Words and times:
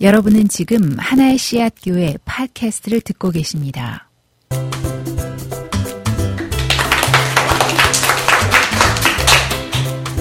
여러분은 0.00 0.48
지금 0.48 0.94
하나의 0.98 1.38
씨앗 1.38 1.74
교회 1.82 2.16
팟캐스트를 2.26 3.00
듣고 3.00 3.30
계십니다. 3.30 4.10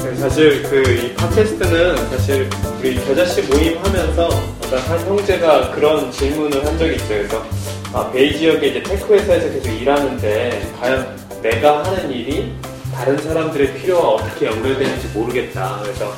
네, 0.04 0.16
사실 0.16 0.64
그 0.64 0.84
이 1.06 1.14
팟캐스트는 1.16 2.10
사실 2.10 2.50
우리 2.80 2.96
겨자씨 3.06 3.42
모임 3.44 3.78
하면서 3.84 4.28
어떤 4.60 4.80
한 4.80 5.00
형제가 5.08 5.72
그런 5.72 6.12
질문을 6.12 6.66
한 6.66 6.78
적이 6.78 6.96
있어요. 6.96 7.28
그래서 7.28 7.46
아, 7.94 8.12
베이 8.12 8.38
지역에 8.38 8.68
이제 8.68 8.84
tech 8.84 9.14
회사에서 9.14 9.50
계속 9.52 9.70
일하는데 9.82 10.74
과연 10.80 11.18
내가 11.42 11.84
하는 11.84 12.12
일이 12.12 12.54
다른 12.94 13.18
사람들의 13.18 13.74
필요와 13.80 14.08
어떻게 14.16 14.46
연결되는지 14.46 15.08
모르겠다. 15.10 15.80
그래서 15.84 16.14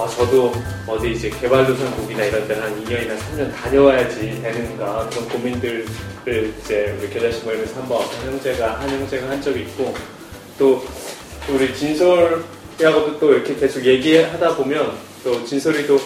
아, 0.00 0.08
저도 0.08 0.50
어디 0.86 1.12
이제 1.12 1.28
개발도상국이나 1.28 2.24
이런 2.24 2.48
데는 2.48 2.62
한 2.62 2.84
2년이나 2.84 3.18
3년 3.18 3.54
다녀와야지 3.54 4.40
되는가 4.40 5.10
그런 5.10 5.28
고민들을 5.28 5.86
이제 6.58 6.96
우리 6.98 7.10
겨자씨 7.10 7.44
모임에서 7.44 7.82
한번 7.82 8.00
한 8.00 8.32
형제가 8.32 8.80
한 8.80 8.88
형제가 8.88 9.28
한 9.28 9.42
적이 9.42 9.60
있고 9.60 9.94
또 10.58 10.82
우리 11.50 11.74
진솔이하고도 11.74 13.18
또 13.20 13.34
이렇게 13.34 13.54
계속 13.56 13.84
얘기하다 13.84 14.56
보면 14.56 14.90
또 15.22 15.44
진솔이도 15.44 15.98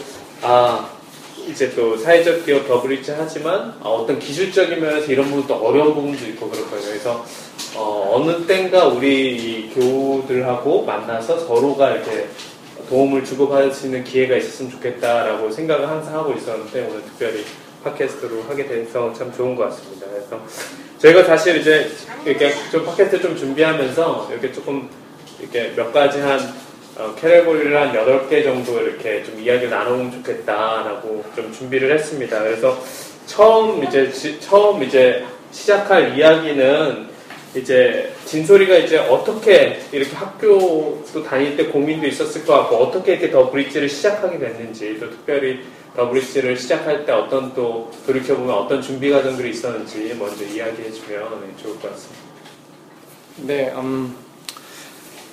아 0.43 0.91
이제 1.49 1.73
또 1.77 1.97
사회적 1.97 2.45
기업 2.45 2.67
더블리치 2.67 3.13
하지만 3.17 3.77
어, 3.79 4.05
떤 4.09 4.19
기술적인 4.19 4.81
면에서 4.81 5.13
이런 5.13 5.31
부분도 5.31 5.55
어려운 5.55 5.95
부분도 5.95 6.27
있고 6.31 6.51
그렇거든요. 6.51 6.89
그래서 6.89 7.25
어, 7.77 8.21
느 8.27 8.45
땐가 8.45 8.89
우리 8.89 9.37
이 9.37 9.71
교우들하고 9.71 10.85
만나서 10.85 11.39
서로가 11.47 11.93
이렇게 11.93 12.29
도움을 12.89 13.25
주고받을 13.25 13.73
수 13.73 13.87
있는 13.87 14.05
기회가 14.05 14.37
있었으면 14.37 14.71
좋겠다라고 14.73 15.51
생각을 15.51 15.89
항상 15.89 16.15
하고 16.15 16.33
있었는데 16.33 16.87
오늘 16.89 17.03
특별히 17.03 17.45
팟캐스트로 17.85 18.43
하게 18.49 18.67
돼서 18.67 19.13
참 19.13 19.33
좋은 19.33 19.55
것 19.55 19.65
같습니다. 19.65 20.07
그래서 20.11 20.41
저희가 20.99 21.25
사실 21.25 21.57
이제 21.57 21.91
이렇게 22.25 22.51
좀 22.71 22.85
팟캐스트 22.85 23.21
좀 23.21 23.37
준비하면서 23.37 24.29
이렇게 24.33 24.53
조금 24.53 24.89
이렇게 25.39 25.73
몇 25.75 25.93
가지 25.93 26.21
한 26.21 26.41
어, 26.97 27.13
캐레고리를 27.17 27.77
한 27.77 27.93
8개 27.93 28.45
정도 28.45 28.81
이렇게 28.81 29.25
좀 29.25 29.39
이야기를 29.41 29.69
나눠보면 29.69 30.13
좋겠다라고 30.13 31.25
좀 31.35 31.53
준비를 31.53 31.93
했습니다. 31.93 32.41
그래서 32.41 32.81
처음 33.27 33.83
이제, 33.83 34.11
지, 34.13 34.41
처음 34.41 34.81
이제 34.83 35.25
시작할 35.51 36.17
이야기는 36.17 37.14
이제 37.55 38.13
진솔이가 38.25 38.77
이제 38.79 38.99
어떻게 38.99 39.81
이렇게 39.93 40.15
학교도 40.15 41.23
다닐 41.25 41.57
때 41.57 41.67
고민도 41.67 42.07
있었을 42.07 42.45
것 42.45 42.53
같고 42.55 42.77
어떻게 42.77 43.13
이렇게 43.13 43.31
더 43.31 43.51
브릿지를 43.51 43.89
시작하게 43.89 44.39
됐는지 44.39 44.99
또 44.99 45.09
특별히 45.11 45.61
더 45.95 46.09
브릿지를 46.09 46.57
시작할 46.57 47.07
때 47.07 47.13
어떤 47.13 47.55
또 47.55 47.91
돌이켜보면 48.07 48.53
어떤 48.53 48.83
준비 48.83 49.11
과정들이 49.11 49.51
있었는지 49.51 50.15
먼저 50.19 50.45
이야기해주면 50.45 51.57
좋을 51.63 51.79
것 51.79 51.93
같습니다. 51.93 52.23
네, 53.37 53.73
음, 53.77 54.17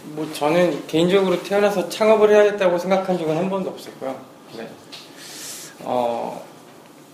뭐 0.04 0.32
저는 0.34 0.86
개인적으로 0.88 1.42
태어나서 1.42 1.90
창업을 1.90 2.30
해야겠다고 2.30 2.78
생각한 2.78 3.18
적은 3.18 3.36
한 3.36 3.50
번도 3.50 3.72
없었고요. 3.72 4.20
네. 4.58 4.68
어, 5.80 6.46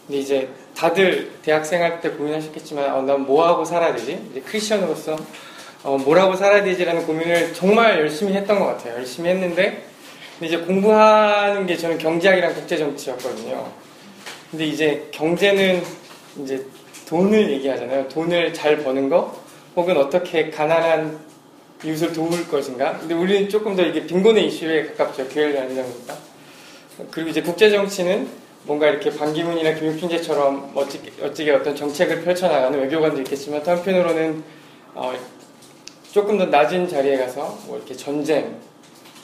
근데 0.05 0.19
이제 0.19 0.49
다들 0.77 1.31
대학생 1.41 1.81
할 1.81 1.99
때 2.01 2.09
고민하셨겠지만 2.11 2.93
어, 2.93 3.01
난 3.01 3.21
뭐 3.21 3.47
하고 3.47 3.65
살아야 3.65 3.95
되지? 3.95 4.19
이제 4.31 4.41
크리스천으로서 4.41 5.17
어, 5.83 5.97
뭘 5.97 6.19
하고 6.19 6.35
살아야 6.35 6.63
되지라는 6.63 7.05
고민을 7.05 7.53
정말 7.53 7.99
열심히 7.99 8.33
했던 8.33 8.59
것 8.59 8.65
같아요. 8.67 8.95
열심히 8.95 9.29
했는데 9.29 9.83
이제 10.41 10.57
공부하는 10.57 11.65
게 11.65 11.75
저는 11.75 11.97
경제학이랑 11.97 12.53
국제정치였거든요. 12.53 13.71
근데 14.51 14.65
이제 14.65 15.07
경제는 15.11 15.81
이제 16.43 16.63
돈을 17.07 17.49
얘기하잖아요. 17.53 18.07
돈을 18.09 18.53
잘 18.53 18.77
버는 18.83 19.09
거 19.09 19.35
혹은 19.75 19.97
어떻게 19.97 20.49
가난한 20.51 21.19
이웃을 21.83 22.13
도울 22.13 22.47
것인가. 22.47 22.97
근데 22.99 23.13
우리는 23.15 23.49
조금 23.49 23.75
더 23.75 23.83
이게 23.83 24.05
빈곤의 24.05 24.47
이슈에 24.47 24.87
가깝죠. 24.87 25.27
교회를 25.29 25.55
다니다 25.55 25.81
보니까. 25.83 26.17
그리고 27.11 27.29
이제 27.29 27.41
국제정치는 27.41 28.27
뭔가 28.67 28.87
이렇게 28.89 29.09
반기문이나 29.09 29.73
김용춘제처럼 29.75 30.71
어찌게, 30.75 31.23
어찌게 31.23 31.51
어떤 31.51 31.75
정책을 31.75 32.21
펼쳐나가는 32.21 32.77
외교관도 32.79 33.21
있겠지만 33.21 33.63
또 33.63 33.71
한편으로는 33.71 34.43
어, 34.93 35.13
조금 36.11 36.37
더 36.37 36.45
낮은 36.45 36.89
자리에 36.89 37.17
가서 37.17 37.57
뭐 37.65 37.77
이렇게 37.77 37.95
전쟁 37.95 38.57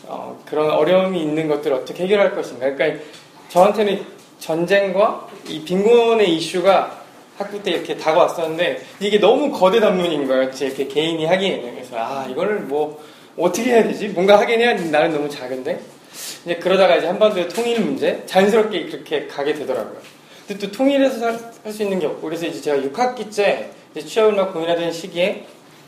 어, 0.06 0.42
그런 0.46 0.72
어려움이 0.72 1.22
있는 1.22 1.50
것들을 1.50 1.76
어떻게 1.76 2.04
해결할 2.06 2.34
것인가. 2.36 2.74
그러니까 2.74 3.04
저한테는 3.50 4.06
전쟁과 4.40 5.28
이 5.50 5.64
빈곤의 5.64 6.34
이슈가 6.36 7.04
학부 7.38 7.62
때 7.64 7.72
이렇게 7.72 7.98
다가왔었는데 7.98 8.82
이게 9.02 9.20
너무 9.20 9.52
거대 9.52 9.80
담론인 9.80 10.26
거예요. 10.28 10.52
제 10.52 10.70
개인이 10.70 11.26
하기에는 11.26 11.74
그래서 11.74 11.98
아 11.98 12.28
이거를 12.30 12.62
뭐 12.62 13.04
어떻게 13.38 13.72
해야 13.72 13.84
되지? 13.84 14.10
뭔가 14.10 14.40
하긴 14.40 14.62
해야 14.62 14.74
나는 14.74 15.12
너무 15.12 15.28
작은데 15.28 15.80
이제 16.46 16.56
그러다가 16.56 16.96
이제 16.98 17.08
한반도의 17.08 17.50
통일 17.50 17.82
문제 17.82 18.24
자연스럽게 18.26 18.86
그렇게 18.88 19.28
가게 19.28 19.54
되더라고요. 19.54 19.98
근데 20.48 20.66
또 20.68 20.72
통일해서 20.72 21.26
할 21.64 21.72
수 21.72 21.82
있는 21.84 22.00
게 22.00 22.06
없고 22.08 22.22
그래서 22.22 22.46
이제 22.46 22.60
제가 22.60 22.78
6학기째 22.90 23.68
취업을 24.06 24.34
막 24.34 24.52
고민하던 24.54 24.92
시기에 24.92 25.46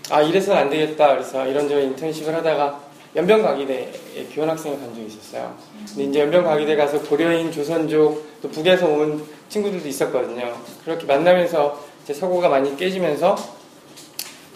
아 0.10 0.22
이래서는 0.22 0.62
안 0.62 0.70
되겠다 0.70 1.10
그래서 1.10 1.46
이런저런 1.46 1.84
인턴십을 1.84 2.34
하다가 2.34 2.80
연변과기대에 3.16 3.92
교환학생을 4.34 4.80
간 4.80 4.94
적이 4.96 5.08
있었어요. 5.08 5.56
근데 5.90 6.04
이제 6.04 6.20
연변과기대 6.22 6.76
가서 6.76 7.02
고려인, 7.02 7.52
조선족, 7.52 8.42
또 8.42 8.50
북에서 8.50 8.88
온 8.88 9.26
친구들도 9.50 9.88
있었거든요. 9.88 10.56
그렇게 10.84 11.06
만나면서 11.06 11.84
이제 12.04 12.14
서고가 12.14 12.50
많이 12.50 12.76
깨지면서 12.78 13.36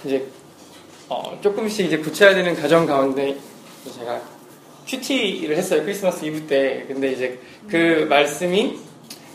이제 0.06 0.26
어, 1.10 1.38
조금씩 1.42 1.86
이제 1.88 2.00
붙여야 2.00 2.34
되는 2.36 2.56
가정 2.56 2.86
가운데 2.86 3.36
제가 3.98 4.22
큐티를 4.90 5.56
했어요. 5.56 5.84
크리스마스 5.84 6.26
이브 6.26 6.48
때. 6.48 6.84
근데 6.88 7.12
이제 7.12 7.40
그 7.70 8.08
말씀이 8.10 8.76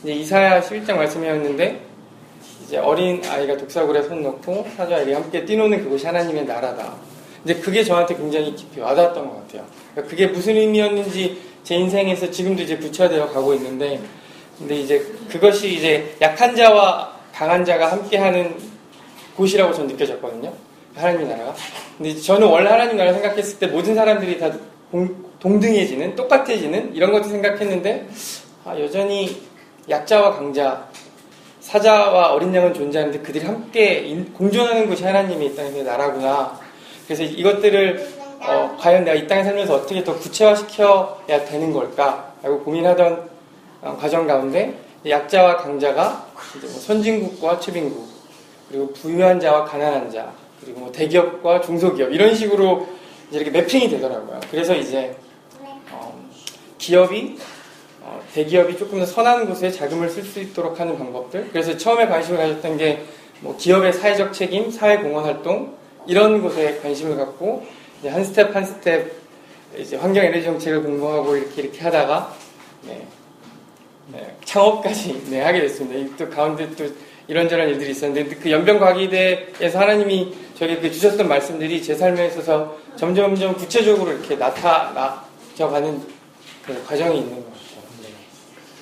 이제 0.02 0.12
이사야 0.12 0.60
11장 0.60 0.96
말씀이었는데 0.96 1.80
이제 2.64 2.78
어린 2.78 3.22
아이가 3.24 3.56
독사굴에 3.56 4.02
손 4.02 4.22
놓고 4.22 4.66
사자아이 4.76 5.12
함께 5.12 5.44
뛰노는 5.44 5.84
그곳이 5.84 6.06
하나님의 6.06 6.44
나라다. 6.44 6.96
이제 7.44 7.54
그게 7.54 7.84
저한테 7.84 8.16
굉장히 8.16 8.54
깊이 8.56 8.80
와닿았던 8.80 9.28
것 9.28 9.34
같아요. 9.42 9.66
그러니까 9.92 10.10
그게 10.10 10.26
무슨 10.26 10.56
의미였는지 10.56 11.40
제 11.62 11.76
인생에서 11.76 12.30
지금도 12.30 12.62
이제 12.62 12.76
구체화되어 12.76 13.28
가고 13.28 13.54
있는데, 13.54 14.00
근데 14.58 14.76
이제 14.76 15.06
그것이 15.30 15.74
이제 15.74 16.14
약한 16.20 16.56
자와 16.56 17.12
강한 17.32 17.64
자가 17.64 17.92
함께하는 17.92 18.56
곳이라고 19.36 19.72
저는 19.72 19.88
느껴졌거든요. 19.88 20.52
하나님의 20.94 21.28
나라가. 21.28 21.54
근데 21.98 22.14
저는 22.14 22.46
원래 22.46 22.70
하나님 22.70 22.96
나라 22.96 23.12
생각했을 23.12 23.58
때 23.58 23.66
모든 23.66 23.94
사람들이 23.94 24.38
다 24.38 24.50
동등해지는, 25.44 26.16
똑같아지는 26.16 26.94
이런 26.94 27.12
것도 27.12 27.28
생각했는데, 27.28 28.08
아, 28.64 28.78
여전히 28.80 29.42
약자와 29.88 30.36
강자, 30.36 30.88
사자와 31.60 32.32
어린 32.32 32.54
양은 32.54 32.72
존재하는데 32.72 33.20
그들이 33.20 33.44
함께 33.44 34.16
공존하는 34.34 34.88
곳이 34.88 35.04
하나님의 35.04 35.48
이 35.48 35.56
땅의 35.56 35.84
나라구나. 35.84 36.58
그래서 37.06 37.22
이것들을 37.22 38.24
어, 38.40 38.76
과연 38.78 39.04
내가 39.04 39.16
이 39.16 39.26
땅에 39.26 39.42
살면서 39.42 39.74
어떻게 39.74 40.04
더 40.04 40.14
구체화시켜야 40.14 41.44
되는 41.46 41.72
걸까? 41.72 42.34
라고 42.42 42.60
고민하던 42.62 43.30
어, 43.80 43.96
과정 43.98 44.26
가운데 44.26 44.74
약자와 45.06 45.56
강자가 45.56 46.26
뭐 46.60 46.70
선진국과 46.70 47.60
최빈국 47.60 48.06
그리고 48.68 48.92
부유한 48.92 49.40
자와 49.40 49.64
가난한 49.64 50.10
자 50.10 50.32
그리고 50.60 50.80
뭐 50.80 50.92
대기업과 50.92 51.62
중소기업 51.62 52.12
이런 52.12 52.34
식으로 52.34 52.86
이렇게 53.30 53.50
mapping이 53.50 53.88
되더라고요. 53.88 54.40
그래서 54.50 54.74
이제 54.74 55.16
어, 55.16 55.23
기업이 56.84 57.38
어, 58.02 58.20
대기업이 58.34 58.76
조금 58.76 58.98
더 58.98 59.06
선한 59.06 59.46
곳에 59.46 59.70
자금을 59.70 60.10
쓸 60.10 60.24
수 60.24 60.40
있도록 60.40 60.78
하는 60.78 60.98
방법들. 60.98 61.48
그래서 61.50 61.76
처음에 61.76 62.06
관심을 62.06 62.38
가졌던 62.38 62.76
게 62.78 63.04
뭐 63.44 63.56
기업의 63.58 63.92
사회적 63.92 64.32
책임, 64.32 64.70
사회 64.70 64.96
공헌 64.96 65.24
활동, 65.24 65.76
이런 66.06 66.40
곳에 66.40 66.78
관심을 66.82 67.16
갖고 67.16 67.64
한 68.02 68.24
스텝 68.24 68.56
한 68.56 68.64
스텝 68.64 69.12
이제 69.78 69.96
환경 69.96 70.24
에너지 70.24 70.44
정책을 70.44 70.82
공부하고 70.82 71.36
이렇게 71.36 71.62
이렇게 71.62 71.80
하다가 71.82 72.34
네, 72.86 73.06
네, 74.12 74.36
창업까지 74.44 75.24
네, 75.30 75.42
하게 75.42 75.60
됐습니다. 75.60 76.16
또 76.16 76.30
가운데 76.30 76.68
또 76.74 76.86
이런저런 77.28 77.68
일들이 77.68 77.90
있었는데 77.90 78.36
그 78.36 78.50
연변과기대에서 78.50 79.78
하나님이 79.78 80.34
저에게 80.58 80.80
그 80.80 80.90
주셨던 80.90 81.28
말씀들이 81.28 81.82
제 81.82 81.94
삶에 81.94 82.28
있어서 82.28 82.76
점점점 82.96 83.54
구체적으로 83.56 84.12
이렇게 84.12 84.36
나타나져 84.36 85.68
가는 85.70 86.00
그 86.66 86.84
과정이 86.86 87.18
있는 87.18 87.36
것 87.36 87.44
같아요. 87.52 87.84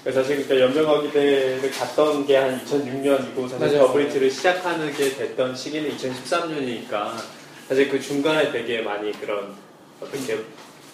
네. 0.05 0.13
사실 0.13 0.47
그러니까 0.47 0.67
연변과기대를 0.67 1.71
갔던 1.71 2.27
게 2.27 2.37
한 2.37 2.65
2006년이고 2.65 3.49
사실 3.49 3.79
더브리지를 3.79 4.31
시작하는 4.31 4.93
게 4.95 5.11
됐던 5.17 5.55
시기는 5.55 5.97
2013년이니까 5.97 7.13
사실 7.69 7.89
그 7.89 8.01
중간에 8.01 8.51
되게 8.51 8.83
많이 8.83 9.13
그런 9.21 9.55
어떻게 10.01 10.39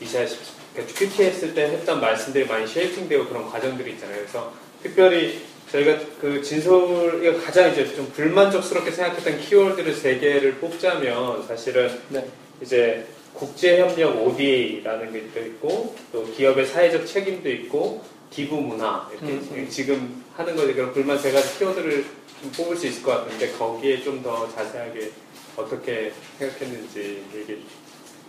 이사 0.00 0.24
그러니까 0.72 0.94
큐티 0.98 1.22
했을 1.24 1.54
때 1.54 1.62
했던 1.64 2.00
말씀들이 2.00 2.46
많이 2.46 2.66
쉐이핑되고 2.66 3.26
그런 3.26 3.50
과정들이 3.50 3.92
있잖아요. 3.92 4.18
그래서 4.18 4.52
특별히 4.82 5.40
저희가 5.72 5.98
그 6.20 6.40
진솔 6.42 7.24
이거 7.24 7.40
가장 7.40 7.72
이제 7.72 7.94
좀 7.94 8.10
불만족스럽게 8.14 8.90
생각했던 8.90 9.40
키워드를 9.40 9.94
세 9.94 10.18
개를 10.18 10.54
뽑자면 10.56 11.46
사실은 11.46 12.00
네. 12.08 12.26
이제 12.62 13.06
국제협력 13.38 14.16
ODA라는 14.26 15.12
게또 15.12 15.46
있고 15.46 15.94
또 16.12 16.24
기업의 16.32 16.66
사회적 16.66 17.06
책임도 17.06 17.48
있고 17.50 18.02
기부 18.30 18.60
문화 18.60 19.08
이렇게 19.12 19.26
음, 19.26 19.66
지금 19.70 20.24
하는 20.36 20.54
거에 20.56 20.74
그런 20.74 20.92
불만 20.92 21.18
세 21.18 21.30
가지 21.32 21.56
키워드를 21.58 22.04
좀 22.42 22.52
뽑을 22.52 22.76
수 22.76 22.86
있을 22.86 23.02
것 23.02 23.12
같은데 23.12 23.50
거기에 23.52 24.02
좀 24.02 24.22
더 24.22 24.48
자세하게 24.54 25.10
어떻게 25.56 26.12
생각했는지 26.38 27.22
얘기. 27.34 27.64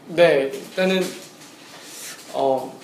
네, 0.07 0.51
일단은 0.53 1.03
어, 2.33 2.79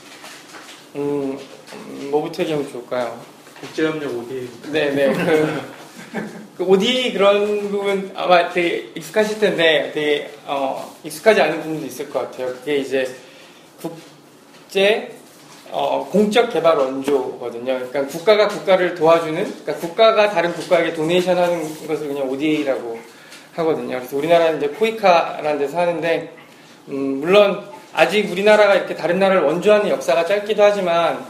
음, 0.96 1.38
음, 1.74 2.08
뭐부터 2.12 2.44
얘기하면 2.44 2.70
좋을까요? 2.72 3.20
국제협력 3.60 4.12
ODA. 4.14 4.48
네, 4.72 4.92
네. 4.92 5.14
그, 5.14 5.62
그 6.58 6.64
OD 6.64 7.14
그런 7.14 7.70
부분 7.70 8.12
아마 8.16 8.50
되게 8.50 8.90
익숙하실 8.96 9.40
텐데 9.40 9.92
되게 9.94 10.32
어, 10.46 10.96
익숙하지 11.04 11.42
않은 11.42 11.62
부분도 11.62 11.86
있을 11.86 12.10
것 12.10 12.32
같아요. 12.32 12.48
그게 12.48 12.78
이제 12.78 13.14
국제 13.82 15.16
어, 15.72 16.08
공적 16.10 16.54
개발 16.54 16.78
원조거든요. 16.78 17.66
그러니까 17.66 18.06
국가가 18.06 18.48
국가를 18.48 18.96
도와주는, 18.96 19.44
그러니까 19.44 19.76
국가가 19.76 20.30
다른 20.30 20.54
국가에게 20.54 20.94
도네이션 20.94 21.38
하는 21.38 21.88
것을 21.88 22.08
그냥 22.08 22.30
ODA라고 22.30 22.98
하거든요. 23.56 23.98
그래서 23.98 24.16
우리나라는 24.16 24.58
이제 24.58 24.68
코이카라는 24.70 25.60
데서 25.60 25.80
하는데, 25.80 26.34
음, 26.88 27.20
물론 27.20 27.66
아직 27.94 28.32
우리나라가 28.32 28.76
이렇게 28.76 28.96
다른 28.96 29.20
나라를 29.20 29.42
원조하는 29.42 29.90
역사가 29.90 30.26
짧기도 30.26 30.64
하지만, 30.64 31.26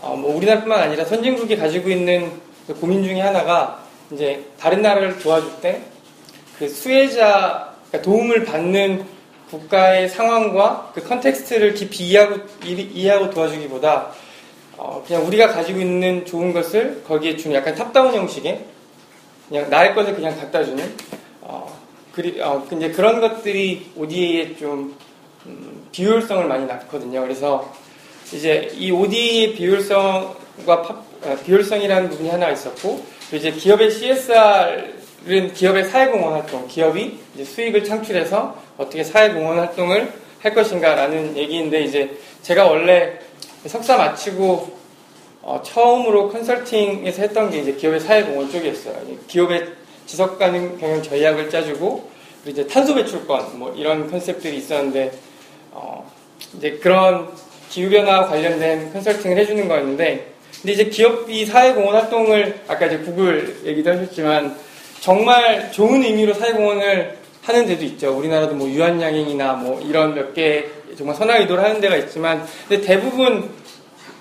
어, 0.00 0.16
뭐 0.16 0.34
우리나라뿐만 0.36 0.80
아니라 0.80 1.04
선진국이 1.04 1.56
가지고 1.56 1.90
있는 1.90 2.32
그 2.66 2.74
고민 2.74 3.02
중에 3.02 3.20
하나가 3.20 3.81
이제 4.12 4.44
다른 4.58 4.82
나라를 4.82 5.18
도와줄 5.18 5.60
때 5.60 5.82
그 6.58 6.68
수혜자, 6.68 7.74
그러니까 7.88 8.02
도움을 8.02 8.44
받는 8.44 9.04
국가의 9.50 10.08
상황과 10.08 10.92
그 10.94 11.02
context를 11.02 11.74
깊이 11.74 12.04
이해하고, 12.08 12.36
이- 12.64 12.88
이해하고 12.94 13.30
도와주기보다 13.30 14.12
어, 14.76 15.02
그냥 15.04 15.26
우리가 15.26 15.48
가지고 15.48 15.80
있는 15.80 16.24
좋은 16.24 16.52
것을 16.52 17.02
거기에 17.04 17.36
주는 17.36 17.56
약간 17.56 17.74
top-down 17.74 18.14
형식의 18.14 18.64
그냥 19.48 19.70
나의 19.70 19.94
것을 19.96 20.14
그냥 20.14 20.36
갖다 20.38 20.62
주는 20.64 20.84
어, 21.40 21.76
그리, 22.12 22.40
어, 22.40 22.64
근데 22.68 22.92
그런 22.92 23.20
것들이 23.20 23.90
ODA에 23.96 24.54
좀 24.56 24.96
음, 25.46 25.88
비효율성을 25.90 26.46
많이 26.46 26.66
낳거든요. 26.66 27.22
그래서 27.22 27.72
이제 28.32 28.70
이 28.76 28.90
ODA의 28.92 29.54
비효율성과 29.54 30.82
팝- 30.82 31.04
어, 31.24 31.36
비효율성이라는 31.44 32.08
부분이 32.10 32.28
하나 32.30 32.50
있었고 32.50 32.80
또 32.80 33.02
이제 33.32 33.50
기업의 33.50 33.90
CSR은 33.90 35.54
기업의 35.54 35.84
사회공헌 35.84 36.32
활동, 36.34 36.68
기업이 36.68 37.18
수익을 37.42 37.82
창출해서 37.82 38.56
어떻게 38.76 39.02
사회공헌 39.02 39.58
활동을 39.58 40.12
할 40.40 40.54
것인가라는 40.54 41.36
얘기인데 41.36 41.82
이제 41.82 42.18
제가 42.42 42.66
원래 42.66 43.18
석사 43.66 43.96
마치고 43.96 44.82
어, 45.40 45.62
처음으로 45.64 46.28
컨설팅에서 46.28 47.22
했던 47.22 47.50
게 47.50 47.58
이제 47.58 47.72
기업의 47.72 48.00
사회공헌 48.00 48.50
쪽이었어요. 48.50 48.96
이 49.08 49.18
기업의 49.26 49.66
지속 50.04 50.38
가능 50.38 50.76
경영 50.78 51.02
전략을 51.02 51.48
짜주고 51.48 52.10
이제 52.44 52.66
탄소 52.66 52.94
배출권 52.94 53.58
뭐 53.58 53.72
이런 53.74 54.10
컨셉들이 54.10 54.58
있었는데 54.58 55.10
어, 55.70 56.10
이제 56.56 56.72
그런 56.72 57.30
기후변화 57.70 58.26
관련된 58.26 58.92
컨설팅을 58.92 59.38
해주는 59.38 59.66
거였는데 59.68 60.31
근데 60.62 60.72
이제 60.74 60.84
기업이 60.84 61.44
사회공헌 61.44 61.94
활동을 61.94 62.60
아까 62.68 62.86
이제 62.86 62.98
구글 62.98 63.56
얘기도 63.64 63.90
하셨지만 63.90 64.56
정말 65.00 65.72
좋은 65.72 66.02
의미로 66.04 66.32
사회공헌을 66.34 67.18
하는 67.42 67.66
데도 67.66 67.84
있죠. 67.84 68.16
우리나라도 68.16 68.54
뭐 68.54 68.68
유한양행이나 68.68 69.54
뭐 69.54 69.80
이런 69.82 70.14
몇 70.14 70.32
개 70.34 70.64
정말 70.96 71.16
선한 71.16 71.40
의도를 71.42 71.64
하는 71.64 71.80
데가 71.80 71.96
있지만 71.96 72.46
근데 72.68 72.84
대부분 72.86 73.50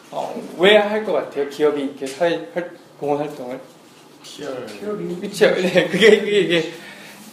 어, 0.10 0.34
왜 0.58 0.76
할 0.78 1.06
것 1.06 1.14
같아요? 1.14 1.48
기업이 1.50 1.82
이렇게 1.84 2.08
사회 2.08 2.48
활- 2.54 2.72
공헌 3.00 3.20
활동을 3.20 3.60
PR. 4.24 4.52
그렇죠. 5.22 5.56
네, 5.62 5.88
그게 5.88 6.20
그게 6.20 6.40
이게 6.40 6.72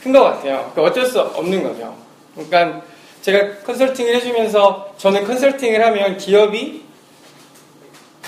큰 0.02 0.12
것 0.12 0.22
같아요. 0.22 0.70
그러니까 0.74 0.82
어쩔 0.82 1.06
수 1.06 1.20
없는 1.20 1.62
거죠. 1.62 1.96
그러니까 2.34 2.82
제가 3.22 3.58
컨설팅을 3.64 4.14
해주면서 4.16 4.94
저는 4.98 5.24
컨설팅을 5.24 5.84
하면 5.86 6.16
기업이 6.18 6.82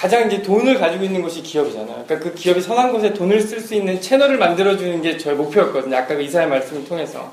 가장 0.00 0.26
이제 0.26 0.40
돈을 0.40 0.78
가지고 0.78 1.04
있는 1.04 1.20
곳이 1.20 1.42
기업이잖아요. 1.42 2.04
그러니까 2.06 2.18
그 2.20 2.34
기업이 2.34 2.62
선한 2.62 2.90
곳에 2.90 3.12
돈을 3.12 3.42
쓸 3.42 3.60
수 3.60 3.74
있는 3.74 4.00
채널을 4.00 4.38
만들어주는 4.38 5.02
게 5.02 5.18
저의 5.18 5.36
목표였거든요. 5.36 5.94
아까 5.94 6.16
그 6.16 6.22
이사의 6.22 6.48
말씀을 6.48 6.86
통해서. 6.86 7.30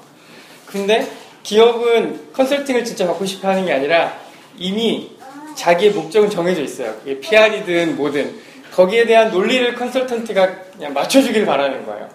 근데 0.65 1.07
기업은 1.43 2.33
컨설팅을 2.33 2.83
진짜 2.83 3.07
받고 3.07 3.25
싶어 3.25 3.47
하는 3.47 3.65
게 3.65 3.71
아니라 3.71 4.19
이미 4.57 5.09
자기의 5.55 5.91
목적은 5.93 6.29
정해져 6.29 6.61
있어요. 6.61 6.93
그게 6.99 7.21
PR이든 7.21 7.95
뭐든. 7.95 8.37
거기에 8.73 9.05
대한 9.05 9.31
논리를 9.31 9.73
컨설턴트가 9.73 10.63
그냥 10.73 10.93
맞춰주길 10.93 11.45
바라는 11.45 11.85
거예요. 11.85 12.09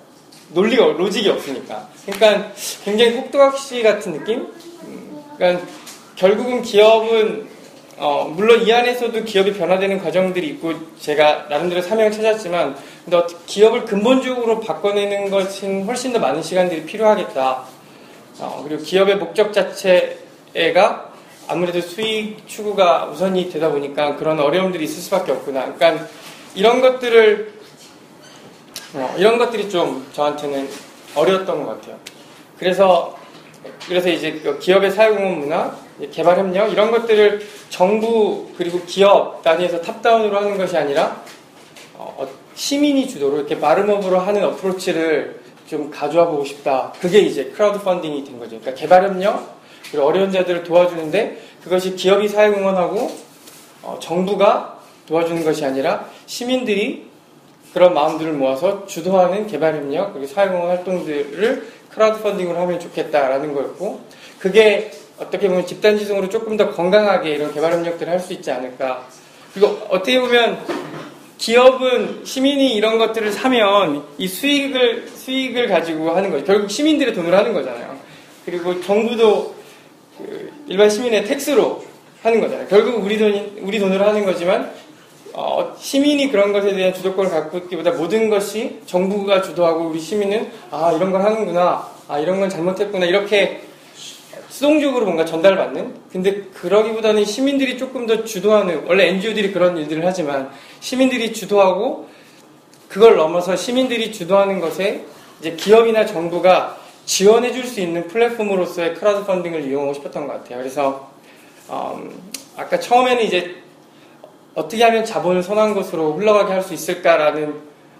논리가, 0.50 0.84
로직이 0.84 1.30
없으니까. 1.30 1.88
그러니까 2.04 2.52
굉장히 2.84 3.14
꼭두각시 3.14 3.82
같은 3.82 4.12
느낌? 4.12 4.40
음, 4.82 5.22
그러니까 5.38 5.66
결국은 6.14 6.60
기업은 6.60 7.51
어, 8.02 8.24
물론 8.24 8.66
이 8.66 8.72
안에서도 8.72 9.22
기업이 9.22 9.52
변화되는 9.52 10.02
과정들이 10.02 10.48
있고 10.48 10.74
제가 10.98 11.46
나름대로 11.48 11.80
사명을 11.80 12.10
찾았지만 12.10 12.76
근데 13.04 13.22
기업을 13.46 13.84
근본적으로 13.84 14.58
바꿔내는 14.58 15.30
것은 15.30 15.84
훨씬 15.84 16.12
더 16.12 16.18
많은 16.18 16.42
시간들이 16.42 16.84
필요하겠다. 16.84 17.62
어, 18.40 18.64
그리고 18.66 18.82
기업의 18.82 19.18
목적 19.18 19.52
자체가 19.52 21.12
아무래도 21.46 21.80
수익 21.80 22.42
추구가 22.48 23.04
우선이 23.04 23.48
되다 23.50 23.70
보니까 23.70 24.16
그런 24.16 24.40
어려움들이 24.40 24.82
있을 24.82 25.00
수밖에 25.00 25.30
없구나. 25.30 25.72
그러니까 25.72 26.08
이런 26.56 26.80
것들을 26.80 27.52
어, 28.94 29.14
이런 29.16 29.38
것들이 29.38 29.70
좀 29.70 30.08
저한테는 30.12 30.68
어려웠던 31.14 31.64
것 31.64 31.80
같아요. 31.80 32.00
그래서 32.58 33.16
그래서 33.86 34.08
이제 34.08 34.40
그 34.42 34.58
기업의 34.58 34.90
사회공헌 34.90 35.38
문화, 35.38 35.76
개발 36.10 36.38
협력 36.38 36.72
이런 36.72 36.90
것들을 36.90 37.40
정부 37.68 38.48
그리고 38.56 38.80
기업 38.86 39.42
단위에서 39.42 39.80
top-down으로 39.80 40.36
하는 40.36 40.58
것이 40.58 40.76
아니라 40.76 41.22
어, 41.94 42.14
어, 42.18 42.28
시민이 42.54 43.08
주도로 43.08 43.38
이렇게 43.38 43.54
bottom-up으로 43.54 44.18
하는 44.18 44.44
approach를 44.44 45.40
좀 45.66 45.90
가져와 45.90 46.26
보고 46.26 46.44
싶다. 46.44 46.92
그게 47.00 47.20
이제 47.20 47.44
크라우드 47.44 47.80
펀딩이 47.80 48.24
된 48.24 48.38
거죠. 48.38 48.58
그러니까 48.60 48.74
개발 48.74 49.04
협력 49.04 49.56
그리고 49.90 50.06
어려운 50.06 50.30
자들을 50.32 50.64
도와주는데 50.64 51.40
그것이 51.62 51.96
기업이 51.96 52.28
사회 52.28 52.50
공헌하고 52.50 53.10
어, 53.82 53.98
정부가 54.00 54.80
도와주는 55.06 55.44
것이 55.44 55.64
아니라 55.64 56.08
시민들이 56.26 57.10
그런 57.72 57.94
마음들을 57.94 58.32
모아서 58.32 58.86
주도하는 58.86 59.46
개발 59.46 59.74
협력 59.76 60.12
그리고 60.12 60.26
사회 60.26 60.48
공헌 60.48 60.68
활동들을 60.68 61.66
크라우드 61.90 62.22
펀딩으로 62.22 62.58
하면 62.58 62.80
좋겠다라는 62.80 63.54
거였고 63.54 64.00
그게 64.38 64.90
어떻게 65.22 65.48
보면 65.48 65.66
집단 65.66 65.96
지성으로 65.96 66.28
조금 66.28 66.56
더 66.56 66.70
건강하게 66.72 67.30
이런 67.30 67.54
개발 67.54 67.72
협력들을 67.72 68.12
할 68.12 68.20
수 68.20 68.32
있지 68.32 68.50
않을까. 68.50 69.06
그리고 69.54 69.78
어떻게 69.88 70.20
보면 70.20 70.64
기업은 71.38 72.24
시민이 72.24 72.74
이런 72.74 72.98
것들을 72.98 73.32
사면 73.32 74.04
이 74.16 74.28
수익을 74.28 75.08
수익을 75.08 75.68
가지고 75.68 76.12
하는 76.12 76.30
거죠 76.30 76.44
결국 76.44 76.70
시민들의 76.70 77.14
돈으로 77.14 77.36
하는 77.36 77.52
거잖아요. 77.52 77.96
그리고 78.44 78.80
정부도 78.80 79.54
그 80.18 80.52
일반 80.68 80.88
시민의 80.88 81.24
텍스로 81.24 81.84
하는 82.22 82.40
거잖아요. 82.40 82.68
결국 82.68 83.04
우리 83.04 83.18
돈 83.18 83.58
우리 83.60 83.78
돈으로 83.78 84.04
하는 84.04 84.24
거지만 84.24 84.72
어, 85.34 85.74
시민이 85.78 86.30
그런 86.30 86.52
것에 86.52 86.74
대한 86.74 86.92
주도권을 86.94 87.30
갖고 87.30 87.58
있기보다 87.58 87.92
모든 87.92 88.28
것이 88.30 88.80
정부가 88.86 89.42
주도하고 89.42 89.88
우리 89.88 89.98
시민은 89.98 90.50
아 90.70 90.92
이런 90.92 91.10
걸 91.10 91.22
하는구나. 91.22 91.88
아 92.06 92.18
이런 92.18 92.38
건 92.38 92.48
잘못했구나. 92.48 93.06
이렇게 93.06 93.62
수동적으로 94.52 95.06
뭔가 95.06 95.24
전달받는? 95.24 95.94
근데 96.12 96.42
그러기보다는 96.52 97.24
시민들이 97.24 97.78
조금 97.78 98.06
더 98.06 98.22
주도하는 98.22 98.84
원래 98.86 99.08
NGO들이 99.08 99.50
그런 99.50 99.78
일들을 99.78 100.04
하지만 100.04 100.50
시민들이 100.80 101.32
주도하고 101.32 102.06
그걸 102.86 103.16
넘어서 103.16 103.56
시민들이 103.56 104.12
주도하는 104.12 104.60
것에 104.60 105.06
이제 105.40 105.52
기업이나 105.52 106.04
정부가 106.04 106.76
지원해 107.06 107.50
줄 107.52 107.64
수 107.64 107.80
있는 107.80 108.06
플랫폼으로서의 108.08 108.94
크라우드 108.96 109.24
펀딩을 109.24 109.66
이용하고 109.66 109.94
싶었던 109.94 110.26
것 110.26 110.34
같아요. 110.34 110.58
그래서 110.58 111.10
음, 111.70 112.20
아까 112.58 112.78
처음에는 112.78 113.22
이제 113.24 113.54
어떻게 114.54 114.84
하면 114.84 115.06
자본을 115.06 115.42
선한 115.42 115.72
곳으로 115.72 116.12
흘러가게 116.12 116.52
할 116.52 116.62
수 116.62 116.74
있을까라는 116.74 117.54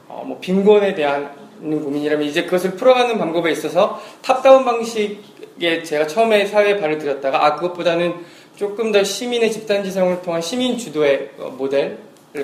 어, 0.07 0.23
뭐 0.27 0.39
빈곤에 0.39 0.95
대한 0.95 1.31
고민이라면 1.63 2.27
이제 2.27 2.45
그것을 2.45 2.73
풀어가는 2.73 3.17
방법에 3.17 3.51
있어서 3.53 4.03
top-down 4.21 4.67
방식 4.67 5.32
에 5.61 5.83
제가 5.83 6.07
처음에 6.07 6.47
사회에 6.47 6.79
발을 6.79 6.99
들였다가 6.99 7.45
아 7.45 7.55
그것보다는 7.57 8.15
조금 8.57 8.93
더 8.93 9.03
시민의 9.03 9.51
집단 9.53 9.85
지성을 9.85 10.23
통한 10.23 10.41
시민 10.41 10.79
주도의 10.79 11.31
어, 11.39 11.55
모델을 11.57 11.99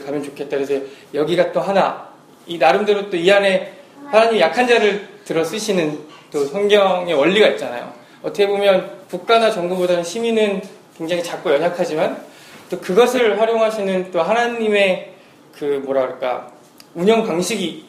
가면 0.05 0.23
좋겠다 0.25 0.57
그래서 0.57 0.75
여기가 1.15 1.53
또 1.53 1.61
하나 1.61 2.09
이 2.47 2.59
나름대로 2.59 3.11
또 3.11 3.17
이 3.17 3.31
안에 3.31 3.75
하나님 4.07 4.41
약한 4.41 4.67
자를 4.67 5.07
들어 5.25 5.45
쓰시는 5.45 5.99
또 6.31 6.45
성경의 6.47 7.15
원리가 7.15 7.49
있잖아요. 7.49 7.93
어떻게 8.23 8.47
보면 8.47 8.91
국가나 9.11 9.51
정부보다는 9.51 10.03
시민은 10.03 10.63
굉장히 10.97 11.23
작고 11.23 11.53
연약하지만 11.53 12.23
또 12.71 12.81
그것을 12.81 13.41
활용하시는 13.41 14.11
또 14.11 14.23
하나님의 14.23 15.13
그 15.53 15.83
그럴까 15.87 16.53
운영 16.95 17.27
방식이 17.27 17.85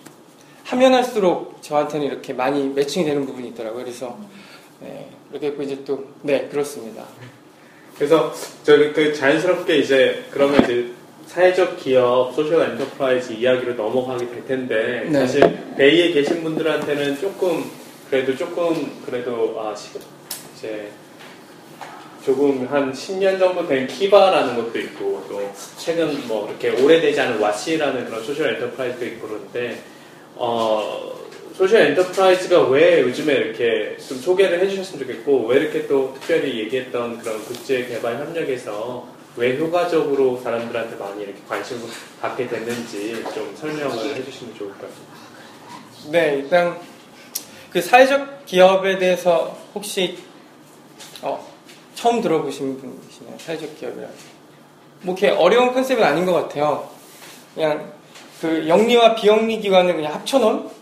하면 0.66 0.94
할수록 0.94 1.62
저한테는 1.62 2.06
이렇게 2.06 2.34
많이 2.34 2.68
매칭이 2.70 3.06
되는 3.06 3.26
부분이 3.26 3.50
있더라고요. 3.50 3.84
그래서 3.84 4.18
네, 4.82 5.10
이렇게 5.32 5.48
했고 5.48 5.64
이제 5.64 5.84
또 5.84 6.04
네 6.22 6.48
그렇습니다. 6.50 7.04
그래서 7.98 8.34
저기 8.64 8.94
그 8.94 9.14
자연스럽게 9.14 9.78
이제 9.78 10.24
그러면 10.32 10.64
이제 10.64 10.92
사회적 11.28 11.78
기업, 11.78 12.34
social 12.34 12.62
enterprise 12.62 13.34
이야기로 13.34 13.74
넘어가게 13.76 14.28
될 14.30 14.48
텐데 14.48 15.08
네. 15.10 15.20
사실 15.20 15.42
베이에 15.78 16.12
계신 16.12 16.44
분들한테는 16.44 17.20
조금 17.20 17.70
그래도 18.10 18.36
조금 18.36 19.02
그래도 19.06 19.56
아 19.62 19.76
지금 19.76 20.02
이제 20.56 20.90
조금 22.26 22.68
한 22.70 22.92
10년 22.92 23.38
정도 23.38 23.68
된 23.68 23.86
Kiva라는 23.88 24.56
것도 24.56 24.80
있고 24.80 25.24
또 25.30 25.52
최근 25.78 26.28
뭐 26.28 26.50
이렇게 26.50 26.70
오래되지 26.82 27.20
않은 27.22 27.40
Watsi라는 27.40 28.06
그런 28.06 28.24
social 28.24 28.56
enterprise도 28.56 29.06
있고 29.06 29.28
그런데 29.28 29.82
어 30.36 31.14
social 31.60 31.82
enterprise가 31.88 32.70
왜 32.70 33.02
요즘에 33.02 33.34
이렇게 33.34 33.98
좀 33.98 34.18
소개를 34.18 34.62
해주셨으면 34.62 35.06
좋겠고 35.06 35.48
왜 35.48 35.58
이렇게 35.58 35.88
또 35.88 36.14
특별히 36.14 36.58
얘기했던 36.58 37.20
그런 37.20 37.44
국제 37.44 37.86
개발 37.86 38.18
협력에서 38.18 39.06
왜 39.36 39.58
효과적으로 39.58 40.38
사람들한테 40.38 40.96
많이 40.96 41.24
이렇게 41.24 41.38
관심을 41.50 41.82
갖게 42.22 42.48
됐는지 42.48 43.22
좀 43.36 43.54
설명을 43.58 44.16
해주시면 44.16 44.56
좋을 44.56 44.70
것 44.70 44.84
같습니다. 44.84 45.14
네, 46.12 46.36
일단 46.38 46.80
그 47.70 47.82
사회적 47.82 48.46
기업에 48.46 48.98
대해서 48.98 49.58
혹시 49.76 50.18
어, 51.22 51.46
처음 51.94 52.22
들어보신 52.22 52.80
분이시나요? 52.80 53.38
사회적 53.38 53.78
기업이라는. 53.78 54.16
뭐 55.02 55.14
이렇게 55.14 55.36
어려운 55.36 55.74
컨셉은 55.74 56.02
아닌 56.02 56.26
것 56.26 56.32
같아요. 56.32 56.90
그냥 57.54 57.92
그 58.40 58.66
영리와 58.66 59.16
비영리 59.16 59.60
기관을 59.60 59.98
그냥 59.98 60.14
합쳐놓은 60.14 60.79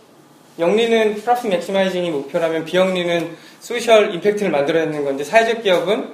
영리는 0.60 1.16
profit 1.16 1.50
maximizing이 1.50 2.10
목표라면 2.10 2.66
비영리는 2.66 3.36
social 3.60 4.14
impact를 4.16 4.52
만들어내는 4.52 5.04
건데 5.06 5.24
사회적 5.24 5.64
기업은 5.64 6.10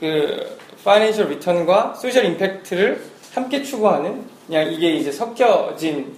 그 0.00 0.58
financial 0.84 1.28
return과 1.30 1.94
social 1.94 2.24
impact를 2.24 3.00
함께 3.32 3.62
추구하는 3.62 4.24
그냥 4.46 4.72
이게 4.72 4.90
이제 4.94 5.12
섞여진 5.12 6.16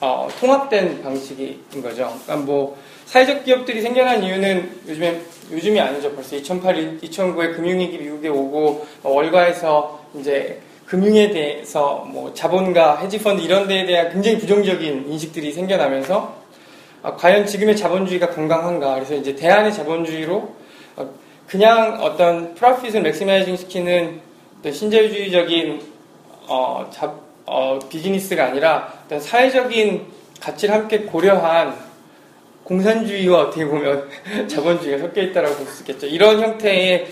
어, 0.00 0.28
통합된 0.40 1.02
방식인 1.02 1.82
거죠. 1.82 2.12
그러니까 2.24 2.36
뭐 2.36 2.76
사회적 3.06 3.44
기업들이 3.44 3.82
생겨난 3.82 4.22
이유는 4.22 4.82
요즘에 4.88 5.20
요즘이 5.52 5.78
아니죠. 5.80 6.12
벌써 6.14 6.36
2008, 6.36 6.98
2009에 7.00 7.56
금융위기 7.56 7.98
미국에 7.98 8.28
오고 8.28 8.86
어, 9.02 9.10
월가에서 9.10 10.04
이제 10.18 10.60
금융에 10.86 11.30
대해서 11.30 12.04
뭐 12.08 12.32
자본가, 12.34 12.98
헤지펀드 12.98 13.42
이런 13.42 13.68
데에 13.68 13.86
대한 13.86 14.12
굉장히 14.12 14.38
부정적인 14.38 15.12
인식들이 15.12 15.52
생겨나면서 15.52 16.39
아, 17.02 17.14
과연 17.16 17.46
지금의 17.46 17.76
자본주의가 17.76 18.30
건강한가? 18.30 18.94
그래서 18.94 19.14
이제 19.14 19.34
대안의 19.34 19.72
자본주의로 19.72 20.54
어, 20.96 21.10
그냥 21.46 21.98
어떤 22.00 22.54
profit을 22.54 23.00
maximizing 23.02 23.56
시키는 23.56 24.20
어떤 24.60 24.72
신자유주의적인 24.72 25.82
어, 26.48 26.88
자- 26.92 27.14
어, 27.46 27.78
비즈니스가 27.88 28.44
아니라 28.46 28.92
어떤 29.06 29.20
사회적인 29.20 30.06
가치를 30.40 30.74
함께 30.74 30.98
고려한 31.00 31.74
공산주의와 32.64 33.40
어떻게 33.42 33.64
보면 33.64 34.08
자본주의가 34.48 34.98
섞여 34.98 35.22
있다고 35.22 35.54
볼 35.56 35.66
수 35.66 35.82
있겠죠. 35.82 36.06
이런 36.06 36.40
형태의 36.40 37.06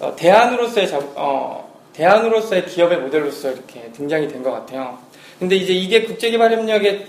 어, 0.00 0.14
대안으로서의 0.16 0.88
자- 0.88 0.98
어, 1.16 1.70
대안으로서의 1.92 2.66
기업의 2.66 2.98
모델로서 2.98 3.50
이렇게 3.52 3.90
등장이 3.92 4.28
된 4.28 4.42
것 4.42 4.52
같아요. 4.52 4.98
근데 5.38 5.56
이제 5.56 5.72
이게 5.72 6.02
국제개발협력의 6.04 7.06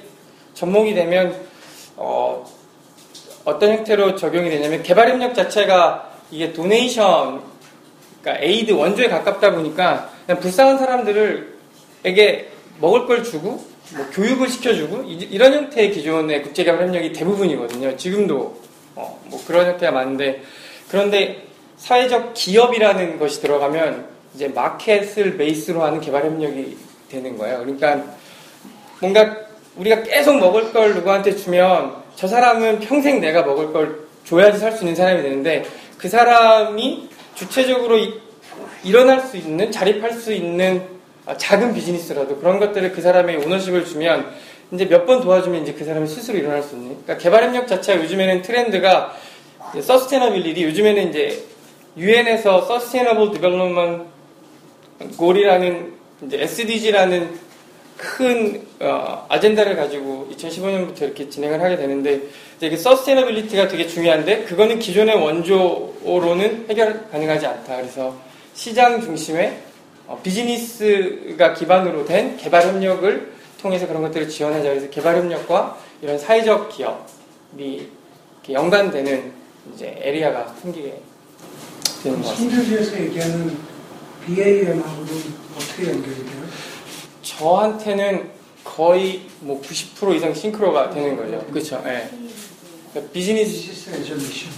접목이 0.55 0.93
되면 0.93 1.33
어, 2.05 2.45
어떤 3.45 3.71
형태로 3.77 4.15
적용이 4.15 4.49
되냐면 4.49 4.83
개발 4.83 5.09
협력 5.09 5.33
자체가 5.33 6.11
이게 6.31 6.51
donation, 6.53 7.41
그러니까 8.21 8.43
aid 8.45 8.71
원조에 8.71 9.07
가깝다 9.07 9.51
보니까 9.53 10.09
그냥 10.25 10.39
불쌍한 10.41 10.77
사람들에게 10.77 12.49
먹을 12.79 13.05
걸 13.05 13.23
주고 13.23 13.63
뭐 13.95 14.05
교육을 14.13 14.49
시켜주고 14.49 15.03
이- 15.03 15.27
이런 15.31 15.53
형태의 15.53 15.91
기존의 15.91 16.41
국제개발 16.43 16.83
협력이 16.87 17.13
대부분이거든요. 17.13 17.95
지금도 17.97 18.61
어, 18.95 19.19
뭐 19.25 19.43
그런 19.45 19.67
형태가 19.67 19.91
많은데 19.91 20.41
그런데 20.89 21.47
사회적 21.77 22.33
기업이라는 22.33 23.19
것이 23.19 23.41
들어가면 23.41 24.07
이제 24.35 24.47
마켓을 24.47 25.37
베이스로 25.37 25.83
하는 25.83 25.99
개발 25.99 26.23
협력이 26.25 26.77
되는 27.09 27.37
거예요. 27.37 27.59
그러니까 27.59 28.03
뭔가 28.99 29.35
우리가 29.77 30.03
계속 30.03 30.37
먹을 30.39 30.71
걸 30.71 30.93
누구한테 30.95 31.35
주면 31.35 31.95
저 32.15 32.27
사람은 32.27 32.79
평생 32.81 33.19
내가 33.19 33.43
먹을 33.43 33.73
걸 33.73 33.99
줘야지 34.25 34.59
살 34.59 34.71
수 34.73 34.83
있는 34.83 34.95
사람이 34.95 35.21
되는데 35.21 35.63
그 35.97 36.07
사람이 36.07 37.09
주체적으로 37.35 37.97
이- 37.97 38.13
일어날 38.83 39.19
수 39.21 39.37
있는 39.37 39.71
자립할 39.71 40.13
수 40.13 40.31
있는 40.33 40.83
아, 41.25 41.35
작은 41.37 41.73
비즈니스라도 41.73 42.37
그런 42.37 42.59
것들을 42.59 42.91
그 42.91 43.01
사람의 43.01 43.37
ownership을 43.45 43.85
주면 43.85 44.29
이제 44.71 44.85
몇 44.85 45.05
번 45.05 45.21
도와주면 45.21 45.63
이제 45.63 45.73
그 45.73 45.85
사람이 45.85 46.05
스스로 46.07 46.37
일어날 46.37 46.61
수 46.61 46.75
있는. 46.75 46.89
그러니까 47.03 47.17
개발협력 47.17 47.67
자체가 47.67 48.01
요즘에는 48.03 48.41
트렌드가 48.41 49.13
sustainability 49.79 50.63
요즘에는 50.65 51.09
이제 51.09 51.43
유엔에서 51.97 52.63
sustainable 52.65 53.31
development 53.31 54.03
goal이라는 55.17 55.93
이제 56.27 56.41
SDG라는 56.41 57.39
큰 58.03 58.61
어, 58.81 59.25
아젠다를 59.29 59.75
가지고 59.75 60.29
2015년부터 60.33 61.03
이렇게 61.03 61.29
진행을 61.29 61.61
하게 61.61 61.77
되는데 61.77 62.21
이제 62.57 62.69
그 62.69 62.77
sustainability가 62.77 63.69
되게 63.69 63.87
중요한데 63.87 64.43
그거는 64.43 64.79
기존의 64.79 65.15
원조로는 65.15 66.65
해결 66.69 67.09
가능하지 67.09 67.45
않다. 67.47 67.77
그래서 67.77 68.15
시장 68.53 69.01
중심의 69.01 69.57
어, 70.07 70.19
비즈니스가 70.21 71.53
기반으로 71.53 72.05
된 72.05 72.35
개발 72.37 72.63
협력을 72.63 73.31
통해서 73.61 73.87
그런 73.87 74.01
것들을 74.01 74.27
지원하자. 74.27 74.69
그래서 74.69 74.89
개발 74.89 75.15
협력과 75.15 75.77
이런 76.01 76.19
사회적 76.19 76.69
기업이 76.69 77.87
연관되는 78.49 79.31
이제 79.73 79.95
area가 80.01 80.53
생기게 80.61 80.99
되는 82.03 82.21
것 82.21 82.29
같습니다. 82.29 82.57
신도시에서 82.57 82.99
얘기하는 82.99 83.57
BAM하고는 84.25 85.13
어떻게 85.55 85.89
연결이 85.89 86.15
돼요? 86.25 86.42
저한테는 87.23 88.29
거의 88.63 89.27
뭐 89.39 89.61
90% 89.61 90.15
이상 90.15 90.33
싱크로가 90.33 90.91
되는 90.91 91.17
거죠. 91.17 91.45
그렇죠. 91.51 91.81
예. 91.85 92.09
그러니까 92.91 93.11
비즈니스 93.11 93.89
레저미션. 93.89 94.51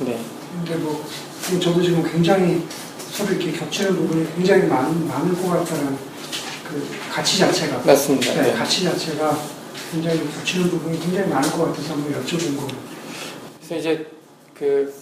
네. 0.00 0.18
근데 0.52 0.76
뭐 0.76 1.04
저도 1.60 1.82
지금 1.82 2.02
굉장히 2.10 2.62
서로 3.10 3.32
이렇게 3.32 3.52
겹치는 3.52 3.96
부분이 3.96 4.34
굉장히 4.36 4.64
많, 4.64 5.06
많을 5.08 5.34
것 5.34 5.48
같다는 5.48 5.96
그 6.68 6.86
가치 7.10 7.38
자체가 7.38 7.78
맞습니다. 7.84 8.34
네, 8.34 8.42
네. 8.42 8.52
가치 8.52 8.84
자체가 8.84 9.38
굉장히 9.90 10.18
겹치는 10.18 10.70
부분이 10.70 11.00
굉장히 11.00 11.28
많을 11.28 11.50
것 11.50 11.66
같아서 11.66 11.94
한번 11.94 12.12
여쭤본 12.22 12.56
거예요. 12.56 12.82
그래서 13.56 13.76
이제 13.76 14.06
그 14.54 14.94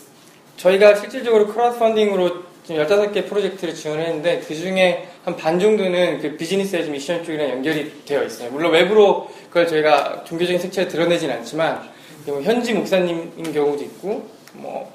저희가 0.57 0.95
실질적으로 0.95 1.49
크라우드 1.49 1.79
펀딩으로 1.79 2.46
지금 2.67 2.83
15개 2.85 3.29
프로젝트를 3.29 3.75
지원했는데 3.75 4.41
그 4.41 4.55
중에 4.55 5.09
한 5.25 5.37
반 5.37 5.59
정도는 5.59 6.21
그 6.21 6.37
Business 6.37 6.75
as 6.77 6.89
Mission 6.91 7.25
쪽이랑 7.25 7.51
연결이 7.51 7.93
되어 8.05 8.25
있어요. 8.25 8.51
물론 8.51 8.73
외부로 8.73 9.31
그걸 9.49 9.67
저희가 9.67 10.25
종교적인 10.25 10.61
색채를 10.61 10.89
드러내진 10.91 11.31
않지만 11.31 11.89
뭐 12.27 12.41
현지 12.43 12.73
목사님인 12.73 13.53
경우도 13.53 13.85
있고 13.85 14.29
뭐 14.55 14.93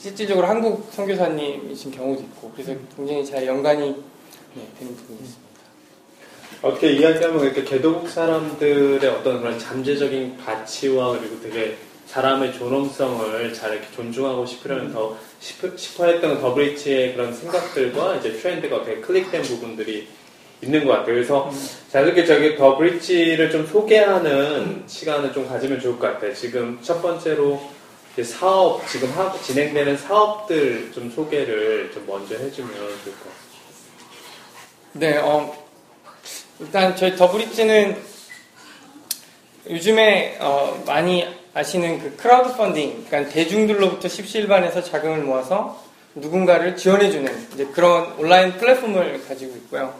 실질적으로 0.00 0.46
한국 0.46 0.88
선교사님이신 0.92 1.92
경우도 1.92 2.22
있고 2.22 2.50
그래서 2.54 2.74
굉장히 2.96 3.24
잘 3.24 3.46
연관이 3.46 3.94
네, 4.54 4.62
되는 4.78 4.94
부분이 4.96 5.18
있습니다. 5.20 5.44
어떻게 6.62 6.92
이야기하면 6.92 7.44
이렇게 7.44 7.62
개도국 7.64 8.08
사람들의 8.08 9.08
어떤 9.10 9.40
그런 9.40 9.58
잠재적인 9.58 10.38
가치와 10.38 11.18
그리고 11.18 11.40
되게 11.40 11.76
사람의 12.06 12.52
존엄성을 12.54 13.52
잘 13.54 13.72
이렇게 13.72 13.86
존중하고 13.94 14.46
싶으려는 14.46 14.92
더 14.92 15.16
싶- 15.33 15.33
싶어 15.76 16.06
했던 16.06 16.40
더브리치의 16.40 17.14
그런 17.14 17.34
생각들과 17.34 18.16
이제 18.16 18.32
트렌드가 18.32 18.82
되게 18.82 19.00
클릭된 19.02 19.42
부분들이 19.42 20.08
있는 20.62 20.86
것 20.86 20.92
같아요. 20.92 21.14
그래서 21.14 21.50
자연스럽게 21.90 22.24
저기 22.24 22.56
더브리치를 22.56 23.50
좀 23.50 23.66
소개하는 23.66 24.84
시간을 24.86 25.32
좀 25.32 25.46
가지면 25.46 25.80
좋을 25.80 25.98
것 25.98 26.12
같아요. 26.12 26.32
지금 26.32 26.78
첫 26.82 27.02
번째로 27.02 27.60
사업, 28.22 28.86
지금 28.88 29.10
하고 29.10 29.38
진행되는 29.42 29.98
사업들 29.98 30.92
좀 30.92 31.10
소개를 31.10 31.90
좀 31.92 32.06
먼저 32.06 32.36
해주면 32.36 32.72
좋을 32.72 32.88
것 32.88 33.24
같아요. 33.24 33.44
네, 34.92 35.18
어, 35.18 35.66
일단 36.60 36.96
저희 36.96 37.16
더브리지는 37.16 37.96
요즘에 39.68 40.38
어, 40.40 40.82
많이 40.86 41.26
아시는 41.54 42.00
그 42.00 42.16
크라우드 42.16 42.56
펀딩, 42.56 43.06
그러니까 43.06 43.32
대중들로부터 43.32 44.08
십시일반해서 44.08 44.82
자금을 44.82 45.18
모아서 45.18 45.82
누군가를 46.14 46.76
지원해주는 46.76 47.48
이제 47.54 47.66
그런 47.66 48.12
온라인 48.18 48.52
플랫폼을 48.58 49.26
가지고 49.26 49.56
있고요. 49.56 49.94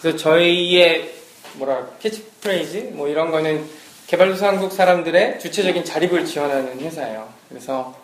그래서 0.00 0.16
저희의 0.16 1.12
뭐라 1.54 1.86
캐치프레이즈 2.00 2.90
뭐 2.94 3.08
이런 3.08 3.30
거는 3.30 3.64
개발도상국 4.06 4.72
사람들의 4.72 5.40
주체적인 5.40 5.84
자립을 5.84 6.24
지원하는 6.24 6.78
회사예요. 6.80 7.28
그래서 7.48 7.94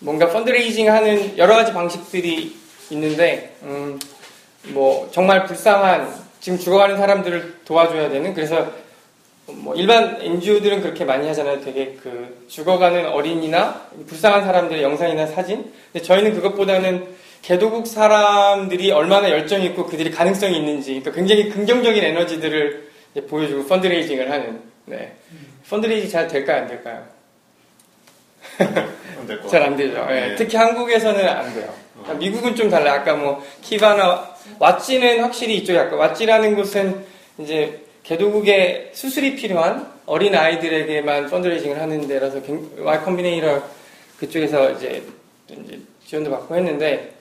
뭔가 0.00 0.28
fundraising 0.28 0.90
하는 0.90 1.36
여러 1.36 1.56
가지 1.56 1.72
방식들이 1.72 2.56
있는데, 2.90 3.56
음, 3.62 3.98
뭐, 4.68 5.08
정말 5.12 5.44
불쌍한, 5.44 6.14
지금 6.40 6.58
죽어가는 6.58 6.96
사람들을 6.96 7.60
도와줘야 7.64 8.08
되는, 8.08 8.32
그래서 8.32 8.72
뭐 9.52 9.74
일반 9.74 10.18
NGO들은 10.20 10.82
그렇게 10.82 11.04
많이 11.04 11.26
하잖아요. 11.28 11.60
되게 11.62 11.96
그 12.02 12.44
죽어가는 12.48 13.06
어린이나 13.08 13.88
불쌍한 14.06 14.44
사람들의 14.44 14.82
영상이나 14.82 15.26
사진. 15.26 15.72
근데 15.92 16.04
저희는 16.04 16.34
그것보다는 16.34 17.06
개도국 17.42 17.86
사람들이 17.86 18.90
얼마나 18.90 19.30
열정이 19.30 19.64
있고 19.66 19.86
그들이 19.86 20.10
가능성이 20.10 20.58
있는지, 20.58 20.90
그러니까 21.00 21.12
굉장히 21.12 21.48
긍정적인 21.48 22.02
에너지들을 22.02 22.88
보여주고 23.28 23.66
펀드레이징을 23.66 24.30
하는. 24.30 24.60
네. 24.84 25.12
펀드레이징 25.70 26.10
잘 26.10 26.28
될까요, 26.28 26.62
안 26.62 26.68
될까요? 26.68 27.04
잘 29.50 29.62
안 29.62 29.76
되죠. 29.76 30.04
네. 30.06 30.34
특히 30.36 30.56
한국에서는 30.56 31.26
안 31.28 31.54
돼요. 31.54 31.72
그러니까 31.94 32.14
미국은 32.14 32.54
좀 32.54 32.70
달라요. 32.70 33.00
아까 33.00 33.14
뭐 33.14 33.44
키바나 33.62 34.34
왓지는 34.58 35.18
확실히 35.18 35.56
이쪽에 35.58 35.78
아까 35.78 35.96
왓지라는 35.96 36.56
곳은 36.56 37.04
이제 37.38 37.80
개도국에 38.08 38.90
수술이 38.94 39.36
필요한 39.36 39.86
어린 40.06 40.34
아이들에게만 40.34 41.28
펀드레이징을 41.28 41.78
하는 41.78 42.08
데라서 42.08 42.40
Y 42.78 43.04
컴비네이터 43.04 43.62
그쪽에서 44.18 44.70
이제, 44.72 45.02
이제 45.50 45.78
지원도 46.06 46.30
받고 46.30 46.56
했는데 46.56 47.14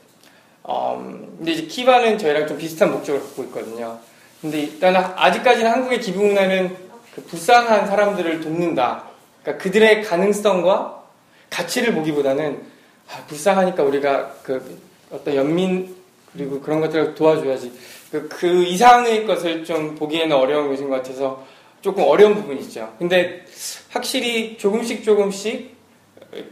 음, 0.70 1.36
근데 1.38 1.52
이제 1.52 1.64
키바는 1.64 2.18
저희랑 2.18 2.48
좀 2.48 2.58
비슷한 2.58 2.92
목적을 2.92 3.20
갖고 3.20 3.44
있거든요. 3.44 4.00
근데 4.42 4.62
일단 4.62 4.96
아직까지는 4.96 5.70
한국의 5.70 6.00
기부문화는 6.00 6.78
그 7.16 7.24
불쌍한 7.24 7.88
사람들을 7.88 8.40
돕는다. 8.40 9.04
그러니까 9.42 9.64
그들의 9.64 10.04
가능성과 10.04 11.04
가치를 11.50 11.96
보기보다는 11.96 12.62
아, 13.10 13.24
불쌍하니까 13.28 13.84
우리가 13.84 14.36
그 14.44 14.80
어떤 15.12 15.36
연민 15.36 15.98
그리고 16.32 16.62
그런 16.62 16.80
것들을 16.80 17.16
도와줘야지. 17.16 17.74
그, 18.12 18.28
그 18.30 18.64
이상의 18.64 19.26
것을 19.26 19.66
좀 19.66 19.96
보기에는 19.96 20.36
어려운 20.36 20.70
것인 20.70 20.90
것 20.90 20.98
같아서 20.98 21.46
조금 21.82 22.04
어려운 22.04 22.36
부분이 22.36 22.62
있죠. 22.62 22.94
근데 22.98 23.46
확실히 23.90 24.58
조금씩 24.58 25.04
조금씩 25.04 25.76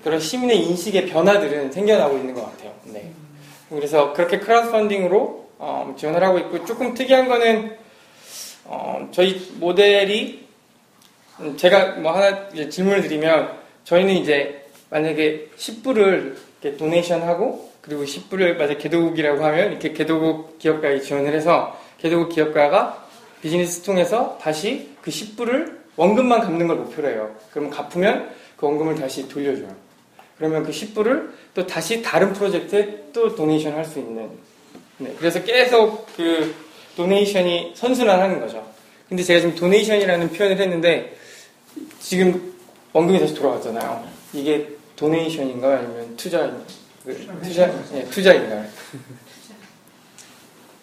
그런 0.04 0.20
시민의 0.20 0.64
인식의 0.64 1.08
변화들은 1.08 1.72
생겨나고 1.72 2.18
있는 2.18 2.34
것 2.34 2.46
같아요. 2.46 2.74
네. 2.86 3.12
그래서 3.70 4.14
그렇게 4.14 4.40
크라우드 4.40 4.72
펀딩으로 4.72 5.46
어, 5.58 5.96
지원을 5.98 6.24
하고 6.24 6.38
있고 6.40 6.66
조금 6.66 6.94
특이한 6.94 7.28
거는 7.28 7.78
어, 8.66 9.10
저희 9.12 9.52
모델이 9.56 10.46
제가 11.58 11.94
뭐 11.98 12.14
하나 12.14 12.50
질문을 12.50 13.02
드리면 13.02 13.58
저희는 13.84 14.14
이제 14.16 14.66
만약에 14.90 15.50
10불을 15.58 16.36
이렇게 16.62 16.78
도네이션 16.78 17.24
하고 17.24 17.72
그리고 17.86 18.04
10불을 18.04 18.58
만약 18.58 18.80
개도국이라고 18.80 19.46
하면 19.46 19.72
이렇게 19.72 19.94
개도국 19.94 20.58
기업가에 20.58 21.00
지원을 21.00 21.34
해서 21.34 21.80
개도국 22.00 22.30
기업가가 22.30 23.08
비즈니스 23.42 23.84
통해서 23.84 24.40
다시 24.42 24.90
그 25.02 25.12
10불을 25.12 25.78
원금만 25.96 26.42
갚는 26.42 26.68
걸 26.68 26.78
목표로 26.78 27.08
해요. 27.08 27.36
그러면 27.52 27.70
갚으면 27.70 28.30
그 28.58 28.66
원금을 28.66 28.96
다시 28.96 29.28
돌려줘요. 29.28 29.70
그러면 30.38 30.64
그 30.64 30.72
10불을 30.72 31.30
또 31.54 31.66
다시 31.68 32.02
다른 32.02 32.34
프로젝트에 32.34 33.06
또 33.14 33.36
도네이션 33.36 33.74
할 33.74 33.86
수 33.86 34.00
있는. 34.00 34.30
네, 34.98 35.14
그래서 35.20 35.44
계속 35.44 36.08
그 36.18 36.56
도네이션이 36.98 37.74
선순환하는 37.76 38.40
거죠. 38.40 38.66
근데 39.08 39.22
제가 39.22 39.42
지금 39.42 39.56
도네이션이라는 39.56 40.32
표현을 40.32 40.58
했는데 40.58 41.16
지금 42.00 42.54
원금이 42.94 43.20
다시 43.20 43.36
돌아왔잖아요. 43.36 44.08
이게 44.34 44.70
도네이션인가요? 44.96 45.78
아니면 45.78 46.18
투자인가 46.18 46.64
요? 47.08 47.42
투자, 47.44 47.72
예, 47.94 48.04
투자인가요? 48.06 48.66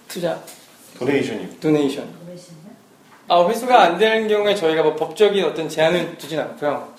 투자. 0.09 0.41
도네이션이. 0.99 1.61
도네이션. 1.61 2.23
아, 3.29 3.49
회수가 3.49 3.81
안 3.81 3.99
되는 3.99 4.29
경우에 4.29 4.55
저희가 4.55 4.83
뭐 4.83 4.95
법적인 4.97 5.43
어떤 5.45 5.69
제한을 5.69 6.19
두진 6.19 6.39
않고요. 6.39 6.93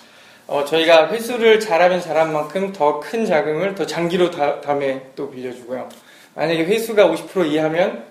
어, 0.48 0.66
저희가 0.66 1.12
회수를 1.12 1.60
잘하면 1.60 2.02
잘한 2.02 2.34
만큼 2.34 2.74
더 2.74 3.00
큰 3.00 3.26
자금을 3.26 3.76
더 3.76 3.86
장기로 3.86 4.32
다, 4.32 4.60
다음에 4.62 5.12
또 5.16 5.30
빌려주고요. 5.30 5.88
만약에 6.36 6.66
회수가 6.66 7.08
50% 7.08 7.52
이하면 7.52 8.04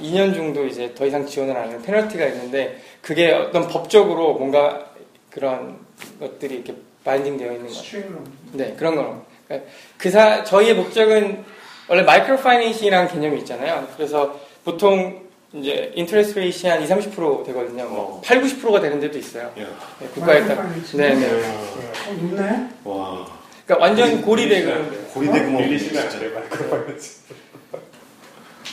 2년 0.00 0.34
정도 0.34 0.66
이제 0.66 0.94
더 0.94 1.04
이상 1.06 1.26
지원을 1.26 1.56
안 1.56 1.64
하는 1.68 1.82
페널티가 1.82 2.26
있는데 2.26 2.80
그게 3.02 3.32
어떤 3.32 3.66
법적으로 3.68 4.34
뭔가 4.34 4.86
그런 5.30 5.78
것들이 6.20 6.56
이렇게 6.56 6.74
binding 7.04 7.36
되어 7.38 7.52
있는 7.52 7.66
거죠. 7.66 7.82
네, 8.52 8.74
그런 8.78 8.94
거. 8.96 9.02
그러니까 9.02 9.26
그 9.96 10.10
사, 10.10 10.44
저희의 10.44 10.74
목적은 10.74 11.44
원래 11.88 12.02
micro 12.02 12.36
financing이라는 12.38 13.08
개념이 13.08 13.38
있잖아요. 13.38 13.88
그래서 13.96 14.38
보통 14.64 15.22
이제 15.54 15.90
interest 15.94 16.38
rate이 16.38 16.66
한 16.66 16.82
20, 16.82 17.14
30% 17.14 17.46
되거든요. 17.46 17.84
뭐 17.88 18.20
8, 18.24 18.42
90%가 18.42 18.80
되는 18.80 19.00
데도 19.00 19.16
있어요. 19.18 19.50
네, 19.56 19.66
국가에 20.14 20.46
따라. 20.46 20.70
네, 20.92 21.14
네. 21.14 21.30
어, 21.32 22.12
높네. 22.20 22.68
와. 22.84 23.26
그러니까 23.64 23.86
완전 23.86 24.20
고리대금. 24.22 25.08
고리대금 25.14 25.56
어? 25.56 25.58
밀리시면 25.58 26.02
안 26.02 26.18
돼요, 26.18 26.30
microfinance. 26.34 27.20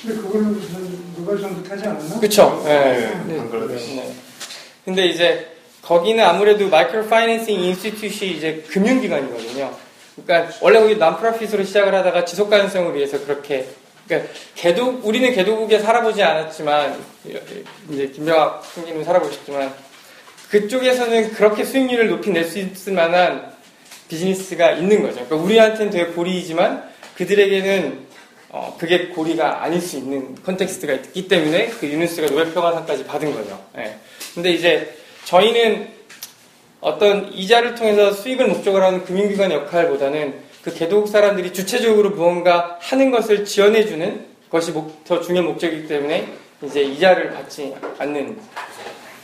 근데 0.02 0.22
그거는 0.22 0.54
무슨 0.54 1.16
누가 1.16 1.38
잘못하지 1.40 1.88
않았나? 1.88 2.20
그쵸. 2.20 2.62
네. 2.66 3.24
네, 3.26 3.38
방글라데시. 3.38 3.96
네. 3.96 4.14
근데 4.84 5.06
이제 5.08 5.48
거기는 5.82 6.24
아무래도 6.24 6.68
micro 6.68 7.08
financing 7.08 7.60
institution 7.60 8.28
이제 8.36 8.64
금융기관이거든요. 8.68 9.85
그러니까 10.16 10.54
원래 10.62 10.80
거기 10.80 10.96
nonprofit으로 10.98 11.64
시작을 11.64 11.94
하다가 11.94 12.26
지속 12.26 12.50
가능성을 12.50 12.96
위해서 12.96 13.20
그렇게 13.24 13.68
그러니까 14.08 14.32
개도 14.56 15.02
우리는 15.04 15.34
개도국에 15.34 15.80
살아보지 15.80 16.22
않았지만 16.24 16.96
이제 17.90 18.08
김병학 18.08 18.64
총리는 18.74 19.04
살아보셨지만 19.04 19.74
그쪽에서는 20.50 21.34
그렇게 21.34 21.64
수익률을 21.66 22.08
높이 22.10 22.30
낼 22.30 22.46
수 22.46 22.60
있을 22.60 22.94
만한 22.94 23.52
비즈니스가 24.08 24.74
있는 24.74 25.02
거죠. 25.02 25.16
그러니까 25.26 25.36
우리한테는 25.38 25.92
되게 25.92 26.06
고리이지만 26.12 26.88
그들에게는 27.18 28.06
어, 28.50 28.78
그게 28.80 29.08
고리가 29.08 29.64
아닐 29.64 29.82
수 29.82 29.98
있는 29.98 30.36
context가 30.44 30.94
있기 30.94 31.28
때문에 31.28 31.70
그 31.80 31.88
유누스가 31.88 32.28
노벨 32.28 32.54
평화상까지 32.54 33.06
받은 33.06 33.34
거죠. 33.34 33.60
예. 33.78 33.96
근데 34.34 34.52
이제 34.52 34.96
저희는 35.26 35.95
어떤 36.90 37.34
이자를 37.34 37.74
통해서 37.74 38.12
수익을 38.12 38.48
목적으로 38.48 38.86
하는 38.86 39.04
금융기관의 39.06 39.58
역할보다는 39.58 40.36
그 40.62 40.72
개도국 40.72 41.10
사람들이 41.10 41.52
주체적으로 41.52 42.12
무언가 42.12 42.78
하는 42.80 43.10
것을 43.10 43.44
지원해주는 43.44 44.26
것이 44.52 44.72
목, 44.72 45.04
더 45.04 45.20
중요한 45.20 45.48
목적이기 45.50 45.88
때문에 45.88 46.32
이제 46.62 46.82
이자를 46.84 47.32
받지 47.34 47.74
않는. 47.98 48.38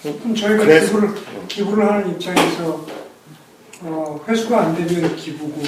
그럼 0.02 0.36
저희가 0.36 0.64
그래서- 0.64 0.88
기부를, 0.88 1.10
기부를 1.48 1.88
하는 1.92 2.10
입장에서 2.12 2.84
어, 3.84 4.20
회수가 4.28 4.60
안 4.60 4.76
되면 4.76 5.16
기부고 5.16 5.62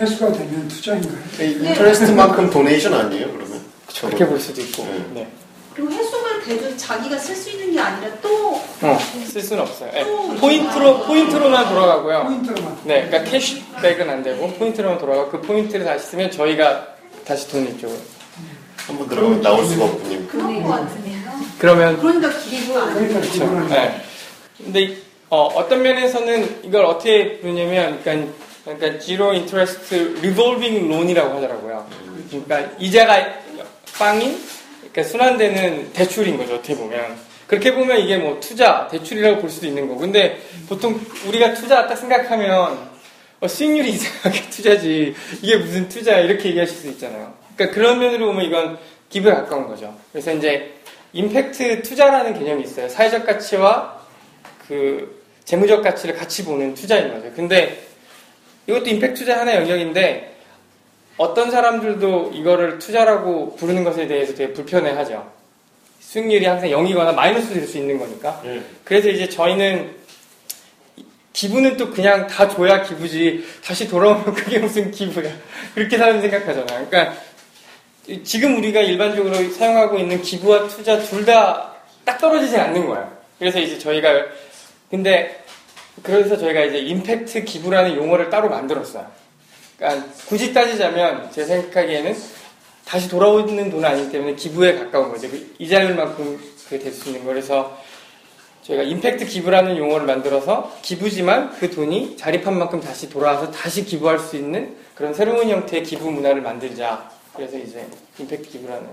회수가 0.00 0.32
되면 0.32 0.66
투자인가요? 0.66 1.18
인터레스트만큼 1.40 2.50
도네이션 2.50 2.92
아니에요, 2.92 3.26
그러면? 3.32 3.60
그렇게 4.00 4.26
볼 4.26 4.40
수도 4.40 4.60
있고. 4.62 4.82
네. 4.84 5.04
네. 5.14 5.28
그리고 5.76 5.92
회수가 5.92 6.40
돼도 6.42 6.76
자기가 6.78 7.18
쓸 7.18 7.36
수 7.36 7.50
있는 7.50 7.72
게 7.72 7.78
아니라 7.78 8.10
또 8.22 8.54
어, 8.54 8.98
쓸 9.26 9.42
수는 9.42 9.62
없어요. 9.62 9.90
예. 9.94 10.04
포인트로, 10.40 11.00
포인트로만 11.04 11.68
돌아가고요. 11.68 12.24
포인트로만. 12.24 12.78
네, 12.84 13.06
그러니까 13.06 13.30
캐시백은 13.30 14.08
안 14.08 14.22
되고 14.22 14.48
포인트로만 14.52 14.98
돌아가고 14.98 15.30
그 15.32 15.40
포인트를 15.42 15.84
다시 15.84 16.06
쓰면 16.06 16.30
저희가 16.30 16.86
다시 17.26 17.48
돈을 17.48 17.72
이쪽으로. 17.72 17.98
한번 18.86 19.08
들어가면 19.08 19.42
나올 19.42 19.66
수가 19.66 19.84
없군요. 19.84 20.26
그런 20.28 20.62
거 20.62 20.70
같은데요. 20.70 21.16
그러면 21.58 22.00
그러니까 22.00 22.30
기부 22.38 22.78
안 22.78 23.08
그렇죠. 23.08 23.68
네. 23.68 24.00
근데 24.56 24.96
어떤 25.28 25.82
면에서는 25.82 26.60
이걸 26.64 26.84
어떻게 26.84 27.40
부르냐면, 27.40 28.00
그러니까, 28.02 28.32
그러니까 28.64 28.98
zero 29.00 29.30
interest 29.32 29.94
revolving 30.20 30.86
loan이라고 30.86 31.36
하더라고요. 31.36 31.86
그러니까 32.30 32.70
이자가 32.78 33.26
빵인, 33.98 34.40
그러니까 34.96 35.10
순환되는 35.10 35.92
대출인 35.92 36.38
거죠. 36.38 36.54
어떻게 36.54 36.74
보면. 36.74 37.18
그렇게 37.46 37.74
보면 37.74 38.00
이게 38.00 38.16
뭐 38.16 38.40
투자, 38.40 38.88
대출이라고 38.88 39.42
볼 39.42 39.50
수도 39.50 39.66
있는 39.66 39.86
거고. 39.86 40.00
근데 40.00 40.40
보통 40.70 40.98
우리가 41.28 41.52
투자 41.52 41.86
딱 41.86 41.96
생각하면 41.96 42.78
어, 43.38 43.46
수익률이 43.46 43.90
이상하게 43.92 44.48
투자지. 44.48 45.14
이게 45.42 45.56
무슨 45.58 45.86
투자야. 45.90 46.20
이렇게 46.20 46.48
얘기하실 46.48 46.74
수 46.74 46.88
있잖아요. 46.88 47.34
그러니까 47.54 47.74
그런 47.74 47.98
면으로 47.98 48.28
보면 48.28 48.46
이건 48.46 48.78
기부에 49.10 49.32
가까운 49.34 49.68
거죠. 49.68 49.94
그래서 50.12 50.32
이제 50.32 50.72
임팩트 51.12 51.82
투자라는 51.82 52.32
개념이 52.32 52.64
있어요. 52.64 52.88
사회적 52.88 53.26
가치와 53.26 54.00
그 54.66 55.22
재무적 55.44 55.82
가치를 55.82 56.16
같이 56.16 56.42
보는 56.42 56.72
투자인 56.72 57.12
거죠. 57.12 57.30
근데 57.36 57.86
이것도 58.66 58.86
임팩트 58.86 59.14
투자 59.14 59.40
하나의 59.40 59.58
영역인데 59.58 60.35
어떤 61.16 61.50
사람들도 61.50 62.32
이거를 62.34 62.78
투자라고 62.78 63.56
부르는 63.56 63.84
것에 63.84 64.06
대해서 64.06 64.34
되게 64.34 64.52
불편해하죠. 64.52 65.32
수익률이 66.00 66.44
항상 66.46 66.68
0이거나 66.70 67.14
마이너스 67.14 67.52
될 67.52 67.66
수 67.66 67.78
있는 67.78 67.98
거니까. 67.98 68.40
예. 68.44 68.62
그래서 68.84 69.08
이제 69.08 69.28
저희는 69.28 69.94
기부는 71.32 71.76
또 71.76 71.90
그냥 71.90 72.26
다 72.26 72.48
줘야 72.48 72.82
기부지 72.82 73.44
다시 73.64 73.88
돌아오면 73.88 74.34
그게 74.34 74.58
무슨 74.58 74.90
기부야 74.90 75.30
그렇게 75.74 75.98
사람 75.98 76.20
생각하잖아요. 76.20 76.86
그러니까 76.88 77.14
지금 78.24 78.56
우리가 78.58 78.80
일반적으로 78.80 79.34
사용하고 79.50 79.98
있는 79.98 80.22
기부와 80.22 80.68
투자 80.68 80.98
둘 81.00 81.24
다 81.24 81.74
딱 82.06 82.18
떨어지지 82.18 82.56
않는 82.56 82.86
거예요. 82.86 83.12
그래서 83.36 83.58
이제 83.58 83.76
저희가 83.80 84.08
근데 84.88 85.42
그래서 86.04 86.36
저희가 86.38 86.60
이제 86.62 86.78
임팩트 86.78 87.42
기부라는 87.42 87.96
용어를 87.96 88.30
따로 88.30 88.48
만들었어요. 88.48 89.04
그러니까 89.76 90.06
굳이 90.28 90.52
따지자면 90.52 91.30
제 91.32 91.44
생각하기에는 91.44 92.16
다시 92.84 93.08
돌아오는 93.08 93.70
돈은 93.70 93.84
아니기 93.84 94.10
때문에 94.12 94.34
기부에 94.36 94.76
가까운 94.78 95.10
거죠. 95.10 95.28
그 95.30 95.54
이자율만큼 95.58 96.40
그게 96.64 96.78
될 96.78 96.92
수 96.92 97.08
있는 97.08 97.24
거. 97.24 97.30
그래서 97.30 97.78
저희가 98.62 98.82
임팩트 98.82 99.26
기부라는 99.26 99.76
용어를 99.76 100.06
만들어서 100.06 100.76
기부지만 100.82 101.52
그 101.58 101.70
돈이 101.70 102.16
자립한 102.16 102.56
만큼 102.58 102.80
다시 102.80 103.08
돌아와서 103.08 103.50
다시 103.50 103.84
기부할 103.84 104.18
수 104.18 104.36
있는 104.36 104.76
그런 104.94 105.14
새로운 105.14 105.48
형태의 105.48 105.82
기부 105.84 106.10
문화를 106.10 106.42
만들자. 106.42 107.10
그래서 107.34 107.58
이제 107.58 107.86
임팩트 108.18 108.48
기부라는 108.48 108.88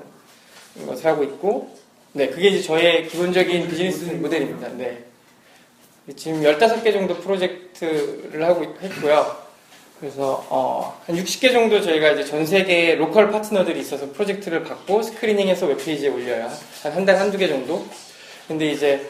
것을 0.85 1.05
하고 1.05 1.23
있고, 1.23 1.75
네, 2.11 2.27
그게 2.29 2.49
이제 2.49 2.61
저의 2.61 3.07
기본적인 3.07 3.67
비즈니스 3.69 4.03
모델입니다. 4.05 4.67
네. 4.77 5.05
지금 6.15 6.41
15개 6.43 6.91
정도 6.91 7.15
프로젝트를 7.17 8.43
하고 8.43 8.63
있- 8.63 8.81
했고요. 8.81 9.42
그래서 10.03 10.45
어, 10.49 10.99
한 11.05 11.15
60개 11.15 11.53
정도 11.53 11.79
저희가 11.81 12.09
이제 12.11 12.25
전 12.25 12.45
세계 12.45 12.95
local 12.95 13.31
파트너들이 13.31 13.79
있어서 13.79 14.11
프로젝트를 14.11 14.65
받고 14.65 15.01
screening해서 15.01 15.65
웹페이지에 15.67 16.09
올려요. 16.09 16.51
한 16.83 16.91
한 16.91 17.05
달 17.05 17.15
한두 17.15 17.37
개 17.37 17.47
정도. 17.47 17.87
근데 18.45 18.69
이제 18.69 19.09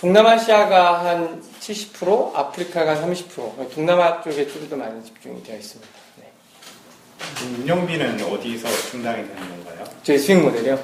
동남아시아가 0.00 1.04
한 1.04 1.40
70%, 1.60 2.34
아프리카가 2.34 3.00
한 3.00 3.14
30%, 3.14 3.70
동남아 3.72 4.20
쪽에 4.20 4.48
좀 4.48 4.68
더 4.68 4.74
많이 4.74 5.00
집중이 5.04 5.44
되어 5.44 5.54
있습니다. 5.58 5.88
네. 6.16 7.62
운영비는 7.62 8.20
어디서 8.24 8.68
충당이 8.90 9.18
되는 9.28 9.36
건가요? 9.64 9.84
저희 10.02 10.18
수익 10.18 10.38
모델이요? 10.42 10.76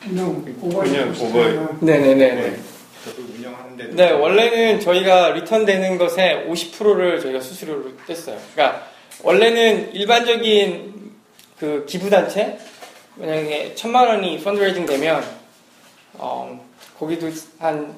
그냥 0.00 0.44
그냥 0.44 1.12
오버 1.20 1.84
네네네. 1.84 2.56
저도 3.06 3.22
운영하는데 3.22 3.90
네, 3.94 4.10
원래는 4.10 4.80
저희가 4.80 5.30
리턴되는 5.30 5.96
것의 5.96 6.46
50%를 6.48 7.20
저희가 7.20 7.40
수수료로 7.40 7.84
뗐어요. 8.08 8.36
그러니까 8.52 8.88
원래는 9.22 9.94
일반적인 9.94 11.12
그 11.58 11.86
기부단체 11.88 12.58
만약에 13.14 13.74
천만 13.76 14.08
원이 14.08 14.42
펀드레이징 14.42 14.86
되면 14.86 15.24
어, 16.14 16.68
거기도 16.98 17.30
한 17.58 17.94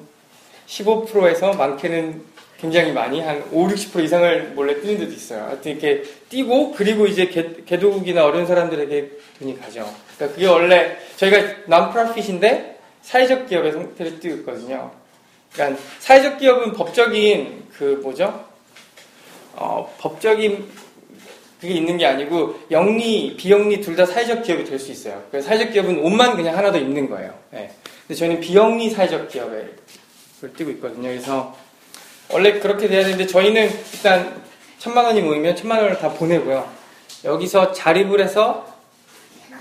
15%에서 0.67 1.53
많게는 1.53 2.23
굉장히 2.59 2.91
많이 2.91 3.21
한 3.21 3.43
5, 3.51 3.67
60% 3.67 4.03
이상을 4.03 4.51
몰래 4.53 4.79
뛰는 4.79 4.99
데도 4.99 5.13
있어요. 5.13 5.45
하여튼 5.45 5.71
이렇게 5.71 6.03
뛰고 6.29 6.73
그리고 6.73 7.07
이제 7.07 7.27
개, 7.27 7.63
개도국이나 7.65 8.25
어려운 8.25 8.45
사람들에게 8.45 9.11
돈이 9.39 9.59
가죠. 9.59 9.89
그러니까 10.15 10.35
그게 10.35 10.45
원래 10.45 10.97
저희가 11.15 11.37
non-profit인데 11.67 12.77
사회적 13.01 13.47
기업의 13.47 13.71
형태를 13.71 14.19
띄고 14.19 14.35
있거든요. 14.37 14.98
그러니까 15.53 15.81
사회적 15.99 16.37
기업은 16.39 16.73
법적인 16.73 17.65
그 17.77 17.99
뭐죠? 18.03 18.45
어, 19.53 19.93
법적인 19.99 20.69
그게 21.59 21.73
있는 21.73 21.97
게 21.97 22.05
아니고 22.05 22.57
영리, 22.71 23.35
비영리 23.35 23.81
둘 23.81 23.95
다 23.95 24.05
사회적 24.05 24.43
기업이 24.43 24.63
될 24.63 24.79
수 24.79 24.91
있어요. 24.91 25.21
그래서 25.29 25.47
사회적 25.49 25.71
기업은 25.73 25.99
옷만 25.99 26.35
그냥 26.37 26.57
하나 26.57 26.71
더 26.71 26.77
입는 26.77 27.09
거예요. 27.09 27.33
예. 27.53 27.71
근데 28.07 28.15
저희는 28.17 28.39
비영리 28.39 28.89
사회적 28.91 29.27
기업을 29.29 29.75
뛰고 30.55 30.71
있거든요. 30.71 31.09
그래서 31.09 31.55
원래 32.31 32.59
그렇게 32.59 32.87
돼야 32.87 33.03
되는데 33.03 33.25
저희는 33.27 33.69
일단 33.93 34.41
천만 34.77 35.03
원이 35.05 35.21
모이면 35.21 35.55
천만 35.57 35.81
원을 35.81 35.97
다 35.97 36.09
보내고요. 36.13 36.69
여기서 37.25 37.73
자립을 37.73 38.21
해서 38.21 38.65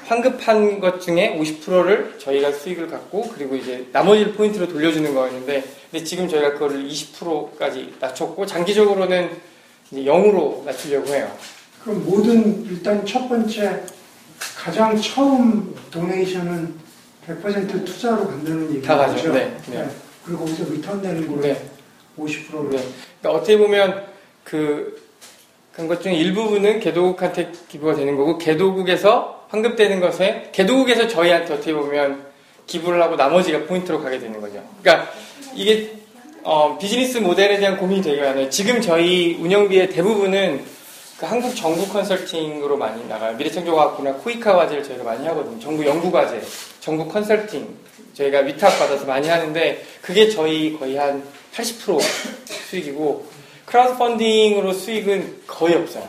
환급한 0.09 0.81
것 0.81 1.03
중에 1.03 1.39
50%를 1.39 2.19
저희가 2.19 2.51
수익을 2.51 2.89
갖고 2.89 3.29
그리고 3.35 3.57
이제 3.57 3.87
나머지를 3.93 4.33
포인트로 4.33 4.69
돌려주는 4.69 5.15
거였는데 5.15 5.63
근데 5.91 6.05
지금 6.05 6.27
저희가 6.27 6.55
그거를 6.55 6.89
20%까지 6.89 7.95
낮췄고 8.01 8.47
장기적으로는 8.47 9.31
이제 9.91 10.03
0으로 10.03 10.65
낮추려고 10.65 11.09
해요. 11.09 11.31
그럼 11.83 12.05
모든 12.07 12.65
일단 12.65 13.05
첫 13.05 13.29
번째 13.29 13.83
가장 14.57 14.99
처음 15.01 15.75
도네이션은 15.91 16.75
100% 17.27 17.85
투자로 17.85 18.27
간다는 18.27 18.71
얘기죠. 18.71 18.87
다 18.87 18.97
가죠. 18.97 19.33
네, 19.33 19.55
네. 19.69 19.89
그리고 20.25 20.45
거기서 20.45 20.73
return 20.73 21.03
되는 21.03 21.27
걸로 21.29 21.43
네. 21.43 21.71
50%로. 22.19 22.71
네. 22.71 22.83
그러니까 23.21 23.31
어떻게 23.31 23.59
보면 23.59 24.07
그 24.45 25.08
그런 25.79 25.87
것 25.87 26.03
중에 26.03 26.13
일부분은 26.15 26.81
개도국한테 26.81 27.53
기부가 27.69 27.95
되는 27.95 28.17
거고 28.17 28.37
개도국에서 28.37 29.47
환급되는 29.49 30.01
것에 30.01 30.49
개도국에서 30.51 31.07
저희한테 31.07 31.55
어떻게 31.55 31.73
보면 31.73 32.27
기부를 32.67 33.01
하고 33.01 33.15
나머지가 33.15 33.61
포인트로 33.61 34.03
가게 34.03 34.19
되는 34.19 34.41
거죠. 34.41 34.61
그러니까 34.83 35.09
이게 35.55 35.93
어, 36.43 36.77
비즈니스 36.79 37.19
모델에 37.19 37.59
대한 37.59 37.77
고민이 37.77 38.03
되게 38.03 38.21
많아요. 38.21 38.51
지금 38.51 38.81
저희 38.81 39.37
운영비의 39.41 39.91
대부분은 39.91 40.65
그 41.17 41.27
한국 41.27 41.55
정부 41.55 41.87
컨설팅으로 41.87 42.77
많이 42.77 43.07
나가요. 43.07 43.37
미래창조과학부나 43.37 44.15
코이카 44.15 44.57
과제를 44.57 44.83
저희가 44.83 45.05
많이 45.05 45.25
하거든요. 45.29 45.61
정부 45.61 45.87
연구 45.87 46.11
과제, 46.11 46.43
정부 46.81 47.07
컨설팅 47.07 47.69
저희가 48.15 48.41
위탁 48.41 48.77
받아서 48.81 49.07
많이 49.07 49.29
하는데 49.29 49.85
그게 50.03 50.29
저희 50.29 50.77
거의 50.77 50.97
한 50.97 51.23
80% 51.55 52.01
수익이고 52.69 53.38
크라우드 53.69 53.99
펀딩으로 53.99 54.73
수익은 54.73 55.43
거의 55.47 55.75
없어요. 55.75 56.09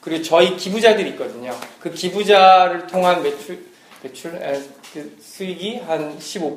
그리고 0.00 0.22
저희 0.24 0.56
기부자들이 0.56 1.10
있거든요. 1.10 1.56
그 1.80 1.92
기부자를 1.92 2.88
통한 2.88 3.22
매출 3.22 3.64
매출 4.02 4.34
에, 4.34 4.60
그 4.92 5.16
수익이 5.20 5.78
한 5.86 6.18
15%. 6.18 6.56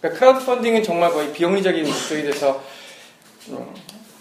그러니까 0.00 0.18
크라우드 0.18 0.44
펀딩은 0.44 0.84
정말 0.84 1.10
거의 1.10 1.32
비영리적인 1.32 1.84
목적이 1.84 2.22
돼서 2.22 2.62
음, 3.48 3.66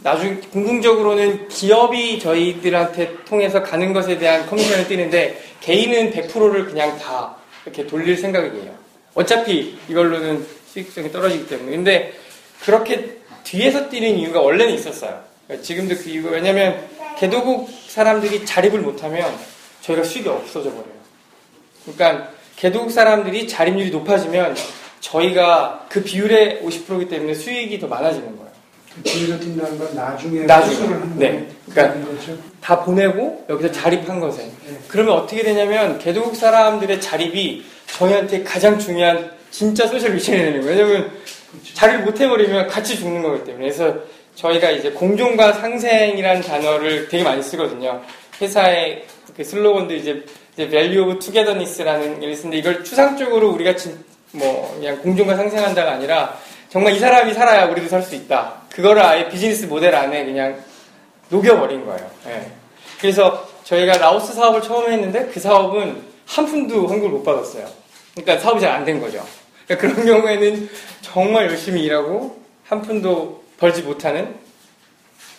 나중 0.02 0.42
궁극적으로는 0.52 1.48
기업이 1.50 2.20
저희들한테 2.20 3.24
통해서 3.26 3.62
가는 3.62 3.94
것에 3.94 4.18
대한 4.18 4.48
커미션을 4.48 4.88
떼는데 4.88 5.40
개인은 5.62 6.12
100%를 6.12 6.66
그냥 6.66 6.98
다 6.98 7.36
이렇게 7.66 7.86
돌릴 7.86 8.18
생각이에요. 8.18 8.74
어차피 9.14 9.78
이걸로는 9.88 10.46
수익성이 10.66 11.12
떨어지기 11.12 11.48
때문에. 11.48 11.76
근데 11.76 12.14
그렇게 12.62 13.18
뒤에서 13.44 13.90
뛰는 13.90 14.18
이유가 14.18 14.42
원래는 14.42 14.74
있었어요. 14.74 15.29
그러니까 15.50 15.66
지금도 15.66 15.96
그 15.96 16.10
이유가 16.10 16.30
왜냐면 16.30 16.88
개도국 17.18 17.70
사람들이 17.88 18.46
자립을 18.46 18.82
못하면 18.82 19.34
저희가 19.82 20.04
수익이 20.04 20.30
없어져 20.30 20.70
버려요. 20.70 21.00
그러니까 21.84 22.30
개도국 22.56 22.92
사람들이 22.92 23.48
자립률이 23.48 23.90
높아지면 23.90 24.56
저희가 25.00 25.88
그 25.90 26.04
비율의 26.04 26.62
50%이기 26.64 27.10
때문에 27.10 27.34
수익이 27.34 27.80
더 27.80 27.88
많아지는 27.88 28.38
거예요. 28.38 28.52
그 28.94 29.02
뒤에서 29.04 29.40
뛴다는 29.40 29.80
건 29.80 29.96
나중에 29.96 30.42
나중에. 30.42 30.96
네. 31.16 31.48
그러니까. 31.68 32.10
다 32.62 32.84
보내고 32.84 33.46
여기서 33.50 33.72
자립한 33.72 34.20
것에. 34.20 34.44
네. 34.44 34.80
그러면 34.88 35.16
어떻게 35.16 35.42
되냐면 35.42 35.98
개도국 35.98 36.36
사람들의 36.36 37.02
자립이 37.02 37.64
저희한테 37.88 38.44
가장 38.44 38.78
중요한 38.78 39.32
진짜 39.50 39.88
소셜 39.88 40.14
미션이 40.14 40.38
되는 40.38 40.62
거예요. 40.62 40.86
왜냐면 40.86 41.12
자립을 41.74 42.04
못 42.04 42.20
해버리면 42.20 42.68
같이 42.68 42.98
죽는 42.98 43.24
거기 43.24 43.44
때문에. 43.46 43.66
그래서 43.66 43.96
저희가 44.40 44.72
이제 44.72 44.92
공존과 44.92 45.52
상생이라는 45.54 46.42
단어를 46.42 47.10
되게 47.10 47.24
많이 47.24 47.44
쓰거든요. 47.44 48.02
회사의 48.42 49.06
그 49.36 49.44
슬로건도 49.44 49.94
이제, 49.96 50.24
이제 50.54 50.70
Value 50.70 51.12
of 51.12 51.20
Togetherness라는 51.20 52.22
게 52.22 52.28
있는데 52.32 52.58
이걸 52.58 52.84
추상적으로 52.84 53.50
우리가 53.52 53.76
진, 53.76 53.98
뭐 54.32 54.74
그냥 54.76 54.98
공존과 55.02 55.36
상생한다가 55.36 55.92
아니라 55.92 56.38
정말 56.70 56.94
이 56.94 57.00
사람이 57.00 57.34
살아야 57.34 57.66
우리도 57.66 57.90
살 57.90 58.02
수 58.02 58.16
있다. 58.16 58.62
그거를 58.72 59.02
아예 59.04 59.28
비즈니스 59.28 59.66
모델 59.66 59.94
안에 59.94 60.24
그냥 60.24 60.58
녹여버린 61.30 61.86
거예요. 61.86 62.10
예. 62.28 62.50
그래서 63.02 63.46
저희가 63.66 63.98
라오스 63.98 64.34
사업을 64.34 64.62
처음 64.62 64.90
했는데 64.92 65.26
그 65.34 65.40
사업은 65.40 66.02
한 66.26 66.46
푼도 66.46 66.88
환급을 66.88 67.10
못 67.10 67.24
받았어요. 67.24 67.68
그러니까 68.16 68.38
사업이 68.42 68.62
잘 68.62 68.72
안 68.72 68.86
된 68.86 69.02
거죠. 69.02 69.26
그러니까 69.68 69.88
그런 69.88 70.06
경우에는 70.06 70.70
정말 71.02 71.48
열심히 71.48 71.84
일하고 71.84 72.38
한 72.68 72.82
푼도 72.82 73.39
벌지 73.60 73.82
못하는 73.84 74.36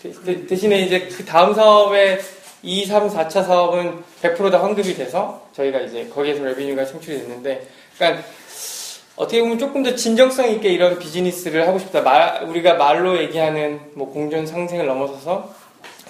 대, 0.02 0.46
대, 0.46 0.56
신에 0.56 0.80
이제 0.80 1.08
그 1.08 1.24
다음 1.24 1.54
사업의 1.54 2.20
2, 2.62 2.84
3, 2.86 3.08
4차 3.08 3.44
사업은 3.46 4.02
100%다 4.22 4.62
환급이 4.62 4.94
돼서 4.94 5.48
저희가 5.54 5.80
이제 5.80 6.06
거기에서 6.08 6.44
레비뉴가 6.44 6.84
창출이 6.84 7.18
됐는데 7.18 7.66
그러니까 7.96 8.22
어떻게 9.16 9.40
보면 9.40 9.58
조금 9.58 9.82
더 9.82 9.94
진정성 9.94 10.50
있게 10.52 10.70
이런 10.70 10.98
비즈니스를 10.98 11.66
하고 11.68 11.78
싶다. 11.78 12.00
말- 12.00 12.44
우리가 12.44 12.74
말로 12.74 13.18
얘기하는 13.18 13.80
뭐 13.94 14.10
공존 14.12 14.46
상생을 14.46 14.86
넘어서서 14.86 15.54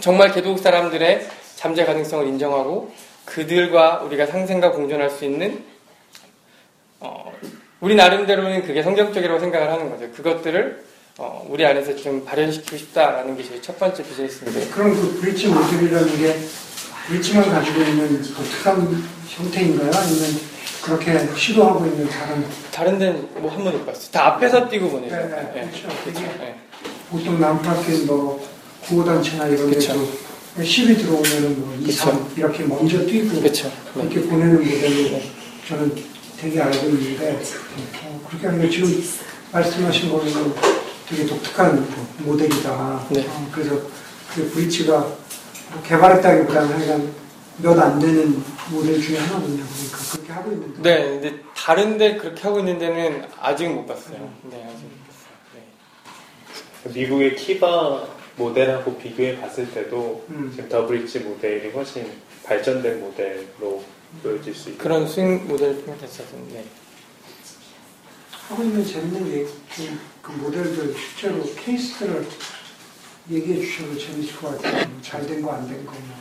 정말 0.00 0.32
개도국 0.32 0.60
사람들의 0.60 1.26
잠재 1.56 1.84
가능성을 1.84 2.26
인정하고 2.28 2.92
그들과 3.24 4.00
우리가 4.02 4.26
상생과 4.26 4.72
공존할 4.72 5.10
수 5.10 5.24
있는 5.24 5.64
어, 7.00 7.32
우리 7.80 7.94
나름대로는 7.96 8.62
그게 8.62 8.82
성경적이라고 8.82 9.40
생각을 9.40 9.70
하는 9.72 9.90
거죠. 9.90 10.10
그것들을 10.12 10.84
어, 11.22 11.46
우리 11.50 11.66
안에서 11.66 11.94
좀 11.96 12.24
발현시키고 12.24 12.78
싶다라는 12.78 13.36
게 13.36 13.44
저희 13.46 13.60
첫 13.60 13.78
번째 13.78 14.02
비즈니스인데 14.02 14.68
그럼 14.70 14.94
그 14.94 15.20
브릿지 15.20 15.48
모듈이라는 15.48 16.18
게 16.18 16.38
브릿지만 17.06 17.50
가지고 17.50 17.82
있는 17.82 18.22
독특한 18.22 19.04
형태인가요? 19.28 19.90
아니면 19.92 20.40
그렇게 20.82 21.28
시도하고 21.36 21.84
있는 21.84 22.08
다른 22.08 22.46
다른 22.72 22.98
데는 22.98 23.28
뭐 23.34 23.50
한 23.50 23.62
번도 23.62 23.78
못 23.80 23.84
봤어요. 23.86 24.10
다 24.10 24.28
앞에서 24.28 24.66
뛰고 24.70 24.88
보내죠. 24.88 25.14
네, 25.14 25.22
네, 25.26 25.52
예, 25.56 25.68
그렇죠. 25.68 25.88
그렇죠. 26.04 26.22
예. 26.40 26.54
보통 27.10 27.38
남파켓 27.38 28.06
뭐 28.06 28.42
구호단체나 28.86 29.46
이런. 29.48 29.70
데도 29.72 30.08
10이 30.58 30.98
들어오면은 31.00 31.60
뭐 31.60 31.76
2, 31.86 31.92
3 31.92 32.32
이렇게 32.34 32.64
먼저 32.64 32.98
뛰고 33.04 33.40
그렇죠. 33.42 33.68
네. 33.68 34.08
그렇게 34.08 34.22
보내는 34.22 34.54
모델로 34.64 35.20
저는 35.68 35.94
되게 36.40 36.62
알고 36.62 36.88
있는데 36.88 37.38
어, 38.04 38.26
그렇게 38.26 38.46
하면 38.46 38.70
지금 38.70 39.04
말씀하신 39.52 40.10
거는 40.10 40.54
되게 41.10 41.26
독특한 41.26 41.86
모델이다. 42.20 43.06
네. 43.10 43.26
어, 43.28 43.48
그래서 43.52 43.80
그 44.32 44.48
브릿지가 44.54 44.98
뭐 45.00 45.82
개발했다기보다는 45.84 46.68
하여간 46.68 47.12
몇 47.58 47.78
안 47.78 47.98
되는 47.98 48.42
모델 48.70 49.00
중에 49.02 49.18
하나군요. 49.18 49.64
그러니까 49.64 49.98
그렇게 50.12 50.32
하고 50.32 50.52
있는데. 50.52 50.82
네, 50.82 51.04
근데 51.20 51.40
다른데 51.56 52.16
그렇게 52.16 52.40
하고 52.42 52.60
있는 52.60 52.78
데는 52.78 53.24
아직 53.40 53.68
못 53.68 53.86
봤어요. 53.86 54.32
네, 54.44 54.64
아직 54.64 54.84
못 54.84 54.90
봤어요. 55.06 55.34
네. 56.84 57.00
미국의 57.00 57.34
키바 57.34 58.06
모델하고 58.36 58.96
비교해 58.96 59.38
봤을 59.40 59.68
때도 59.72 60.24
음. 60.30 60.52
지금 60.54 60.68
더브릿지 60.68 61.18
모델이 61.20 61.70
훨씬 61.72 62.06
발전된 62.44 63.00
모델로 63.00 63.82
보여질 64.22 64.54
수 64.54 64.70
있고 64.70 64.82
그런 64.82 65.06
스윙 65.06 65.46
모델 65.48 65.76
표현했었던 65.82 66.48
네. 66.52 66.64
하고 68.50 68.64
있는 68.64 68.84
재밌는 68.84 69.28
얘기, 69.32 69.44
그, 69.76 69.98
그 70.22 70.32
모델들 70.32 70.92
실제로 71.16 71.40
케이스들을 71.64 72.26
얘기해 73.30 73.60
주셔도 73.60 73.96
재밌을 73.96 74.36
것 74.36 74.60
같아요. 74.60 74.90
잘 75.02 75.24
된 75.26 75.40
거 75.40 75.52
안 75.54 75.66
된 75.68 75.86
거. 75.86 75.92
뭐. 75.92 76.16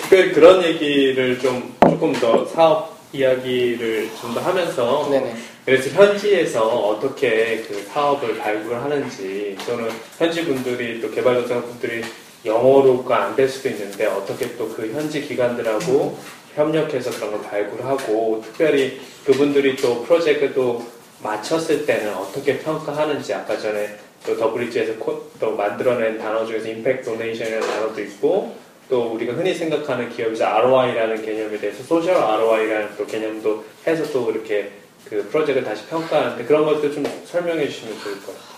특별히 0.00 0.32
그런 0.32 0.62
얘기를 0.62 1.38
좀 1.40 1.74
조금 1.88 2.12
더 2.12 2.46
사업 2.46 2.96
이야기를 3.12 4.08
좀 4.20 4.34
더 4.34 4.40
하면서 4.40 5.08
네네. 5.10 5.34
그래서 5.64 5.90
현지에서 5.90 6.64
어떻게 6.64 7.64
그 7.66 7.82
사업을 7.92 8.38
발굴 8.38 8.76
하는지 8.76 9.56
또는 9.66 9.88
현지 10.18 10.44
분들이 10.44 11.00
또 11.00 11.10
개발도상국 11.10 11.62
분들이 11.62 12.04
영어로가 12.44 13.24
안 13.24 13.34
될 13.36 13.48
수도 13.48 13.68
있는데 13.70 14.06
어떻게 14.06 14.54
또 14.56 14.68
그 14.68 14.92
현지 14.92 15.22
기관들하고 15.22 16.18
협력해서 16.54 17.10
그런 17.12 17.32
걸 17.32 17.42
발굴하고 17.42 18.42
특별히 18.44 19.00
그분들이 19.24 19.74
또 19.76 20.04
프로젝트도 20.04 20.86
마쳤을 21.24 21.86
때는 21.86 22.14
어떻게 22.14 22.58
평가하는지 22.58 23.32
아까 23.32 23.56
전에 23.58 23.96
또 24.26 24.36
더브릿지에서 24.36 24.94
코- 24.98 25.30
또 25.40 25.52
만들어낸 25.56 26.18
단어 26.18 26.44
중에서 26.44 26.68
impact 26.68 27.04
donation이라는 27.04 27.66
단어도 27.66 28.00
있고 28.02 28.54
또 28.90 29.12
우리가 29.14 29.32
흔히 29.32 29.54
생각하는 29.54 30.10
기업에서 30.10 30.44
ROI라는 30.44 31.24
개념에 31.24 31.58
대해서 31.58 31.82
social 31.82 32.14
ROI라는 32.14 32.90
또 32.98 33.06
개념도 33.06 33.64
해서 33.86 34.04
또 34.12 34.30
이렇게 34.30 34.70
그 35.08 35.26
프로젝트를 35.30 35.64
다시 35.64 35.86
평가하는데 35.86 36.44
그런 36.44 36.66
것들 36.66 36.92
좀 36.92 37.04
설명해 37.24 37.68
주시면 37.68 37.98
좋을 38.00 38.14
것 38.20 38.26
같아요. 38.26 38.54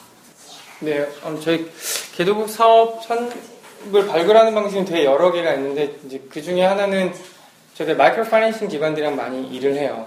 네, 0.80 1.08
음, 1.24 1.40
저희 1.40 1.70
개도국 2.16 2.48
사업 2.50 3.02
선을 3.04 4.06
발굴하는 4.08 4.54
방식은 4.54 4.84
되게 4.84 5.04
여러 5.04 5.30
개가 5.30 5.54
있는데 5.54 5.94
이제 6.04 6.20
그 6.28 6.42
중에 6.42 6.62
하나는 6.64 7.12
저희 7.74 7.94
마이크로 7.94 8.24
파이낸싱 8.24 8.68
기관들이랑 8.68 9.14
많이 9.16 9.48
일을 9.48 9.74
해요. 9.74 10.06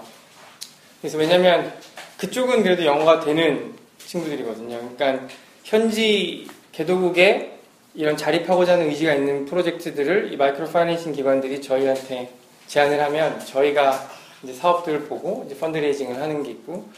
그래서 1.00 1.16
왜냐면 1.18 1.72
그쪽은 2.20 2.62
그래도 2.62 2.84
영어가 2.84 3.20
되는 3.20 3.72
친구들이거든요. 3.96 4.94
그러니까 4.94 5.26
현지 5.64 6.46
개도국에 6.70 7.58
이런 7.94 8.16
자립하고자 8.16 8.74
하는 8.74 8.90
의지가 8.90 9.14
있는 9.14 9.46
프로젝트들을 9.46 10.30
이 10.30 10.36
마이크로 10.36 10.68
파이낸싱 10.68 11.12
기관들이 11.12 11.62
저희한테 11.62 12.30
제안을 12.66 13.02
하면 13.04 13.40
저희가 13.46 14.06
이제 14.42 14.52
사업들을 14.52 15.04
보고 15.04 15.44
이제 15.46 15.58
펀드레이징을 15.58 16.20
하는 16.20 16.42
게 16.42 16.50
있고 16.50 16.88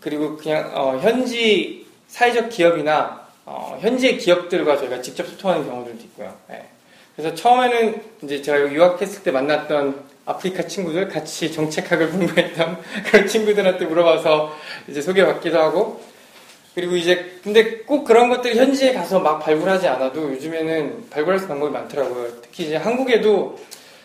그리고 0.00 0.36
그냥 0.36 0.70
어, 0.74 0.96
현지 0.98 1.84
사회적 2.06 2.48
기업이나 2.50 3.26
어, 3.44 3.76
현지의 3.80 4.18
기업들과 4.18 4.76
저희가 4.76 5.02
직접 5.02 5.26
소통하는 5.26 5.66
경우들도 5.66 6.04
있고요. 6.04 6.36
예. 6.50 6.66
그래서 7.16 7.34
처음에는 7.34 8.00
이제 8.22 8.42
제가 8.42 8.72
유학했을 8.72 9.24
때 9.24 9.32
만났던 9.32 10.04
아프리카 10.26 10.64
친구들 10.64 11.08
같이 11.08 11.52
정책학을 11.52 12.10
공부했던 12.10 12.78
그런 13.10 13.26
친구들한테 13.26 13.86
물어봐서 13.86 14.54
이제 14.88 15.00
소개받기도 15.00 15.58
하고 15.58 16.02
그리고 16.74 16.96
이제 16.96 17.38
근데 17.42 17.78
꼭 17.78 18.04
그런 18.04 18.28
것들이 18.28 18.58
현지에 18.58 18.92
가서 18.92 19.18
막 19.18 19.38
발굴하지 19.38 19.88
않아도 19.88 20.30
요즘에는 20.32 21.08
발굴할 21.08 21.38
수 21.38 21.44
있는 21.44 21.54
방법이 21.54 21.72
많더라고요. 21.72 22.42
특히 22.42 22.66
이제 22.66 22.76
한국에도 22.76 23.58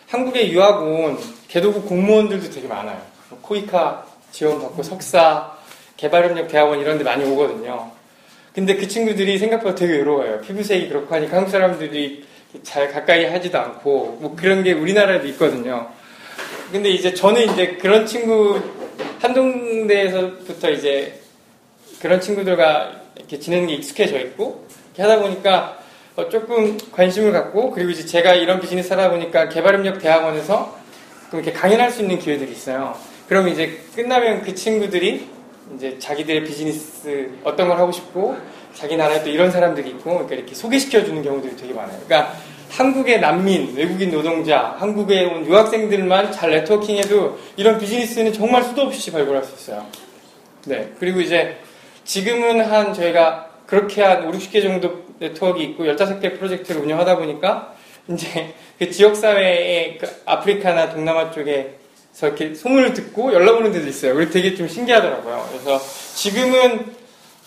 한국에 0.07 0.49
유학 0.51 0.81
온 0.81 1.17
개도국 1.49 1.85
공무원들도 1.87 2.49
되게 2.49 2.67
많아요. 2.67 3.01
뭐 3.29 3.39
코이카 3.41 4.05
지원 4.31 4.61
받고 4.61 4.83
석사, 4.83 5.51
개발협력 5.97 6.47
대학원 6.47 6.79
이런 6.79 6.97
데 6.97 7.03
많이 7.03 7.25
오거든요. 7.25 7.91
근데 8.53 8.75
그 8.75 8.87
친구들이 8.87 9.37
생각보다 9.37 9.75
되게 9.75 9.93
외로워요. 9.93 10.39
피부색이 10.41 10.87
그렇고 10.89 11.13
하니까 11.15 11.37
한국 11.37 11.51
사람들이 11.51 12.25
잘 12.63 12.91
가까이 12.91 13.25
하지도 13.25 13.59
않고 13.59 14.17
뭐 14.21 14.35
그런 14.35 14.63
게 14.63 14.73
우리나라에도 14.73 15.27
있거든요. 15.27 15.89
근데 16.71 16.89
이제 16.89 17.13
저는 17.13 17.51
이제 17.51 17.75
그런 17.81 18.05
친구 18.05 18.61
한동대에서부터 19.19 20.69
이제 20.69 21.19
그런 22.01 22.21
친구들과 22.21 23.01
이렇게 23.17 23.39
지내는 23.39 23.67
게 23.67 23.73
익숙해져 23.73 24.17
있고 24.19 24.65
이렇게 24.95 25.01
하다 25.01 25.21
보니까 25.21 25.79
어, 26.15 26.29
조금 26.29 26.77
관심을 26.91 27.33
갖고 27.33 27.71
그리고 27.71 27.91
이제 27.91 28.05
제가 28.05 28.35
이런 28.35 28.61
비즈니스 28.61 28.93
하다 28.93 29.09
보니까 29.11 29.49
개발협력 29.49 29.99
대학원에서 29.99 30.77
좀 31.29 31.41
이렇게 31.41 31.51
강연할 31.51 31.91
수 31.91 32.03
있는 32.03 32.19
기회들이 32.19 32.51
있어요. 32.51 32.95
그러면 33.27 33.51
이제 33.51 33.79
끝나면 33.93 34.41
그 34.41 34.55
친구들이 34.55 35.27
이제 35.75 35.99
자기들의 35.99 36.45
비즈니스 36.45 37.31
어떤 37.43 37.67
걸 37.67 37.79
하고 37.79 37.91
싶고 37.91 38.37
자기 38.73 38.95
나라에 38.95 39.23
또 39.23 39.29
이런 39.29 39.51
사람들이 39.51 39.89
있고 39.89 40.11
그러니까 40.11 40.35
이렇게 40.35 40.55
소개시켜 40.55 41.03
주는 41.03 41.21
경우들이 41.21 41.57
되게 41.57 41.73
많아요. 41.73 41.99
그러니까 42.05 42.33
한국의 42.71 43.19
난민, 43.19 43.75
외국인 43.75 44.11
노동자, 44.11 44.75
한국에 44.79 45.25
온 45.25 45.45
유학생들만 45.45 46.31
잘 46.31 46.51
네트워킹해도 46.51 47.37
이런 47.57 47.77
비즈니스는 47.77 48.31
정말 48.31 48.63
수도 48.63 48.83
없이 48.83 49.11
발굴할 49.11 49.43
수 49.43 49.53
있어요. 49.55 49.85
네. 50.65 50.89
그리고 50.97 51.19
이제 51.19 51.57
지금은 52.05 52.61
한 52.61 52.93
저희가 52.93 53.49
그렇게 53.65 54.01
한 54.01 54.23
5, 54.25 54.31
60개 54.31 54.61
정도 54.61 55.03
네트워크 55.19 55.61
있고 55.61 55.83
15개 55.83 56.37
프로젝트를 56.37 56.81
운영하다 56.81 57.17
보니까 57.17 57.75
이제 58.09 58.53
그 58.79 58.89
지역사회의 58.89 59.97
그 59.97 60.07
아프리카나 60.25 60.91
동남아 60.91 61.29
쪽에서 61.31 61.73
이렇게 62.23 62.55
소문을 62.55 62.93
듣고 62.93 63.33
연락 63.33 63.57
오는 63.57 63.73
데도 63.73 63.87
있어요. 63.87 64.13
그래서 64.13 64.31
되게 64.31 64.55
좀 64.55 64.67
신기하더라고요. 64.67 65.45
그래서 65.51 65.79
지금은 66.15 67.00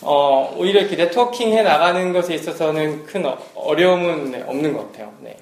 어, 0.05 0.55
오히려 0.57 0.81
이렇게 0.81 0.97
네트워킹 0.97 1.53
해 1.53 1.63
나가는 1.63 2.13
것에 2.13 2.35
있어서는 2.35 3.07
큰 3.07 3.25
어- 3.27 3.39
어려움은 3.55 4.31
네, 4.31 4.43
없는 4.47 4.73
것 4.75 4.93
같아요. 4.93 5.13
네. 5.21 5.37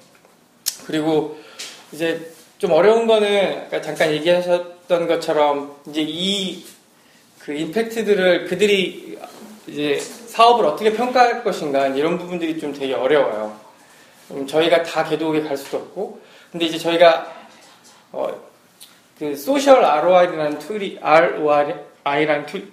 그리고 0.85 1.37
이제 1.91 2.31
좀 2.57 2.71
어려운 2.71 3.05
거는 3.07 3.67
잠깐 3.83 4.11
얘기하셨던 4.11 5.07
것처럼 5.07 5.75
이제 5.87 6.01
이 6.01 6.63
그 7.43 7.51
impact들을 7.53 8.45
그들이 8.45 9.19
이제 9.67 9.99
사업을 9.99 10.65
어떻게 10.65 10.93
평가할 10.93 11.43
것인가 11.43 11.87
이런 11.87 12.17
부분들이 12.17 12.57
좀 12.57 12.71
되게 12.71 12.93
어려워요. 12.93 13.53
음, 14.31 14.47
저희가 14.47 14.83
다 14.83 15.03
개도국에 15.03 15.41
갈 15.41 15.57
수도 15.57 15.75
없고, 15.79 16.21
근데 16.53 16.67
이제 16.67 16.77
저희가 16.77 17.33
어, 18.13 18.29
그 19.19 19.35
소셜 19.35 19.83
ROI라는 19.83 20.59
툴이 20.59 20.99
ROI라는 21.01 22.45
툴, 22.45 22.71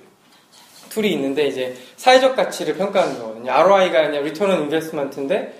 툴이 0.90 1.12
있는데 1.12 1.46
이제 1.46 1.74
사회적 1.96 2.36
가치를 2.36 2.76
평가하는 2.76 3.18
거거든요. 3.18 3.52
ROI가 3.52 4.02
그냥 4.02 4.16
Return 4.16 4.52
on 4.52 4.60
Investment인데 4.62 5.54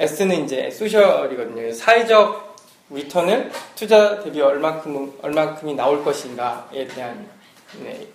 S는 0.00 0.44
이제 0.44 0.70
social이거든요. 0.70 1.72
사회적 1.72 2.56
return을 2.90 3.50
투자 3.74 4.20
대비 4.20 4.40
얼마큼 4.40 5.18
얼마큼이 5.22 5.74
나올 5.74 6.04
것인가에 6.04 6.86
대한 6.88 7.26
네, 7.82 8.06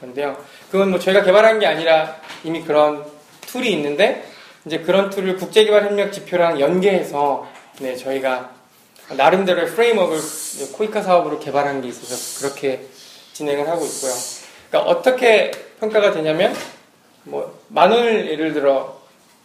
건데요. 0.00 0.36
그건 0.70 0.90
뭐 0.90 0.98
저희가 0.98 1.22
개발한 1.22 1.58
게 1.58 1.66
아니라 1.66 2.20
이미 2.44 2.62
그런 2.62 3.04
tool이 3.46 3.72
있는데 3.72 4.24
이제 4.66 4.78
그런 4.78 5.10
tool을 5.10 5.36
국제개발협력 5.36 6.12
지표랑 6.12 6.60
연계해서 6.60 7.48
네, 7.80 7.96
저희가 7.96 8.52
나름대로의 9.16 9.68
이제 9.68 10.66
코이카 10.72 11.02
사업으로 11.02 11.38
개발한 11.38 11.82
게 11.82 11.88
있어서 11.88 12.40
그렇게 12.40 12.86
진행을 13.32 13.68
하고 13.68 13.84
있고요. 13.84 14.12
그러니까 14.70 14.90
어떻게 14.90 15.50
평가가 15.80 16.12
되냐면 16.12 16.54
뭐 17.24 17.54
만 17.68 17.90
원을 17.90 18.30
예를 18.30 18.52
들어 18.52 19.00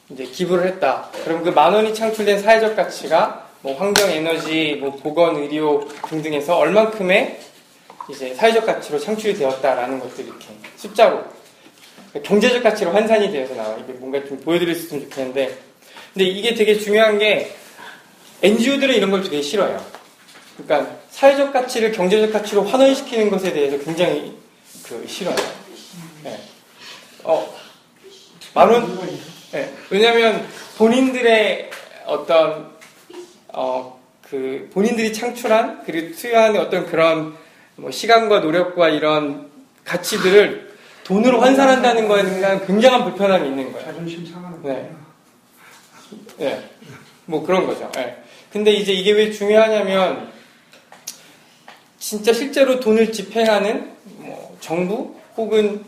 이제 0.09 0.23
기부를 0.25 0.67
했다. 0.67 1.09
그럼 1.23 1.43
그 1.43 1.49
만 1.49 1.73
원이 1.73 1.93
창출된 1.93 2.39
사회적 2.41 2.75
가치가 2.75 3.47
뭐 3.61 3.75
환경, 3.77 4.09
에너지, 4.09 4.77
뭐 4.79 4.91
보건, 4.95 5.35
의료 5.35 5.87
등등에서 6.07 6.57
얼만큼의 6.57 7.39
이제 8.09 8.33
사회적 8.33 8.65
가치로 8.65 8.99
창출이 8.99 9.35
되었다라는 9.35 9.99
것들 9.99 10.25
이렇게 10.25 10.45
숫자로 10.77 11.23
경제적 12.23 12.63
가치로 12.63 12.91
환산이 12.91 13.31
되어서 13.31 13.53
나와. 13.55 13.75
이게 13.77 13.93
뭔가 13.93 14.23
좀 14.25 14.39
보여드릴 14.39 14.73
수 14.75 14.85
있으면 14.85 15.03
좋겠는데, 15.03 15.57
근데 16.13 16.25
이게 16.25 16.55
되게 16.55 16.77
중요한 16.79 17.19
게 17.19 17.53
NGO들은 18.41 18.95
이런 18.95 19.11
걸 19.11 19.21
되게 19.21 19.41
싫어요. 19.41 19.83
그러니까 20.57 20.95
사회적 21.11 21.53
가치를 21.53 21.91
경제적 21.91 22.31
가치로 22.33 22.63
환원시키는 22.63 23.29
것에 23.29 23.53
대해서 23.53 23.77
굉장히 23.83 24.35
그 24.87 25.05
싫어요. 25.07 25.35
네. 26.23 26.39
어, 27.23 27.53
만원, 28.53 28.99
네. 29.51 29.73
왜냐하면 29.89 30.47
본인들의 30.77 31.69
어떤 32.05 32.71
어, 33.49 33.99
그 34.29 34.69
본인들이 34.73 35.13
창출한 35.13 35.83
그리고 35.85 36.15
투여하는 36.15 36.59
어떤 36.59 36.85
그런 36.85 37.35
뭐 37.75 37.91
시간과 37.91 38.39
노력과 38.39 38.89
이런 38.89 39.49
가치들을 39.85 40.69
돈으로 41.03 41.41
환산한다는 41.41 42.07
거에 42.07 42.23
대한 42.23 42.65
굉장한 42.65 43.03
불편함이 43.05 43.47
있는 43.47 43.71
거예요. 43.71 43.87
자존심 43.87 44.25
상하는 44.25 44.61
네. 44.61 44.69
거예요. 44.69 44.99
예. 46.41 46.69
뭐 47.25 47.43
그런 47.45 47.65
거죠. 47.65 47.91
예. 47.97 48.17
근데 48.51 48.71
이제 48.71 48.93
이게 48.93 49.11
왜 49.11 49.31
중요하냐면 49.31 50.31
진짜 51.97 52.33
실제로 52.33 52.79
돈을 52.79 53.11
집행하는 53.11 53.91
뭐 54.17 54.57
정부 54.59 55.15
혹은 55.35 55.83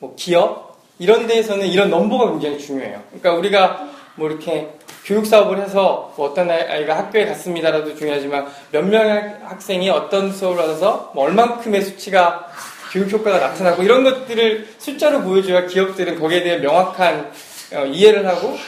뭐 0.00 0.14
기업 0.16 0.76
이런 0.98 1.26
데에서는 1.26 1.66
이런 1.66 1.88
넘버가 1.90 2.30
굉장히 2.32 2.58
중요해요. 2.58 3.00
그러니까 3.08 3.34
우리가 3.34 3.88
뭐 4.16 4.28
이렇게 4.28 4.68
교육 5.04 5.24
사업을 5.26 5.58
해서 5.62 6.12
뭐 6.16 6.28
어떤 6.30 6.50
아이- 6.50 6.62
아이가 6.68 6.98
학교에 6.98 7.24
갔습니다라도 7.26 7.94
중요하지만 7.96 8.48
몇 8.70 8.84
명의 8.84 9.34
학생이 9.44 9.88
어떤 9.88 10.32
수업을 10.32 10.56
받아서 10.58 11.12
뭐 11.14 11.24
얼만큼의 11.24 11.82
수치가 11.82 12.50
교육 12.92 13.10
효과가 13.10 13.38
나타나고 13.38 13.82
이런 13.82 14.02
것들을 14.04 14.68
숫자로 14.78 15.22
보여줘야 15.22 15.66
기업들은 15.66 16.18
거기에 16.18 16.42
대한 16.42 16.60
명확한 16.60 17.30
어, 17.74 17.84
이해를 17.86 18.26
하고 18.26 18.58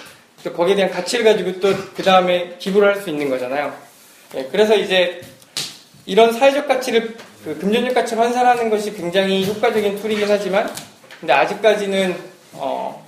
또 0.44 0.52
거기에 0.52 0.74
대한 0.76 0.90
가치를 0.90 1.24
가지고 1.24 1.60
또 1.60 1.72
그 1.94 2.02
다음에 2.02 2.56
기부를 2.58 2.88
할 2.94 3.02
수 3.02 3.10
있는 3.10 3.28
거잖아요. 3.28 3.72
예, 4.36 4.48
그래서 4.50 4.74
이제 4.74 5.20
이런 6.06 6.32
사회적 6.32 6.66
가치를 6.66 7.16
그 7.44 7.58
금전적 7.58 7.94
가치를 7.94 8.22
환산하는 8.22 8.70
것이 8.70 8.92
굉장히 8.94 9.44
효과적인 9.46 10.00
툴이긴 10.00 10.26
하지만 10.28 10.70
근데 11.22 11.35
아직까지는 11.35 12.16
어, 12.54 13.06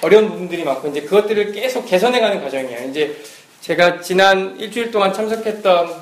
어려운 0.00 0.30
부분들이 0.30 0.64
많고 0.64 0.88
이제 0.88 1.02
그것들을 1.02 1.52
계속 1.52 1.84
개선해가는 1.84 2.42
과정이에요. 2.42 2.88
이제 2.88 3.22
제가 3.60 4.00
지난 4.00 4.58
일주일 4.58 4.90
동안 4.90 5.12
참석했던 5.12 5.94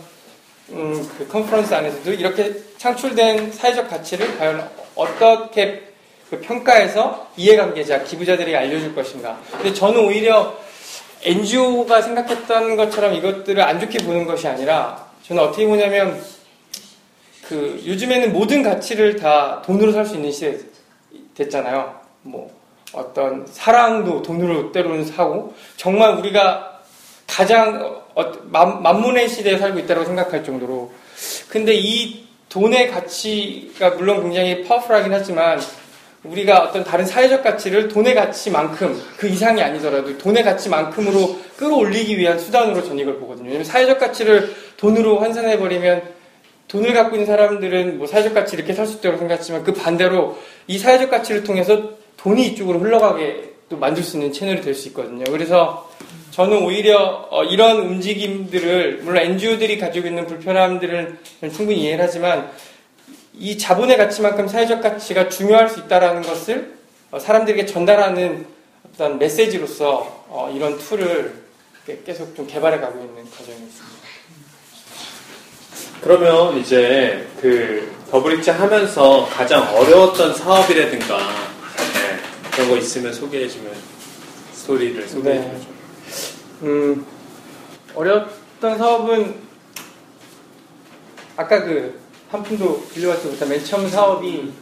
음, 0.70 1.10
그 1.18 1.26
컨퍼런스 1.26 1.74
안에서도 1.74 2.12
이렇게 2.12 2.54
창출된 2.78 3.50
사회적 3.50 3.90
가치를 3.90 4.38
과연 4.38 4.70
어떻게 4.94 5.82
그 6.30 6.38
평가해서 6.40 7.28
이해관계자, 7.36 8.04
기부자들에게 8.04 8.56
알려줄 8.56 8.94
것인가. 8.94 9.40
근데 9.50 9.74
저는 9.74 9.98
오히려 9.98 10.56
NGO가 11.24 12.02
생각했던 12.02 12.76
것처럼 12.76 13.14
이것들을 13.14 13.60
안 13.60 13.80
좋게 13.80 13.98
보는 14.04 14.26
것이 14.26 14.46
아니라 14.46 15.08
저는 15.26 15.42
어떻게 15.42 15.66
보냐면 15.66 16.22
그 17.48 17.82
요즘에는 17.84 18.32
모든 18.32 18.62
가치를 18.62 19.16
다 19.16 19.60
돈으로 19.66 19.90
살 19.90 20.06
수 20.06 20.14
있는 20.14 20.30
시대 20.30 20.56
됐잖아요. 21.34 22.00
뭐 22.22 22.50
어떤 22.92 23.46
사랑도 23.46 24.22
돈으로 24.22 24.72
때로는 24.72 25.04
사고 25.04 25.54
정말 25.76 26.14
우리가 26.14 26.80
가장 27.26 28.02
어, 28.14 28.32
만, 28.44 28.82
만문의 28.82 29.28
시대에 29.28 29.58
살고 29.58 29.80
있다고 29.80 30.04
생각할 30.04 30.44
정도로 30.44 30.92
근데 31.48 31.74
이 31.74 32.24
돈의 32.48 32.90
가치가 32.90 33.90
물론 33.90 34.22
굉장히 34.22 34.62
파워풀하긴 34.64 35.12
하지만 35.12 35.60
우리가 36.22 36.62
어떤 36.62 36.84
다른 36.84 37.04
사회적 37.04 37.42
가치를 37.42 37.88
돈의 37.88 38.14
가치만큼 38.14 39.00
그 39.18 39.26
이상이 39.26 39.60
아니더라도 39.60 40.16
돈의 40.16 40.42
가치만큼으로 40.42 41.38
끌어올리기 41.56 42.16
위한 42.16 42.38
수단으로 42.38 42.82
전 42.82 42.98
이걸 42.98 43.18
보거든요. 43.18 43.46
왜냐면 43.46 43.64
사회적 43.64 43.98
가치를 43.98 44.54
돈으로 44.76 45.18
환산해 45.18 45.58
버리면 45.58 46.13
돈을 46.68 46.92
갖고 46.94 47.16
있는 47.16 47.26
사람들은 47.26 47.98
뭐 47.98 48.06
사회적 48.06 48.34
가치 48.34 48.56
이렇게 48.56 48.72
살 48.72 48.86
수 48.86 48.98
있다고 48.98 49.18
생각하지만 49.18 49.62
그 49.64 49.72
반대로 49.72 50.38
이 50.66 50.78
사회적 50.78 51.10
가치를 51.10 51.44
통해서 51.44 51.90
돈이 52.16 52.46
이쪽으로 52.48 52.78
흘러가게 52.80 53.52
또 53.68 53.76
만들 53.76 54.02
수 54.02 54.16
있는 54.16 54.32
채널이 54.32 54.60
될 54.60 54.74
수 54.74 54.88
있거든요. 54.88 55.24
그래서 55.30 55.90
저는 56.30 56.62
오히려 56.64 57.28
어, 57.30 57.44
이런 57.44 57.78
움직임들을 57.78 59.02
물론 59.04 59.22
NGO들이 59.22 59.78
가지고 59.78 60.08
있는 60.08 60.26
불편함들은 60.26 61.18
충분히 61.54 61.82
이해를 61.82 62.04
하지만 62.04 62.50
이 63.34 63.56
자본의 63.58 63.96
가치만큼 63.96 64.48
사회적 64.48 64.80
가치가 64.82 65.28
중요할 65.28 65.68
수 65.68 65.80
있다라는 65.80 66.22
것을 66.22 66.74
어, 67.10 67.18
사람들에게 67.18 67.66
전달하는 67.66 68.46
어떤 68.92 69.18
메시지로서 69.18 70.24
어, 70.28 70.52
이런 70.54 70.78
tool을 70.78 71.44
계속 72.04 72.34
좀 72.34 72.46
개발해 72.46 72.78
가고 72.80 72.98
있는 73.00 73.30
과정이 73.30 73.58
있습니다. 73.58 73.83
그러면 76.04 76.56
이제 76.58 77.26
그 77.40 77.90
더블릭지 78.10 78.50
하면서 78.50 79.26
가장 79.26 79.74
어려웠던 79.74 80.34
사업이라든가 80.34 81.16
네, 81.18 82.50
그런 82.52 82.68
거 82.70 82.76
있으면 82.76 83.12
소개해주면 83.12 83.72
스토리를 84.52 85.08
소개해주면 85.08 85.60
좀. 85.62 85.74
음, 86.62 87.06
어려웠던 87.94 88.78
사업은 88.78 89.34
아까 91.36 91.64
그 91.64 92.04
한 92.34 92.42
푼도 92.42 92.88
빌려받지 92.92 93.28
못한 93.28 93.48
맨 93.48 93.64
처음 93.64 93.88
사업이 93.88 94.52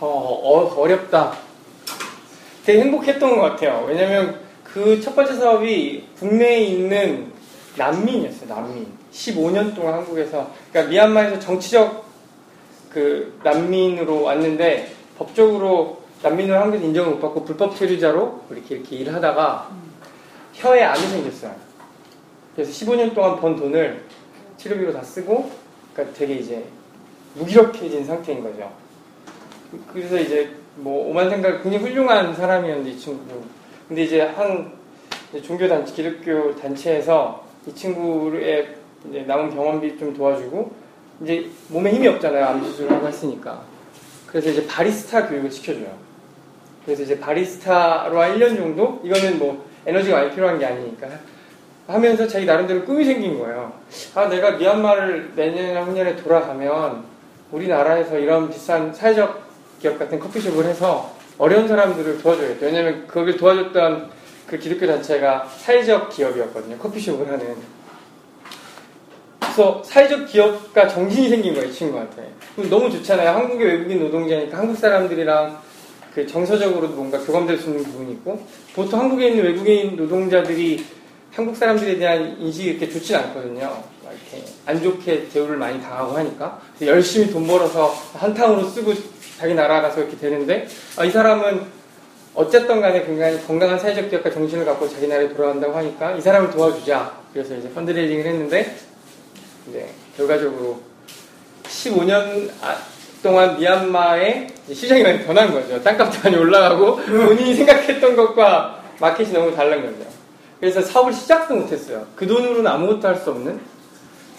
어, 0.00 0.84
렵다 0.88 1.36
되게 2.64 2.80
행복했던 2.80 3.36
것 3.36 3.40
같아요. 3.42 3.84
왜냐면 3.86 4.40
그 4.64 5.00
첫 5.00 5.14
번째 5.14 5.34
사업이 5.36 6.08
국내에 6.18 6.64
있는 6.64 7.32
난민이었어요. 7.76 8.48
난민. 8.48 8.97
15년 9.18 9.74
동안 9.74 9.94
한국에서 9.94 10.50
그러니까 10.70 10.90
미얀마에서 10.90 11.40
정치적 11.40 12.06
그 12.90 13.38
난민으로 13.42 14.22
왔는데 14.22 14.92
법적으로 15.18 16.02
난민으로 16.22 16.58
한국에서 16.58 16.84
인정을 16.84 17.10
못 17.12 17.20
받고 17.20 17.44
불법 17.44 17.76
체류자로 17.76 18.44
이렇게 18.50 18.76
이렇게 18.76 18.96
일을 18.96 19.14
하다가 19.14 19.70
혀에 20.54 20.82
암이 20.82 21.00
생겼어요. 21.00 21.54
그래서 22.54 22.72
15년 22.72 23.14
동안 23.14 23.40
번 23.40 23.56
돈을 23.56 24.04
치료비로 24.56 24.92
다 24.92 25.02
쓰고, 25.02 25.50
그러니까 25.92 26.18
되게 26.18 26.34
이제 26.34 26.64
무기력해진 27.34 28.04
상태인 28.04 28.42
거죠. 28.42 28.72
그래서 29.92 30.18
이제 30.18 30.50
뭐 30.74 31.08
오만 31.08 31.30
생각 31.30 31.62
굉장히 31.62 31.84
훌륭한 31.84 32.34
사람이었는데 32.34 32.90
이 32.90 32.98
친구. 32.98 33.44
근데 33.86 34.02
이제 34.02 34.22
한 34.22 34.72
종교 35.44 35.68
단체 35.68 35.92
기독교 35.94 36.56
단체에서 36.56 37.44
이 37.66 37.72
친구의 37.72 38.77
이제 39.08 39.22
남은 39.22 39.50
병원비 39.50 39.98
좀 39.98 40.14
도와주고 40.14 40.72
이제 41.22 41.48
몸에 41.68 41.92
힘이 41.92 42.08
없잖아요. 42.08 42.44
암 42.44 42.64
수술을 42.64 42.92
하고 42.92 43.06
했으니까. 43.06 43.62
그래서 44.26 44.50
이제 44.50 44.66
바리스타 44.66 45.28
교육을 45.28 45.50
시켜줘요. 45.50 45.88
그래서 46.84 47.02
이제 47.02 47.18
바리스타로 47.18 48.20
한 48.20 48.38
1년 48.38 48.56
정도? 48.56 49.00
이거는 49.04 49.38
뭐 49.38 49.64
에너지가 49.86 50.18
많이 50.18 50.30
필요한 50.30 50.58
게 50.58 50.66
아니니까. 50.66 51.08
하면서 51.86 52.26
자기 52.26 52.44
나름대로 52.44 52.84
꿈이 52.84 53.04
생긴 53.04 53.38
거예요. 53.38 53.72
아, 54.14 54.28
내가 54.28 54.52
미얀마를 54.52 55.32
내년이나 55.34 55.84
후년에 55.84 56.16
돌아가면 56.16 57.04
우리나라에서 57.50 58.18
이런 58.18 58.50
비싼 58.50 58.92
사회적 58.92 59.48
기업 59.80 59.98
같은 59.98 60.18
커피숍을 60.18 60.66
해서 60.66 61.14
어려운 61.38 61.66
사람들을 61.66 62.20
도와줘야겠다. 62.20 62.66
왜냐면 62.66 63.06
거길 63.06 63.36
도와줬던 63.38 64.10
그 64.46 64.58
기독교 64.58 64.86
단체가 64.86 65.46
사회적 65.56 66.10
기업이었거든요. 66.10 66.76
커피숍을 66.78 67.26
하는. 67.26 67.77
그래서 69.58 69.82
사회적 69.84 70.28
기업가 70.28 70.86
정신이 70.86 71.30
생긴 71.30 71.52
거예요, 71.52 71.68
이 71.68 71.72
친구한테. 71.72 72.30
너무 72.70 72.88
좋잖아요. 72.92 73.30
한국의 73.30 73.66
외국인 73.66 73.98
노동자니까 73.98 74.56
한국 74.56 74.76
사람들이랑 74.76 75.58
그 76.14 76.24
정서적으로도 76.24 76.94
뭔가 76.94 77.18
교감될 77.18 77.58
수 77.58 77.70
있는 77.70 77.82
부분이 77.82 78.12
있고, 78.12 78.40
보통 78.72 79.00
한국에 79.00 79.30
있는 79.30 79.42
외국인 79.42 79.96
노동자들이 79.96 80.84
한국 81.32 81.56
사람들에 81.56 81.98
대한 81.98 82.36
인식이 82.38 82.70
이렇게 82.70 82.88
좋진 82.88 83.16
않거든요. 83.16 83.82
막 84.04 84.12
이렇게 84.12 84.46
안 84.64 84.80
좋게 84.80 85.28
대우를 85.30 85.56
많이 85.56 85.82
당하고 85.82 86.12
하니까. 86.12 86.60
열심히 86.82 87.28
돈 87.28 87.44
벌어서 87.44 87.92
한탕으로 88.14 88.62
쓰고 88.62 88.92
자기 89.40 89.54
나라 89.54 89.80
가서 89.80 90.02
이렇게 90.02 90.16
되는데, 90.18 90.68
아, 90.96 91.04
이 91.04 91.10
사람은 91.10 91.78
어쨌든 92.32 92.80
간에 92.80 93.04
굉장히 93.04 93.44
건강한 93.44 93.76
사회적 93.76 94.08
기업가 94.08 94.30
정신을 94.30 94.64
갖고 94.64 94.88
자기 94.88 95.08
나라에 95.08 95.34
돌아간다고 95.34 95.76
하니까 95.76 96.12
이 96.12 96.20
사람을 96.20 96.52
도와주자. 96.52 97.18
그래서 97.32 97.56
이제 97.56 97.68
펀드레이징을 97.70 98.24
했는데, 98.24 98.76
이제 99.68 99.88
결과적으로 100.16 100.80
15년 101.64 102.50
동안 103.22 103.58
미얀마의 103.58 104.48
시장이 104.72 105.02
많이 105.02 105.24
변한 105.24 105.52
거죠. 105.52 105.82
땅값도 105.82 106.20
많이 106.24 106.36
올라가고 106.36 106.96
본인이 106.96 107.54
생각했던 107.54 108.16
것과 108.16 108.82
마켓이 109.00 109.32
너무 109.32 109.54
다른 109.54 109.82
거죠. 109.82 110.08
그래서 110.60 110.80
사업을 110.82 111.12
시작도 111.12 111.54
못했어요. 111.54 112.06
그 112.16 112.26
돈으로는 112.26 112.66
아무것도 112.66 113.06
할 113.08 113.16
수 113.16 113.30
없는. 113.30 113.60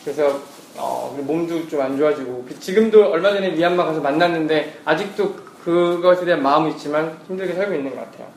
그래서 0.03 0.39
어, 0.77 1.17
몸도 1.25 1.67
좀 1.67 1.81
안 1.81 1.97
좋아지고 1.97 2.45
그 2.47 2.59
지금도 2.59 3.09
얼마 3.11 3.31
전에 3.33 3.49
미얀마 3.49 3.83
가서 3.85 3.99
만났는데 4.01 4.79
아직도 4.85 5.33
그것에 5.63 6.25
대한 6.25 6.41
마음은 6.41 6.71
있지만 6.71 7.17
힘들게 7.27 7.53
살고 7.53 7.73
있는 7.73 7.93
것 7.95 7.97
같아요. 8.09 8.27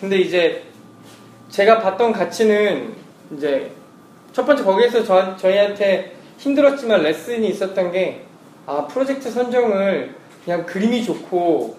근데 0.00 0.18
이제 0.18 0.62
제가 1.50 1.80
봤던 1.80 2.12
가치는 2.12 2.94
이제 3.36 3.70
첫 4.32 4.46
번째 4.46 4.64
거기에서 4.64 5.04
저, 5.04 5.36
저희한테 5.36 6.12
힘들었지만 6.38 7.02
레슨이 7.02 7.48
있었던 7.48 7.92
게 7.92 8.22
아, 8.66 8.86
프로젝트 8.86 9.30
선정을 9.30 10.14
그냥 10.44 10.64
그림이 10.66 11.04
좋고 11.04 11.76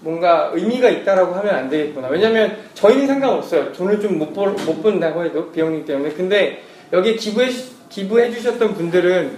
뭔가 0.00 0.50
의미가 0.52 0.88
있다라고 0.90 1.34
하면 1.34 1.54
안 1.54 1.70
되겠구나. 1.70 2.08
왜냐면 2.08 2.56
저희는 2.74 3.06
상관없어요. 3.06 3.72
돈을 3.72 4.00
좀 4.00 4.18
못 4.18 4.34
못 4.34 4.82
번다고 4.82 5.24
해도 5.24 5.50
비용님 5.52 5.84
때문에. 5.84 6.10
근데 6.14 6.60
여기 6.92 7.16
기부해 7.16 7.48
기부해 7.88 8.30
주셨던 8.32 8.74
분들은 8.74 9.36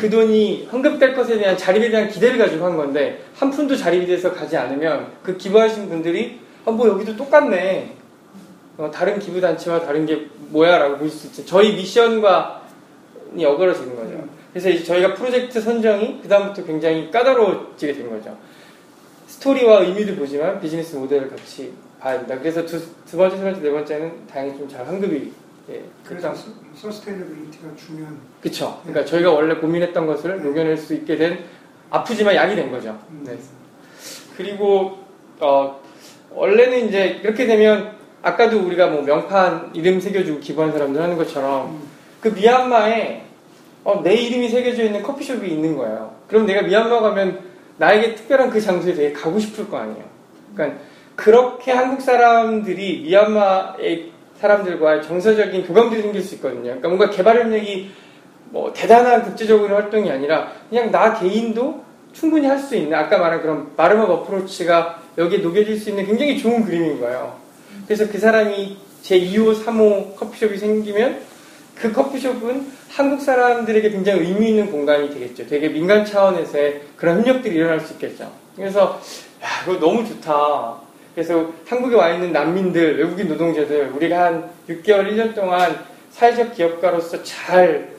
그 0.00 0.08
돈이 0.08 0.68
환급될 0.70 1.14
것에 1.14 1.38
대한 1.38 1.56
자립에 1.58 1.90
대한 1.90 2.08
기대를 2.08 2.38
가지고 2.38 2.64
한 2.66 2.76
건데 2.76 3.20
한 3.34 3.50
푼도 3.50 3.76
자립이 3.76 4.06
돼서 4.06 4.32
가지 4.32 4.56
않으면 4.56 5.08
그 5.22 5.36
기부하신 5.36 5.88
분들이 5.88 6.38
아, 6.64 6.70
뭐 6.70 6.88
여기도 6.88 7.16
똑같네. 7.16 7.95
어, 8.78 8.90
다른 8.90 9.18
기부 9.18 9.40
단체와 9.40 9.80
다른 9.80 10.04
게 10.06 10.26
뭐야라고 10.50 10.98
볼 10.98 11.10
수 11.10 11.26
있죠. 11.28 11.44
저희 11.44 11.74
미션과 11.74 12.62
이 13.36 13.44
어그러지는 13.44 13.96
거죠. 13.96 14.24
그래서 14.52 14.68
이제 14.70 14.84
저희가 14.84 15.14
프로젝트 15.14 15.60
선정이 15.60 16.20
그 16.22 16.28
다음부터 16.28 16.64
굉장히 16.64 17.10
까다로워지게 17.10 17.92
된 17.94 18.10
거죠. 18.10 18.36
스토리와 19.26 19.80
의미도 19.82 20.16
보지만 20.16 20.60
비즈니스 20.60 20.96
모델을 20.96 21.28
같이 21.28 21.72
봐야 22.00 22.18
된다. 22.18 22.38
그래서 22.38 22.64
두, 22.64 22.80
두 23.04 23.16
번째, 23.16 23.36
세 23.36 23.42
번째, 23.42 23.60
네 23.60 23.70
번째는 23.70 24.26
다행히 24.26 24.56
좀 24.56 24.68
잘 24.68 24.86
환급이 24.86 25.32
예, 25.68 25.82
그래서 26.04 26.32
sustainability가 26.76 27.74
중요한 27.76 28.16
그쵸. 28.40 28.80
그러니까 28.84 29.04
저희가 29.04 29.32
원래 29.32 29.54
고민했던 29.56 30.06
것을 30.06 30.40
녹여낼 30.42 30.76
수 30.76 30.94
있게 30.94 31.16
된 31.16 31.40
아프지만 31.90 32.34
약이 32.36 32.54
된 32.54 32.70
거죠. 32.70 32.96
음. 33.10 33.24
네. 33.26 33.36
그리고 34.36 34.98
어, 35.40 35.80
원래는 36.30 36.88
이제 36.88 37.20
이렇게 37.22 37.46
되면 37.46 37.95
아까도 38.26 38.58
우리가 38.58 38.88
뭐 38.88 39.02
명판 39.02 39.70
이름 39.72 40.00
새겨주고 40.00 40.40
기부한 40.40 40.72
사람들 40.72 41.00
하는 41.00 41.16
것처럼 41.16 41.70
음. 41.70 41.82
그 42.20 42.28
미얀마에 42.28 43.22
어, 43.84 44.02
내 44.02 44.14
이름이 44.14 44.48
새겨져 44.48 44.82
있는 44.82 45.00
커피숍이 45.04 45.46
있는 45.46 45.76
거예요. 45.76 46.12
그럼 46.26 46.44
내가 46.44 46.62
미얀마 46.62 47.00
가면 47.00 47.38
나에게 47.78 48.16
특별한 48.16 48.50
그 48.50 48.60
장소에 48.60 48.94
되게 48.94 49.12
가고 49.12 49.38
싶을 49.38 49.68
거 49.68 49.76
아니에요. 49.76 50.04
그러니까 50.54 50.80
그렇게 51.14 51.70
한국 51.70 52.00
사람들이 52.00 53.02
미얀마의 53.04 54.10
사람들과 54.40 55.02
정서적인 55.02 55.64
교감들이 55.64 56.02
생길 56.02 56.20
수 56.20 56.34
있거든요. 56.34 56.62
그러니까 56.62 56.88
뭔가 56.88 57.10
개발 57.10 57.38
협력이 57.38 57.92
뭐 58.50 58.72
대단한 58.72 59.22
국제적인 59.22 59.70
활동이 59.70 60.10
아니라 60.10 60.50
그냥 60.68 60.90
나 60.90 61.14
개인도 61.14 61.80
충분히 62.12 62.48
할 62.48 62.58
수 62.58 62.74
있는 62.74 62.98
아까 62.98 63.18
말한 63.18 63.40
그런 63.40 63.68
마름업 63.76 64.10
어프로치가 64.10 65.00
여기에 65.16 65.38
녹여질 65.38 65.78
수 65.78 65.90
있는 65.90 66.06
굉장히 66.06 66.38
좋은 66.38 66.64
그림인 66.64 66.98
거예요. 67.00 67.45
그래서 67.86 68.08
그 68.08 68.18
사람이 68.18 68.76
제 69.02 69.18
2호, 69.20 69.64
3호 69.64 70.16
커피숍이 70.16 70.58
생기면 70.58 71.20
그 71.74 71.92
커피숍은 71.92 72.66
한국 72.88 73.20
사람들에게 73.20 73.90
굉장히 73.90 74.20
의미 74.22 74.48
있는 74.48 74.70
공간이 74.70 75.10
되겠죠. 75.10 75.46
되게 75.46 75.68
민간 75.68 76.04
차원에서의 76.04 76.82
그런 76.96 77.18
협력들이 77.18 77.54
일어날 77.54 77.80
수 77.80 77.92
있겠죠. 77.94 78.32
그래서 78.56 79.00
야, 79.42 79.48
이거 79.64 79.78
너무 79.78 80.06
좋다. 80.06 80.80
그래서 81.14 81.52
한국에 81.66 81.96
와 81.96 82.10
있는 82.10 82.32
난민들, 82.32 82.98
외국인 82.98 83.28
노동자들, 83.28 83.92
우리가 83.94 84.24
한 84.24 84.50
6개월, 84.68 85.10
1년 85.10 85.34
동안 85.34 85.78
사회적 86.10 86.54
기업가로서 86.54 87.22
잘 87.22 87.96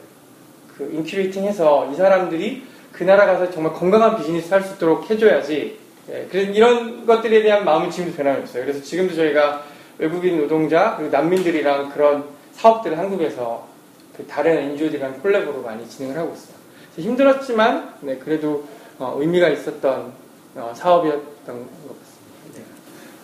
그 0.78 0.90
인큐레이팅해서 0.94 1.90
이 1.92 1.96
사람들이 1.96 2.64
그 2.92 3.04
나라 3.04 3.26
가서 3.26 3.50
정말 3.50 3.74
건강한 3.74 4.16
비즈니스 4.18 4.54
할 4.54 4.64
수 4.64 4.76
있도록 4.76 5.10
해줘야지. 5.10 5.78
예, 6.10 6.28
그래서 6.32 6.52
이런 6.52 7.06
것들에 7.06 7.42
대한 7.42 7.66
마음은 7.66 7.90
지금도 7.90 8.16
변함이 8.16 8.42
없어요. 8.42 8.64
그래서 8.64 8.82
지금도 8.82 9.16
저희가 9.16 9.64
외국인 10.00 10.40
노동자 10.40 10.96
그리고 10.96 11.12
난민들이랑 11.12 11.92
그런 11.92 12.26
사업들을 12.54 12.98
한국에서 12.98 13.68
그 14.16 14.26
다른 14.26 14.58
NGO들이랑 14.58 15.22
콜라보로 15.22 15.62
많이 15.62 15.88
진행을 15.88 16.18
하고 16.18 16.34
있어요. 16.34 16.58
힘들었지만 16.98 17.96
네, 18.02 18.18
그래도 18.18 18.66
어, 18.98 19.16
의미가 19.20 19.50
있었던 19.50 20.12
어, 20.56 20.74
사업이었던 20.76 21.46
것 21.46 22.00
같습니다. 22.00 22.74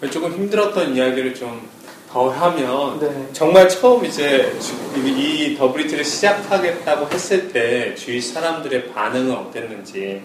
네. 0.02 0.10
조금 0.10 0.32
힘들었던 0.34 0.96
이야기를 0.96 1.34
좀 1.34 1.74
더 2.14 2.30
하면 2.30 3.00
네. 3.00 3.28
정말 3.34 3.68
처음 3.68 4.06
이제 4.06 4.54
이 4.96 5.56
더브릿지를 5.58 6.06
시작하겠다고 6.06 7.08
했을 7.08 7.52
때 7.52 7.96
주위 7.96 8.22
사람들의 8.22 8.94
반응은 8.94 9.36
어땠는지 9.36 10.22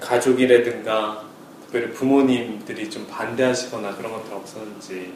가족이라든가 0.00 1.22
부모님들이 1.94 2.88
좀 2.88 3.06
반대하시거나 3.06 3.96
그런 3.96 4.12
것들 4.12 4.32
없었는지 4.32 5.12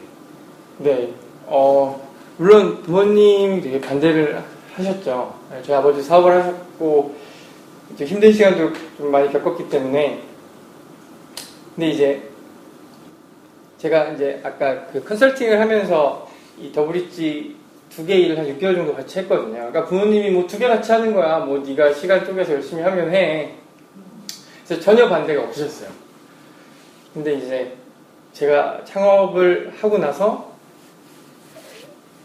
네, 0.77 1.13
어, 1.45 2.01
물론 2.37 2.81
부모님이 2.81 3.61
되게 3.61 3.79
반대를 3.79 4.43
하셨죠. 4.75 5.33
네, 5.51 5.61
저희 5.63 5.75
아버지 5.77 6.01
사업을 6.03 6.33
하셨고, 6.33 7.15
이제 7.93 8.05
힘든 8.05 8.31
시간도 8.33 8.73
좀 8.97 9.11
많이 9.11 9.31
겪었기 9.31 9.69
때문에. 9.69 10.21
근데 11.75 11.89
이제, 11.89 12.29
제가 13.77 14.09
이제 14.09 14.41
아까 14.43 14.85
그 14.87 15.03
컨설팅을 15.03 15.59
하면서 15.59 16.27
이 16.59 16.71
더블리지 16.71 17.55
두 17.89 18.05
개 18.05 18.15
일을 18.15 18.37
한 18.37 18.45
6개월 18.47 18.75
정도 18.75 18.93
같이 18.93 19.19
했거든요. 19.19 19.53
그러니까 19.53 19.85
부모님이 19.85 20.31
뭐 20.31 20.47
두 20.47 20.57
개 20.59 20.67
같이 20.67 20.91
하는 20.91 21.13
거야. 21.13 21.39
뭐 21.39 21.59
네가 21.59 21.93
시간 21.93 22.25
쪼개서 22.25 22.53
열심히 22.53 22.81
하면 22.83 23.09
해. 23.13 23.51
그래서 24.65 24.81
전혀 24.81 25.07
반대가 25.07 25.43
없으셨어요. 25.43 25.89
근데 27.13 27.35
이제 27.35 27.73
제가 28.33 28.81
창업을 28.83 29.73
하고 29.79 29.97
나서 29.97 30.54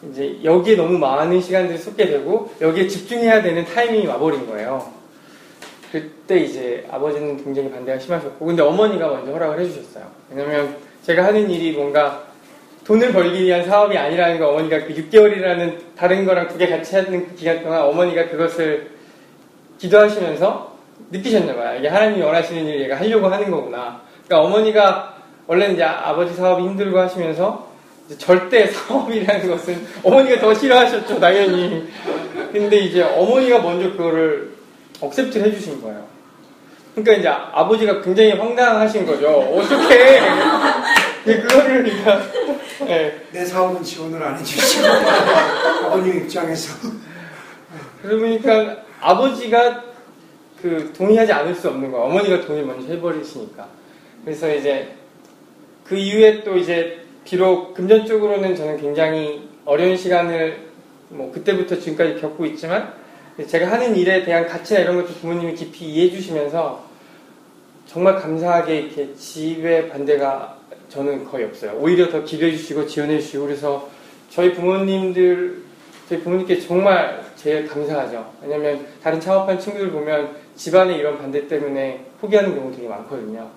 이제 0.09 0.39
여기에 0.43 0.77
너무 0.77 0.99
많은 0.99 1.41
시간들이 1.41 1.79
쏟게 1.79 2.07
되고 2.07 2.51
여기에 2.61 2.89
집중해야 2.89 3.43
되는 3.43 3.65
타이밍이 3.65 4.07
와버린 4.07 4.47
거예요. 4.47 4.91
그때 5.93 6.39
이제 6.39 6.87
아버지는 6.91 7.43
굉장히 7.43 7.71
반대가 7.71 7.99
심하셨고 7.99 8.47
근데 8.47 8.63
어머니가 8.63 9.09
먼저 9.09 9.33
허락을 9.33 9.61
해주셨어요. 9.61 10.05
왜냐면 10.31 10.77
제가 11.03 11.25
하는 11.25 11.51
일이 11.51 11.73
뭔가 11.73 12.25
돈을 12.85 13.13
벌기 13.13 13.45
위한 13.45 13.65
사업이 13.65 13.97
아니라는 13.97 14.39
거 14.39 14.49
어머니가 14.51 14.85
그 14.85 14.95
6개월이라는 14.95 15.77
다른 15.97 16.25
거랑 16.25 16.49
두 16.49 16.59
개 16.59 16.69
같이 16.69 16.97
하는 16.97 17.29
그 17.29 17.35
기간 17.35 17.63
동안 17.63 17.83
어머니가 17.83 18.29
그것을 18.29 18.91
기도하시면서 19.79 20.77
느끼셨나 21.11 21.55
봐요. 21.55 21.79
이게 21.79 21.89
하나님이 21.89 22.23
원하시는 22.23 22.65
일을 22.67 22.81
얘가 22.83 22.97
하려고 22.99 23.29
하는 23.29 23.51
거구나. 23.51 24.01
그러니까 24.27 24.49
어머니가 24.49 25.17
원래는 25.47 25.75
이제 25.75 25.83
아버지 25.83 26.35
사업이 26.35 26.63
힘들고 26.63 26.99
하시면서 26.99 27.70
절대 28.19 28.67
사업이라는 28.67 29.49
것은 29.49 29.87
어머니가 30.03 30.41
더 30.41 30.55
싫어하셨죠, 30.55 31.21
당연히. 31.21 31.89
근데 32.53 32.79
이제 32.79 33.03
어머니가 33.03 33.61
먼저 33.61 33.91
그거를 33.93 34.53
억셉트를 35.01 35.47
해주신 35.47 35.81
거예요. 35.83 36.05
그러니까 36.95 37.13
이제 37.15 37.29
아버지가 37.29 38.03
굉장히 38.03 38.33
황당하신 38.33 39.07
거죠. 39.07 39.29
어떻게 39.29 40.21
그거를 41.25 41.85
그러니까 41.85 42.23
네. 42.87 43.21
내 43.31 43.45
사업은 43.45 43.83
지원을 43.83 44.23
안 44.23 44.39
해주시고 44.39 44.87
아버님 45.85 46.19
입장에서 46.19 46.75
그러니까 48.03 48.79
아버지가 49.01 49.85
그 50.61 50.93
동의하지 50.97 51.33
않을 51.33 51.55
수 51.55 51.69
없는 51.69 51.91
거야. 51.91 52.03
어머니가 52.03 52.43
동의 52.43 52.65
먼저 52.65 52.93
해버리시니까. 52.93 53.67
그래서 54.25 54.53
이제 54.53 54.95
그 55.85 55.97
이후에 55.97 56.43
또 56.43 56.57
이제 56.57 57.05
비록 57.31 57.75
금전적으로는 57.75 58.57
저는 58.57 58.81
굉장히 58.81 59.49
어려운 59.65 59.97
시간을 59.97 60.69
뭐 61.11 61.31
그때부터 61.31 61.79
지금까지 61.79 62.21
겪고 62.21 62.45
있지만 62.47 62.93
제가 63.47 63.71
하는 63.71 63.95
일에 63.95 64.25
대한 64.25 64.49
가치나 64.49 64.81
이런 64.81 64.97
것도 64.97 65.15
부모님이 65.15 65.55
깊이 65.55 65.85
이해해 65.85 66.11
주시면서 66.11 66.85
정말 67.87 68.17
감사하게 68.17 68.81
이렇게 68.81 69.15
집의 69.15 69.91
반대가 69.91 70.59
저는 70.89 71.25
거의 71.25 71.45
없어요. 71.45 71.79
오히려 71.79 72.11
더 72.11 72.25
기대해 72.25 72.51
주시고 72.51 72.89
지원해 72.89 73.21
주시고 73.21 73.47
그래서 73.47 73.89
저희 74.29 74.53
부모님들 74.53 75.63
저희 76.09 76.21
부모님께 76.23 76.59
정말 76.59 77.25
제일 77.37 77.69
감사하죠. 77.69 78.29
왜냐면 78.43 78.85
다른 79.05 79.21
창업한 79.21 79.61
친구들 79.61 79.93
보면 79.93 80.35
집안의 80.57 80.99
이런 80.99 81.17
반대 81.17 81.47
때문에 81.47 82.07
포기하는 82.21 82.57
경우 82.57 82.75
되게 82.75 82.89
많거든요. 82.89 83.49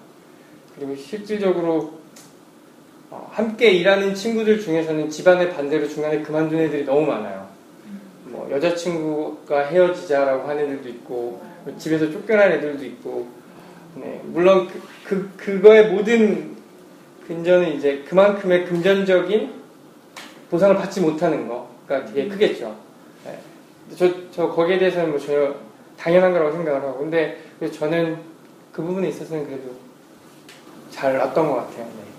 그리고 0.76 0.96
실질적으로 0.96 1.76
어, 1.78 2.03
함께 3.32 3.72
일하는 3.72 4.14
친구들 4.14 4.62
중에서는 4.62 5.10
집안의 5.10 5.54
반대로 5.54 5.88
중간에 5.88 6.22
그만둔 6.22 6.60
애들이 6.60 6.86
너무 6.86 7.06
많아요. 7.08 7.48
뭐 8.26 8.50
여자친구가 8.52 9.68
헤어지자라고 9.68 10.48
하는 10.48 10.64
애들도 10.64 10.90
있고 10.90 11.42
뭐 11.64 11.78
집에서 11.78 12.12
쫓겨난 12.12 12.52
애들도 12.54 12.84
있고 12.86 13.28
네, 13.96 14.22
물론 14.26 14.68
그, 14.68 14.82
그 15.06 15.32
그거의 15.38 15.92
모든 15.92 16.56
근저는 17.28 17.76
이제 17.76 18.04
그만큼의 18.08 18.66
금전적인 18.66 19.54
보상을 20.50 20.76
받지 20.76 21.02
못하는 21.02 21.48
거가 21.48 22.06
되게 22.06 22.28
크겠죠. 22.28 22.76
네. 23.26 23.40
저, 23.96 24.10
저 24.32 24.50
거기에 24.50 24.78
대해서는 24.78 25.12
뭐 25.12 25.20
전혀 25.20 25.56
당연한 25.98 26.34
거라고 26.34 26.52
생각을 26.52 26.82
하고 26.82 27.00
근데 27.00 27.38
저는 27.72 28.18
그 28.72 28.82
부분에 28.82 29.10
있어서는 29.10 29.46
그래도 29.46 29.72
잘 30.90 31.18
났던 31.18 31.48
것 31.48 31.56
같아요. 31.56 31.86
그 31.86 32.13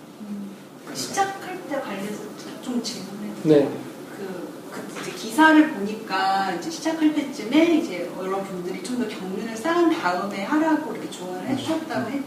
시작할 0.95 1.59
때 1.69 1.81
관련해서 1.81 2.23
좀 2.63 2.83
질문해. 2.83 3.33
네. 3.45 3.69
그, 4.17 4.49
그 4.71 5.01
이제 5.03 5.11
기사를 5.13 5.71
보니까 5.73 6.53
이제 6.55 6.71
시작할 6.71 7.15
때쯤에 7.15 7.77
이제 7.79 8.11
여러분들이 8.17 8.83
좀 8.83 8.95
더 8.99 9.09
경륜을 9.09 9.57
쌓은 9.57 9.91
다음에 9.91 10.45
하라고 10.45 10.93
이렇게 10.93 11.11
조언을 11.11 11.47
해주셨다고 11.49 12.11
해, 12.11 12.23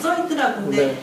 써있더라고. 0.00 0.62
근데 0.62 0.86
네. 0.86 1.02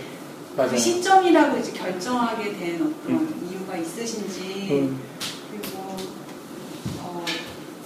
맞아요. 0.56 0.72
그 0.72 0.78
시점이라고 0.78 1.58
이제 1.58 1.72
결정하게 1.74 2.58
된 2.58 2.76
어떤 2.82 3.50
이유가 3.50 3.76
있으신지 3.78 4.68
음. 4.72 5.00
그리고 5.52 5.96
어, 7.02 7.26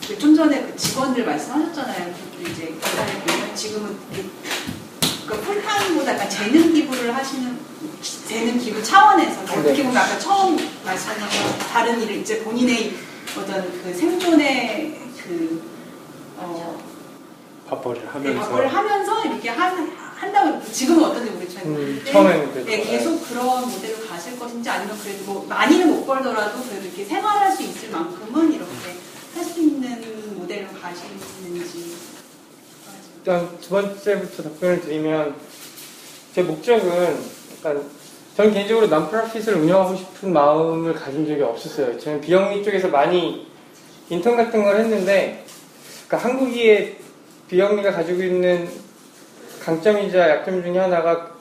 그좀 0.08 0.36
전에 0.36 0.62
그 0.68 0.76
직원들 0.78 1.26
말씀하셨잖아요. 1.26 2.14
그것도 2.14 2.52
이제 2.52 2.68
기사를 2.82 3.14
보면 3.26 3.56
지금은 3.56 3.98
그, 4.14 4.32
그 5.28 5.42
풀타임보다 5.42 6.14
약간 6.14 6.30
재능 6.30 6.72
기부를 6.74 7.14
하시는 7.16 7.58
재능 8.04 8.58
기부 8.60 8.84
차원에서 8.84 9.42
어떻게 9.42 9.84
보면 9.84 9.98
아까 9.98 10.20
처음 10.20 10.58
말씀하신 10.86 11.44
것 11.44 11.58
다른 11.72 12.02
일을 12.02 12.18
이제 12.18 12.44
본인의 12.44 12.94
어떤 13.38 13.64
그 13.82 13.94
생존의 13.94 15.00
그 15.24 15.64
어, 16.38 16.80
밥벌이를 17.70 18.06
네, 18.06 18.12
하면서. 18.12 18.50
밥을 18.50 18.68
하면서 18.68 19.26
이렇게 19.26 19.50
한, 19.50 19.90
한다고 20.16 20.62
지금은 20.72 21.06
어떤지 21.06 21.32
모르겠지만 21.32 21.66
음, 21.68 22.04
처음에는 22.06 22.52
그랬죠. 22.52 22.70
네, 22.70 22.84
계속 22.84 23.28
그런 23.30 23.70
모델로 23.70 24.08
가실 24.08 24.38
것인지 24.38 24.70
아니면 24.70 24.98
그래도 25.02 25.24
뭐 25.24 25.46
많이는 25.48 25.88
못 25.90 26.06
벌더라도 26.06 26.62
그래도 26.64 26.86
이렇게 26.88 27.06
생활할 27.06 27.56
수 27.56 27.64
있을 27.64 27.90
만큼은 27.90 28.54
이렇게 28.54 28.72
할 29.36 29.44
수 29.54 29.62
있는 29.62 30.36
모델로 30.36 30.68
가시는지. 30.82 31.96
일단 33.18 33.58
두 33.62 33.70
번째부터 33.70 34.44
답변을 34.44 34.82
드리면 34.82 35.36
제 36.34 36.42
목적은 36.42 37.43
약간 37.64 37.82
저는 38.36 38.54
개인적으로 38.54 38.88
남프라핏을 38.88 39.56
운영하고 39.56 39.96
싶은 39.96 40.34
마음을 40.34 40.94
가진 40.94 41.26
적이 41.26 41.44
없었어요. 41.44 41.98
저는 41.98 42.20
비영리 42.20 42.62
쪽에서 42.62 42.90
많이 42.90 43.48
인턴 44.10 44.36
같은 44.36 44.64
걸 44.64 44.80
했는데 44.82 45.46
그러니까 46.08 46.30
한국의 46.30 46.98
비영리가 47.48 47.92
가지고 47.92 48.22
있는 48.22 48.70
강점이자 49.62 50.30
약점 50.30 50.62
중에 50.62 50.78
하나가 50.78 51.32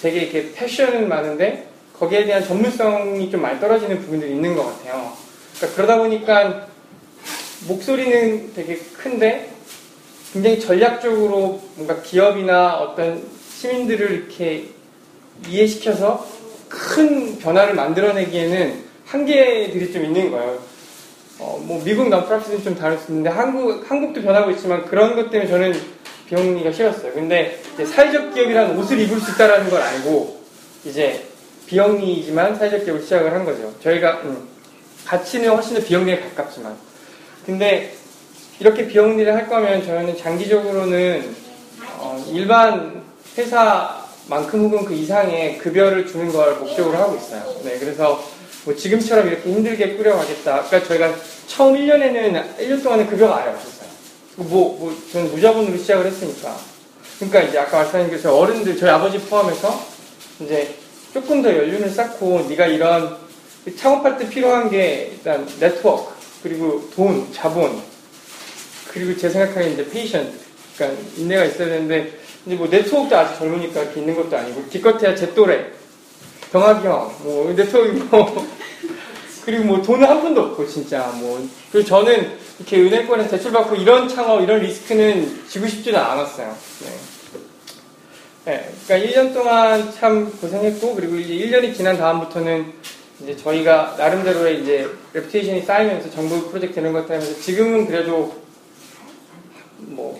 되게 0.00 0.20
이렇게 0.20 0.52
패션은 0.52 1.08
많은데 1.08 1.68
거기에 1.98 2.26
대한 2.26 2.44
전문성이 2.44 3.28
좀 3.30 3.42
많이 3.42 3.58
떨어지는 3.58 4.00
부분들이 4.02 4.32
있는 4.32 4.54
것 4.54 4.64
같아요. 4.64 5.12
그러니까 5.56 5.76
그러다 5.76 5.98
보니까 5.98 6.68
목소리는 7.66 8.54
되게 8.54 8.76
큰데 8.76 9.50
굉장히 10.32 10.60
전략적으로 10.60 11.60
뭔가 11.74 12.00
기업이나 12.02 12.74
어떤 12.78 13.22
시민들을 13.50 14.10
이렇게 14.10 14.68
이해시켜서 15.48 16.26
큰 16.68 17.38
변화를 17.38 17.74
만들어내기에는 17.74 18.84
한계들이 19.06 19.92
좀 19.92 20.04
있는 20.04 20.30
거예요. 20.30 20.58
어, 21.38 21.60
뭐 21.64 21.82
미국 21.84 22.08
남프라핏은 22.08 22.62
좀 22.62 22.74
다를 22.74 22.96
수 22.98 23.10
있는데 23.10 23.28
한국 23.28 23.90
한국도 23.90 24.22
변하고 24.22 24.50
있지만 24.52 24.84
그런 24.86 25.16
것 25.16 25.30
때문에 25.30 25.50
저는 25.50 25.74
비영리가 26.28 26.72
싫었어요. 26.72 27.12
근데 27.12 27.60
사회적 27.76 28.32
기업이란 28.32 28.78
옷을 28.78 28.98
입을 29.00 29.20
수 29.20 29.32
있다라는 29.32 29.68
걸 29.68 29.82
알고 29.82 30.40
이제 30.84 31.26
비영리이지만 31.66 32.56
사회적 32.56 32.84
기업을 32.84 33.02
시작을 33.02 33.32
한 33.32 33.44
거죠. 33.44 33.74
저희가 33.82 34.20
음, 34.24 34.48
가치는 35.04 35.50
훨씬 35.50 35.74
더 35.74 35.84
비영리에 35.84 36.20
가깝지만 36.20 36.74
근데 37.44 37.94
이렇게 38.60 38.86
비영리를 38.86 39.34
할 39.34 39.48
거면 39.48 39.84
저희는 39.84 40.16
장기적으로는 40.16 41.34
어, 41.98 42.24
일반 42.30 43.02
회사 43.36 44.01
만큼 44.32 44.60
혹은 44.64 44.86
그 44.86 44.94
이상의 44.94 45.58
급여를 45.58 46.06
주는 46.06 46.32
걸 46.32 46.56
목적으로 46.56 46.96
하고 46.96 47.16
있어요. 47.16 47.54
네, 47.64 47.78
그래서 47.78 48.24
뭐 48.64 48.74
지금처럼 48.74 49.28
이렇게 49.28 49.50
힘들게 49.50 49.96
꾸려가겠다. 49.96 50.62
그러니까 50.62 50.88
저희가 50.88 51.14
처음 51.46 51.74
1년에는 51.74 52.56
1년 52.58 52.82
동안은 52.82 53.08
급여가 53.08 53.36
아예 53.36 53.50
없었어요. 53.50 53.90
뭐, 54.36 54.78
뭐, 54.78 54.96
저는 55.12 55.32
무자본으로 55.32 55.76
시작을 55.76 56.06
했으니까. 56.06 56.56
그러니까 57.18 57.42
이제 57.42 57.58
아까 57.58 57.78
말씀하신 57.78 58.10
게 58.10 58.18
저희 58.18 58.32
어른들, 58.32 58.76
저희 58.78 58.90
아버지 58.90 59.18
포함해서 59.18 59.86
이제 60.40 60.76
조금 61.12 61.42
더 61.42 61.54
연륜을 61.54 61.90
쌓고 61.90 62.46
네가 62.48 62.68
이런 62.68 63.18
창업할 63.76 64.16
때 64.16 64.28
필요한 64.30 64.70
게 64.70 65.10
일단 65.12 65.46
네트워크, 65.60 66.14
그리고 66.42 66.88
돈, 66.94 67.30
자본, 67.34 67.82
그리고 68.88 69.14
제 69.14 69.28
생각하기에 69.28 69.72
이제 69.72 69.90
patience, 69.90 70.32
그러니까 70.74 71.02
인내가 71.18 71.44
있어야 71.44 71.68
되는데 71.68 72.21
이제 72.46 72.56
뭐 72.56 72.66
네트워크도 72.68 73.16
아직 73.16 73.38
젊으니까 73.38 73.82
있는 73.82 74.16
것도 74.16 74.36
아니고 74.36 74.64
기껏해야 74.68 75.14
제 75.14 75.32
또래, 75.34 75.70
병학이 76.52 76.86
형, 76.86 77.14
뭐 77.22 77.52
네트워크 77.54 77.88
뭐 78.10 78.46
그리고 79.44 79.64
뭐 79.64 79.82
돈은 79.82 80.06
한 80.06 80.20
푼도 80.20 80.40
없고 80.40 80.66
진짜 80.66 81.12
뭐 81.16 81.46
그리고 81.70 81.86
저는 81.86 82.38
이렇게 82.58 82.80
은행권에서 82.80 83.30
대출받고 83.30 83.76
이런 83.76 84.08
창업, 84.08 84.42
이런 84.42 84.60
리스크는 84.60 85.48
지고 85.48 85.66
싶지도 85.66 85.98
않았어요. 85.98 86.56
네. 86.84 86.90
네, 88.44 88.72
그러니까 88.86 89.08
1년 89.22 89.32
동안 89.32 89.92
참 89.92 90.30
고생했고 90.40 90.96
그리고 90.96 91.16
이제 91.16 91.34
1년이 91.34 91.76
지난 91.76 91.96
다음부터는 91.96 92.72
이제 93.22 93.36
저희가 93.36 93.94
나름대로의 93.96 94.62
이제 94.62 94.90
reputation이 95.12 95.62
쌓이면서 95.62 96.10
정부 96.10 96.48
프로젝트 96.50 96.80
이런 96.80 96.92
것들 96.92 97.14
하면서 97.14 97.40
지금은 97.40 97.86
그래도 97.86 98.34
뭐 99.78 100.18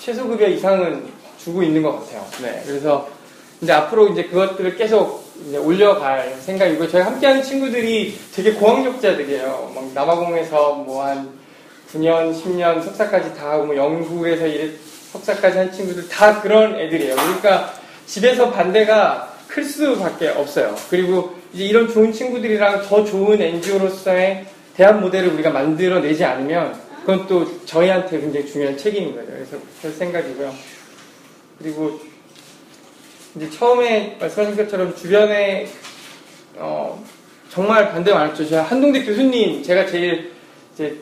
최소 0.00 0.26
급여 0.26 0.48
이상은 0.48 1.19
주고 1.42 1.62
있는 1.62 1.82
것 1.82 1.92
같아요. 2.00 2.26
네, 2.42 2.62
그래서 2.66 3.08
이제 3.60 3.72
앞으로 3.72 4.08
이제 4.08 4.24
그것들을 4.24 4.76
계속 4.76 5.24
이제 5.46 5.56
올려갈 5.56 6.36
생각이고 6.40 6.88
저희 6.88 7.02
함께하는 7.02 7.42
친구들이 7.42 8.18
되게 8.34 8.52
고학력자들이에요. 8.52 9.72
막 9.74 9.90
남아공에서 9.94 10.74
뭐 10.74 11.04
한 11.04 11.40
9년, 11.92 12.32
10년 12.32 12.82
석사까지 12.84 13.34
다 13.34 13.52
하고 13.52 13.66
뭐 13.66 13.76
영국에서 13.76 14.46
이래 14.46 14.70
석사까지 15.12 15.58
한 15.58 15.72
친구들 15.72 16.08
다 16.08 16.40
그런 16.40 16.76
애들이에요. 16.78 17.16
그러니까 17.16 17.74
집에서 18.06 18.50
반대가 18.50 19.34
클 19.48 19.64
수밖에 19.64 20.28
없어요. 20.28 20.74
그리고 20.88 21.34
이제 21.52 21.64
이런 21.64 21.88
좋은 21.88 22.12
친구들이랑 22.12 22.82
더 22.82 23.04
좋은 23.04 23.40
NGO로서의 23.40 24.46
대안 24.76 25.00
모델을 25.00 25.30
우리가 25.30 25.50
만들어내지 25.50 26.24
않으면 26.24 26.78
그건 27.00 27.26
또 27.26 27.64
저희한테 27.66 28.20
굉장히 28.20 28.46
중요한 28.46 28.76
책임인 28.76 29.16
거죠. 29.16 29.26
그래서 29.32 29.56
그럴 29.80 29.92
생각이고요. 29.94 30.54
그리고 31.60 32.00
이제 33.36 33.50
처음에 33.50 34.16
말씀하신 34.18 34.56
것처럼 34.56 34.96
주변에 34.96 35.68
어, 36.56 37.04
정말 37.50 37.90
반대 37.92 38.12
많았죠. 38.12 38.48
제가 38.48 38.62
한동대 38.62 39.04
교수님, 39.04 39.62
제가 39.62 39.86
제일 39.86 40.32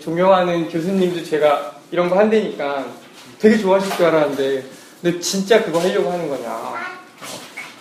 존경하는 0.00 0.68
교수님도 0.68 1.24
제가 1.24 1.76
이런 1.90 2.10
거 2.10 2.18
한다니까 2.18 2.86
되게 3.38 3.56
좋아하실 3.56 3.96
줄 3.96 4.06
알았는데, 4.06 4.64
근데 5.00 5.20
진짜 5.20 5.62
그거 5.64 5.78
하려고 5.78 6.10
하는 6.10 6.28
거냐? 6.28 6.50
어, 6.50 6.76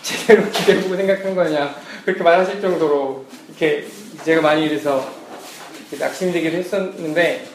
제대로 0.04 0.50
기대보고 0.52 0.96
생각한 0.96 1.36
거냐? 1.36 1.76
그렇게 2.06 2.24
말하실 2.24 2.62
정도로 2.62 3.26
이렇게 3.50 3.88
제가 4.24 4.42
많이 4.42 4.66
이래서 4.66 5.12
낙심되기도 6.00 6.58
했었는데, 6.58 7.48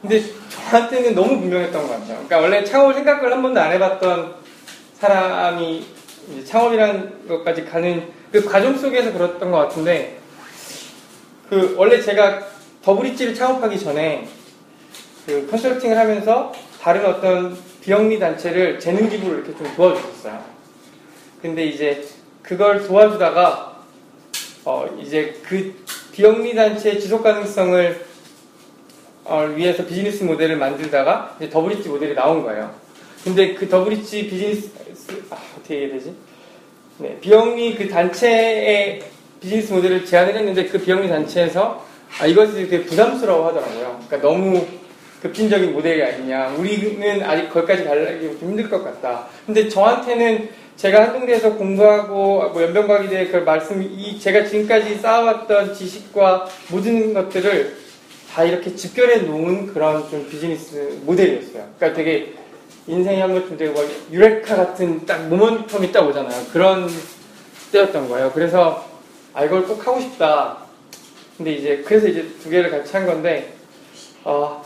근데 0.00 0.22
저한테는 0.48 1.14
너무 1.14 1.38
분명했던 1.40 1.82
것 1.82 1.88
같아요. 1.88 2.24
그러니까 2.26 2.38
원래 2.38 2.64
창업을 2.64 2.94
생각을 2.94 3.32
한 3.32 3.42
번도 3.42 3.60
안 3.60 3.72
해봤던 3.72 4.43
사람이 4.98 5.86
창업이라는 6.44 7.28
것까지 7.28 7.64
가는 7.64 8.08
그 8.32 8.44
과정 8.44 8.76
속에서 8.76 9.12
그랬던 9.12 9.50
것 9.50 9.56
같은데 9.58 10.18
그 11.48 11.74
원래 11.76 12.00
제가 12.00 12.46
더블리치를 12.82 13.34
창업하기 13.34 13.78
전에 13.78 14.28
그 15.26 15.46
컨설팅을 15.50 15.96
하면서 15.96 16.52
다른 16.80 17.04
어떤 17.06 17.56
비영리 17.80 18.18
단체를 18.18 18.78
재능 18.78 19.08
기부를 19.08 19.38
이렇게 19.38 19.56
좀 19.56 19.74
도와줬었어요. 19.76 20.42
근데 21.40 21.64
이제 21.66 22.04
그걸 22.42 22.86
도와주다가 22.86 23.82
어 24.64 24.86
이제 25.00 25.38
그 25.42 25.74
비영리 26.12 26.54
단체의 26.54 27.00
지속 27.00 27.22
가능성을 27.22 28.04
어 29.24 29.42
위해서 29.54 29.84
비즈니스 29.86 30.24
모델을 30.24 30.56
만들다가 30.56 31.36
더브릿지 31.50 31.88
모델이 31.88 32.14
나온 32.14 32.42
거예요. 32.42 32.74
근데 33.22 33.54
그 33.54 33.68
더브릿지 33.68 34.28
비즈니스 34.28 34.70
아, 35.30 35.36
어떻게 35.56 35.74
얘기해야 35.74 35.98
되지? 35.98 36.14
네, 36.98 37.18
비영리 37.20 37.74
그 37.74 37.88
단체의 37.88 39.02
비즈니스 39.40 39.72
모델을 39.72 40.04
제안을 40.04 40.34
했는데 40.34 40.64
그 40.66 40.78
비영리 40.78 41.08
단체에서 41.08 41.84
아, 42.20 42.26
이것이 42.26 42.52
되게 42.54 42.84
부담스러워 42.84 43.48
하더라고요. 43.48 44.00
그러니까 44.06 44.28
너무 44.28 44.64
급진적인 45.20 45.72
모델이 45.72 46.02
아니냐. 46.02 46.54
우리는 46.58 47.22
아직 47.22 47.48
거기까지 47.50 47.84
가기 47.84 48.38
좀 48.38 48.50
힘들 48.50 48.68
것 48.68 48.84
같다. 48.84 49.26
근데 49.46 49.68
저한테는 49.68 50.48
제가 50.76 51.02
한동대에서 51.02 51.54
공부하고 51.54 52.50
뭐 52.50 52.62
연변과기대 52.62 53.28
그 53.28 53.38
말씀, 53.38 53.82
이 53.82 54.18
제가 54.18 54.44
지금까지 54.44 54.96
쌓아왔던 54.96 55.74
지식과 55.74 56.48
모든 56.70 57.14
것들을 57.14 57.76
다 58.32 58.44
이렇게 58.44 58.74
집결해 58.74 59.22
놓은 59.22 59.68
그런 59.68 60.08
좀 60.10 60.28
비즈니스 60.28 60.98
모델이었어요. 61.04 61.68
그러니까 61.78 61.92
되게 61.94 62.34
인생이 62.86 63.20
한 63.20 63.32
번쯤 63.32 63.56
되고 63.56 63.72
막 63.74 63.90
유레카 64.10 64.56
같은 64.56 65.06
딱 65.06 65.28
모멘텀이 65.30 65.92
딱 65.92 66.06
오잖아요. 66.06 66.46
그런 66.52 66.88
때였던 67.72 68.08
거예요. 68.08 68.30
그래서 68.32 68.86
아 69.32 69.44
이걸 69.44 69.66
꼭 69.66 69.86
하고 69.86 70.00
싶다. 70.00 70.58
근데 71.36 71.54
이제 71.54 71.82
그래서 71.84 72.06
이제 72.08 72.28
두 72.42 72.50
개를 72.50 72.70
같이 72.70 72.94
한 72.96 73.06
건데 73.06 73.54
어, 74.22 74.64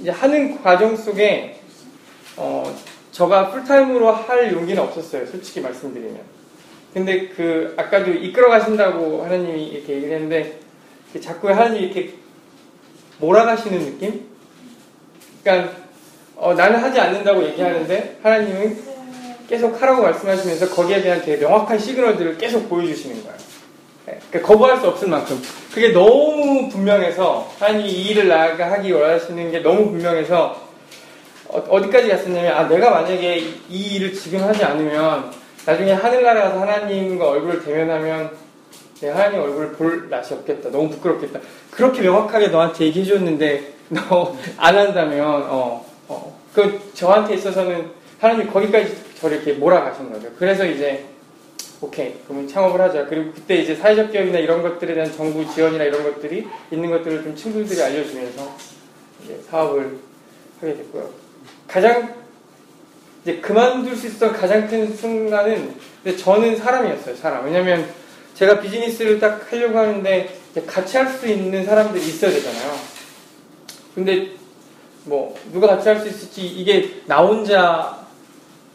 이제 0.00 0.10
하는 0.10 0.62
과정 0.62 0.96
속에 0.96 1.60
어, 2.36 2.74
저가 3.12 3.50
풀타임으로 3.50 4.10
할 4.10 4.52
용기는 4.52 4.82
없었어요. 4.82 5.26
솔직히 5.26 5.60
말씀드리면. 5.60 6.20
근데 6.94 7.28
그 7.28 7.74
아까도 7.76 8.10
이끌어 8.10 8.48
가신다고 8.48 9.22
하나님이 9.22 9.68
이렇게 9.68 9.94
얘기를 9.94 10.14
했는데 10.14 10.60
자꾸 11.20 11.48
하나님이 11.48 11.86
이렇게 11.86 12.14
몰아가시는 13.18 13.78
느낌? 13.78 14.26
그러니까 15.42 15.81
어, 16.42 16.52
나는 16.54 16.80
하지 16.80 16.98
않는다고 16.98 17.44
얘기하는데 17.44 18.16
하나님은 18.20 18.76
계속 19.48 19.80
하라고 19.80 20.02
말씀하시면서 20.02 20.70
거기에 20.70 21.00
대한 21.00 21.22
되게 21.22 21.36
명확한 21.36 21.78
시그널들을 21.78 22.36
계속 22.36 22.68
보여주시는 22.68 23.22
거예요. 23.22 23.36
네, 24.06 24.18
그러니까 24.28 24.52
거부할 24.52 24.80
수 24.80 24.88
없을 24.88 25.06
만큼. 25.06 25.40
그게 25.72 25.90
너무 25.92 26.68
분명해서 26.68 27.48
하나님이 27.60 27.88
이 27.88 28.08
일을 28.08 28.26
나가 28.26 28.72
하기 28.72 28.90
원하시는 28.90 29.52
게 29.52 29.60
너무 29.60 29.92
분명해서 29.92 30.60
어, 31.46 31.82
디까지 31.82 32.08
갔었냐면 32.08 32.56
아 32.56 32.66
내가 32.66 32.90
만약에 32.90 33.38
이 33.68 33.94
일을 33.94 34.12
지금 34.12 34.42
하지 34.42 34.64
않으면 34.64 35.30
나중에 35.64 35.92
하늘나라 35.92 36.42
가서 36.42 36.60
하나님과 36.60 37.24
얼굴을 37.24 37.62
대면하면 37.62 38.30
내 39.00 39.10
하나님 39.10 39.42
얼굴을 39.42 39.72
볼 39.72 40.08
낯이 40.10 40.32
없겠다. 40.32 40.70
너무 40.70 40.90
부끄럽겠다. 40.90 41.38
그렇게 41.70 42.00
명확하게 42.02 42.48
너한테 42.48 42.86
얘기해 42.86 43.04
줬는데 43.04 43.62
너 43.90 44.34
안 44.56 44.76
한다면 44.76 45.44
어, 45.48 45.91
어, 46.12 46.38
그 46.54 46.90
저한테 46.94 47.34
있어서는 47.34 47.90
하나님 48.18 48.50
거기까지 48.52 48.94
저를 49.20 49.38
이렇게 49.38 49.54
몰아가신 49.54 50.12
거죠. 50.12 50.28
그래서 50.38 50.66
이제 50.66 51.06
오케이 51.80 52.14
그러면 52.26 52.46
창업을 52.46 52.80
하자. 52.80 53.06
그리고 53.06 53.32
그때 53.32 53.56
이제 53.56 53.74
사회적 53.74 54.12
기업이나 54.12 54.38
이런 54.38 54.62
것들에 54.62 54.94
대한 54.94 55.10
정부 55.12 55.48
지원이나 55.52 55.84
이런 55.84 56.04
것들이 56.04 56.46
있는 56.70 56.90
것들을 56.90 57.24
좀 57.24 57.34
친구들이 57.34 57.82
알려주면서 57.82 58.56
이제 59.24 59.40
사업을 59.48 59.98
하게 60.60 60.76
됐고요. 60.76 61.10
가장 61.66 62.14
이제 63.22 63.38
그만둘 63.38 63.96
수 63.96 64.06
있었던 64.08 64.32
가장 64.32 64.68
큰 64.68 64.94
순간은 64.94 65.74
근데 66.02 66.16
저는 66.16 66.56
사람이었어요 66.56 67.16
사람. 67.16 67.44
왜냐면 67.46 67.88
제가 68.34 68.60
비즈니스를 68.60 69.18
딱 69.18 69.50
하려고 69.50 69.78
하는데 69.78 70.36
같이 70.66 70.96
할 70.96 71.08
수 71.08 71.26
있는 71.26 71.64
사람들이 71.64 72.04
있어야 72.04 72.30
되잖아요. 72.30 72.74
근데 73.94 74.41
뭐 75.04 75.34
누가 75.52 75.66
같이 75.68 75.88
할 75.88 75.98
수 76.00 76.08
있을지 76.08 76.46
이게 76.46 76.90
나 77.06 77.18
혼자 77.18 77.98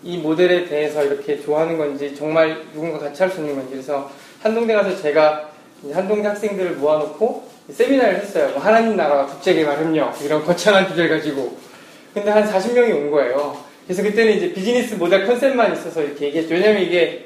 이 0.04 0.18
모델에 0.18 0.66
대해서 0.66 1.04
이렇게 1.04 1.40
좋아하는 1.42 1.78
건지 1.78 2.16
정말 2.16 2.62
누군가 2.74 3.00
같이 3.00 3.22
할 3.24 3.32
수 3.32 3.40
있는 3.40 3.56
건지 3.56 3.70
그래서 3.72 4.12
한동대 4.42 4.74
가서 4.74 4.96
제가 5.02 5.50
한동대 5.94 6.28
학생들을 6.28 6.72
모아놓고 6.76 7.48
세미나를 7.72 8.22
했어요. 8.22 8.50
뭐 8.54 8.60
하나님 8.62 8.96
나라와 8.96 9.26
국제 9.26 9.54
개발 9.54 9.78
협력 9.78 10.20
이런 10.22 10.44
거창한 10.46 10.88
주제를 10.90 11.10
가지고 11.18 11.58
근데 12.14 12.30
한 12.32 12.44
40명이 12.46 12.92
온 12.96 13.12
거예요. 13.12 13.58
그래서 13.86 14.04
그때는 14.04 14.34
이제 14.38 14.54
비즈니스 14.54 14.96
모델 14.96 15.26
컨셉만 15.26 15.74
있어서 15.74 16.02
이렇게 16.02 16.28
얘기했죠. 16.28 16.54
왜냐면 16.56 16.82
이게 16.82 17.26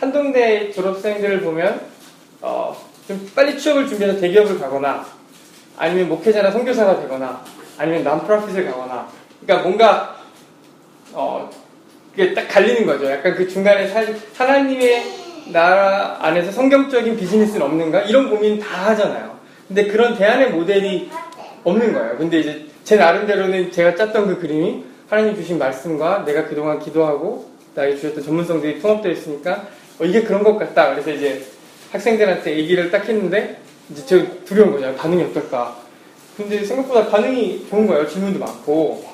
한동대 0.00 0.70
졸업생들을 0.72 1.40
보면 1.40 1.80
어, 2.40 2.76
좀 3.08 3.30
빨리 3.34 3.58
취업을 3.58 3.86
준비해서 3.88 4.18
대기업을 4.20 4.58
가거나 4.58 5.06
아니면 5.76 6.08
목회자나 6.08 6.50
선교사가 6.50 7.00
되거나 7.02 7.44
아니면 7.78 8.04
남프라핏을 8.04 8.66
가거나 8.66 9.08
그러니까 9.40 9.68
뭔가 9.68 10.16
어, 11.12 11.50
그게 12.10 12.34
딱 12.34 12.48
갈리는 12.48 12.86
거죠. 12.86 13.10
약간 13.10 13.34
그 13.34 13.48
중간에 13.48 13.88
사, 13.88 14.04
하나님의 14.36 15.04
나라 15.52 16.18
안에서 16.20 16.50
성경적인 16.52 17.16
비즈니스는 17.16 17.62
없는가? 17.62 18.02
이런 18.02 18.30
고민 18.30 18.58
다 18.58 18.90
하잖아요. 18.90 19.38
근데 19.68 19.86
그런 19.86 20.16
대안의 20.16 20.50
모델이 20.50 21.10
없는 21.64 21.92
거예요. 21.92 22.16
근데 22.18 22.40
이제 22.40 22.66
제 22.84 22.96
나름대로는 22.96 23.72
제가 23.72 23.94
짰던 23.94 24.26
그 24.26 24.40
그림이 24.40 24.84
하나님 25.08 25.34
주신 25.34 25.58
말씀과 25.58 26.24
내가 26.24 26.46
그동안 26.46 26.78
기도하고 26.78 27.50
나에게 27.74 27.96
주셨던 27.96 28.24
전문성들이 28.24 28.80
통합되어 28.80 29.12
있으니까 29.12 29.66
어, 29.98 30.04
이게 30.04 30.22
그런 30.22 30.42
것 30.42 30.56
같다. 30.56 30.90
그래서 30.90 31.10
이제 31.10 31.44
학생들한테 31.92 32.56
얘기를 32.56 32.90
딱 32.90 33.08
했는데 33.08 33.58
이제 33.90 34.04
저 34.06 34.44
두려운 34.44 34.72
거죠. 34.72 34.94
반응이 34.96 35.22
어떨까. 35.24 35.83
근데 36.36 36.64
생각보다 36.64 37.08
반응이 37.08 37.66
좋은 37.70 37.86
거예요. 37.86 38.08
질문도 38.08 38.38
많고. 38.38 39.04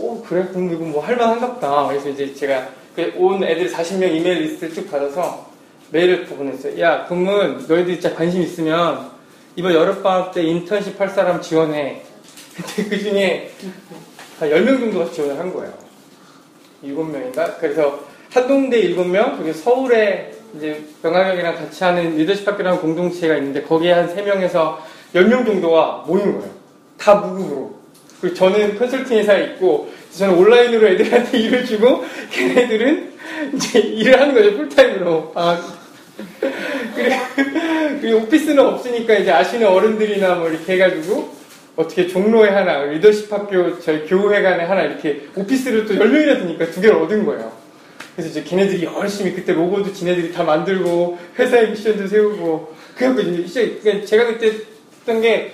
오 0.00 0.22
그래? 0.22 0.46
그럼 0.50 0.72
이거 0.72 0.84
뭐 0.84 1.04
할만한갑다. 1.04 1.86
그래서 1.88 2.08
이제 2.08 2.34
제가 2.34 2.68
그 2.96 3.25
온 3.25 3.44
애들 3.44 3.70
40명 3.70 4.12
이메일 4.12 4.42
리스트를 4.42 4.74
쭉 4.74 4.90
받아서 4.90 5.46
메일을 5.90 6.24
보냈어요. 6.26 6.80
야 6.80 7.06
그러면 7.06 7.64
너희들 7.68 8.00
진짜 8.00 8.14
관심 8.14 8.42
있으면 8.42 9.10
이번 9.54 9.72
여름방학 9.72 10.32
때 10.32 10.42
인턴십 10.42 11.00
할 11.00 11.08
사람 11.08 11.40
지원해. 11.40 12.02
근데 12.54 12.88
그 12.88 12.98
중에 12.98 13.52
한 14.40 14.50
10명 14.50 14.80
정도가 14.80 15.10
지원을 15.12 15.38
한 15.38 15.52
거예요. 15.52 15.72
7명인가? 16.84 17.58
그래서 17.58 18.00
한동대 18.32 18.82
7명 18.94 19.38
그리고 19.38 19.52
서울에 19.52 20.32
이제 20.56 20.84
병학이 21.02 21.27
형이랑 21.27 21.54
같이 21.54 21.84
하는 21.84 22.16
리더십 22.16 22.46
학교라는 22.46 22.80
공동체가 22.80 23.36
있는데 23.36 23.62
거기에 23.62 23.92
한 23.92 24.14
3명에서 24.14 24.78
10명 25.14 25.46
정도가 25.46 26.04
모인 26.06 26.38
거예요. 26.38 26.50
다 26.98 27.14
무급으로. 27.14 27.78
그리고 28.20 28.34
저는 28.34 28.78
컨설팅 28.78 29.18
회사에 29.18 29.44
있고 29.44 29.90
저는 30.12 30.34
온라인으로 30.34 30.88
애들한테 30.88 31.38
일을 31.38 31.64
주고 31.64 32.04
걔네들은 32.30 33.12
이제 33.54 33.78
일을 33.78 34.20
하는 34.20 34.34
거죠 34.34 34.56
풀타임으로. 34.56 35.32
아. 35.34 35.76
그리고 38.00 38.18
오피스는 38.18 38.58
없으니까 38.64 39.14
이제 39.14 39.30
아시는 39.30 39.66
어른들이나 39.66 40.34
뭐 40.36 40.48
이렇게 40.48 40.74
해가지고 40.74 41.36
어떻게 41.76 42.08
종로에 42.08 42.50
하나 42.50 42.82
리더십 42.82 43.32
학교 43.32 43.78
저희 43.78 44.04
교회관에 44.06 44.64
하나 44.64 44.82
이렇게 44.82 45.28
오피스를 45.36 45.86
또 45.86 45.94
10명이나 45.94 46.40
드니까 46.40 46.66
두 46.66 46.80
개를 46.80 46.96
얻은 46.96 47.24
거예요. 47.24 47.52
그래서 48.16 48.30
이제 48.30 48.42
걔네들이 48.42 48.84
열심히 48.84 49.32
그때 49.32 49.52
로고도 49.52 49.92
지네들이 49.92 50.32
다 50.32 50.42
만들고 50.42 51.16
회사의 51.38 51.70
미션도 51.70 52.08
세우고 52.08 52.74
그래갖고 52.96 53.22
이제 53.22 54.04
제가 54.04 54.26
그때 54.26 54.52
했던 55.08 55.22
게 55.22 55.52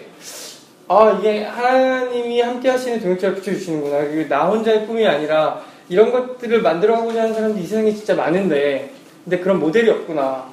아, 0.88 1.16
이게 1.18 1.44
하나님이 1.44 2.40
함께 2.40 2.68
하시는 2.68 3.00
동역자를 3.00 3.36
붙여주시는구나. 3.36 4.28
나 4.28 4.48
혼자의 4.48 4.86
꿈이 4.86 5.06
아니라 5.06 5.64
이런 5.88 6.12
것들을 6.12 6.60
만들어가고자 6.60 7.22
하는 7.22 7.34
사람들이 7.34 7.64
이 7.64 7.66
세상에 7.66 7.94
진짜 7.94 8.14
많은데, 8.14 8.90
근데 9.22 9.38
그런 9.38 9.60
모델이 9.60 9.88
없구나. 9.88 10.52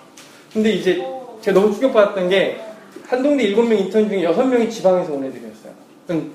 근데 0.54 0.72
이제 0.72 1.06
제가 1.42 1.60
너무 1.60 1.74
충격받았던 1.74 2.30
게, 2.30 2.62
한동대 3.08 3.44
7명 3.54 3.80
인턴 3.80 4.08
중에 4.08 4.22
6명이 4.22 4.70
지방에서 4.70 5.12
온 5.12 5.26
애들이었어요. 5.26 5.74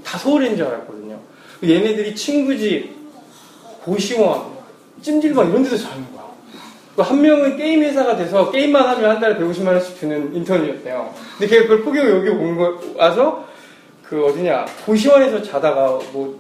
다 0.05 0.19
서울인 0.19 0.57
줄 0.57 0.67
알았거든요. 0.67 1.19
얘네들이 1.65 2.15
친구 2.15 2.57
집, 2.57 2.91
고시원, 3.83 4.43
찜질방 5.01 5.49
이런 5.49 5.63
데서 5.63 5.79
자는 5.79 6.05
거야. 6.13 6.26
한 7.03 7.21
명은 7.21 7.57
게임 7.57 7.83
회사가 7.83 8.17
돼서 8.17 8.51
게임만 8.51 8.87
하면 8.87 9.11
한 9.11 9.21
달에 9.21 9.37
150만 9.37 9.69
원씩 9.69 9.99
주는 9.99 10.35
인턴이었대요. 10.35 11.15
근데 11.39 11.55
걔가 11.55 11.63
그걸 11.63 11.83
포기하고 11.83 12.11
여기 12.11 12.29
온 12.31 12.57
거, 12.57 12.81
와서 12.95 13.47
그 14.03 14.25
어디냐 14.25 14.67
고시원에서 14.87 15.43
자다가 15.43 15.99
뭐 16.13 16.39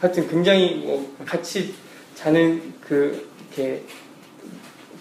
하여튼 0.00 0.28
굉장히 0.28 0.82
뭐 0.84 1.14
같이 1.24 1.74
자는 2.14 2.74
그 2.80 3.28
이렇게 3.56 3.82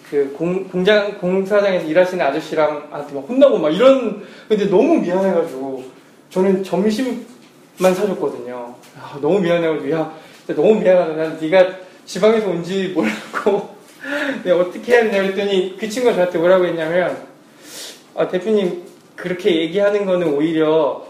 그 0.10 0.34
공, 0.38 0.68
공장 0.68 1.18
공사장에서 1.18 1.88
일하시는 1.88 2.24
아저씨랑 2.24 2.89
한테 2.91 3.14
막 3.14 3.26
혼나고 3.28 3.58
막 3.58 3.70
이런 3.70 4.24
근데 4.48 4.66
너무 4.70 5.00
미안해가지고 5.00 5.84
저는 6.30 6.64
점심만 6.64 7.16
사줬거든요. 7.80 8.76
아, 9.02 9.18
너무 9.22 9.39
미안해가지고 9.39 9.91
야 9.91 10.14
너무 10.48 10.80
미안하다. 10.80 11.16
난 11.16 11.38
네가 11.41 11.68
지방에서 12.06 12.50
온지 12.50 12.89
몰랐고 12.89 13.76
내가 14.43 14.58
어떻게 14.58 14.93
해야 14.93 15.03
되냐 15.03 15.22
그랬더니 15.24 15.78
그 15.80 15.89
친구가 15.89 16.16
저한테 16.16 16.38
뭐라고 16.38 16.66
했냐면 16.66 17.18
아, 18.16 18.28
대표님 18.28 18.84
그렇게 19.16 19.56
얘기하는 19.62 20.06
거는 20.06 20.34
오히려 20.34 21.08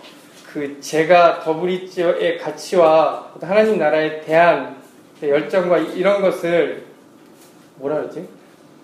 그 0.52 0.80
제가 0.80 1.41
더블리치의 1.41 2.38
가치와 2.38 3.34
하나님 3.41 3.78
나라에 3.78 4.22
대한 4.22 4.78
열정과 5.22 5.80
이런 5.80 6.22
것을 6.22 6.84
뭐라 7.76 7.98
그러지? 7.98 8.28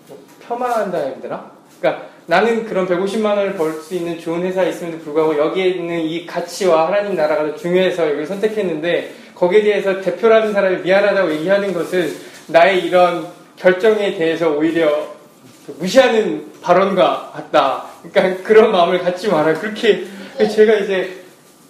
뭐 0.08 0.18
폄하한다 0.46 0.98
해야 0.98 1.20
되나? 1.20 1.50
그러니까 1.80 2.06
나는 2.26 2.64
그런 2.66 2.86
150만 2.86 3.24
원을 3.24 3.54
벌 3.54 3.72
수 3.80 3.94
있는 3.94 4.18
좋은 4.18 4.42
회사에 4.42 4.70
있음에도 4.70 4.98
불구하고 4.98 5.36
여기에 5.36 5.68
있는 5.68 6.00
이 6.00 6.26
가치와 6.26 6.88
하나님 6.88 7.16
나라가 7.16 7.44
더 7.44 7.56
중요해서 7.56 8.06
여기를 8.06 8.26
선택했는데 8.26 9.12
거기에 9.34 9.62
대해서 9.62 10.00
대표라는 10.00 10.52
사람이 10.52 10.82
미안하다고 10.82 11.32
얘기하는 11.32 11.72
것은 11.72 12.14
나의 12.48 12.84
이런 12.84 13.26
결정에 13.72 14.16
대해서 14.16 14.50
오히려 14.50 15.06
무시하는 15.78 16.50
발언과 16.60 17.30
같다. 17.32 17.84
그러니까 18.02 18.42
그런 18.42 18.72
마음을 18.72 18.98
갖지 18.98 19.28
마라. 19.28 19.54
그렇게 19.54 20.04
제가 20.52 20.74
이제 20.74 21.22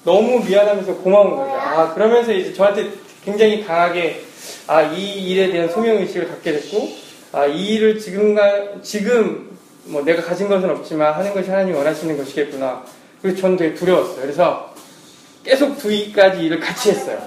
너무 0.03 0.43
미안하면서 0.43 0.95
고마운 0.97 1.37
거예요. 1.37 1.55
아 1.55 1.93
그러면서 1.93 2.33
이제 2.33 2.55
저한테 2.55 2.91
굉장히 3.23 3.63
강하게 3.63 4.23
아 4.67 4.83
이 4.83 5.31
일에 5.31 5.51
대한 5.53 5.69
소명 5.69 5.99
의식을 5.99 6.29
갖게 6.29 6.53
됐고 6.53 6.91
아 7.33 7.47
이 7.47 7.75
일을 7.75 7.99
지금가 7.99 8.81
지금 8.83 9.51
뭐 9.85 10.03
내가 10.03 10.23
가진 10.23 10.49
것은 10.49 10.71
없지만 10.71 11.13
하는 11.13 11.35
것이 11.35 11.51
하나님 11.51 11.75
원하시는 11.77 12.17
것이겠구나. 12.17 12.83
그래서 13.21 13.39
전 13.39 13.57
되게 13.57 13.75
두려웠어요. 13.75 14.23
그래서 14.23 14.75
계속 15.45 15.77
두 15.77 15.93
이까지 15.93 16.43
일을 16.43 16.59
같이 16.59 16.91
했어요. 16.91 17.21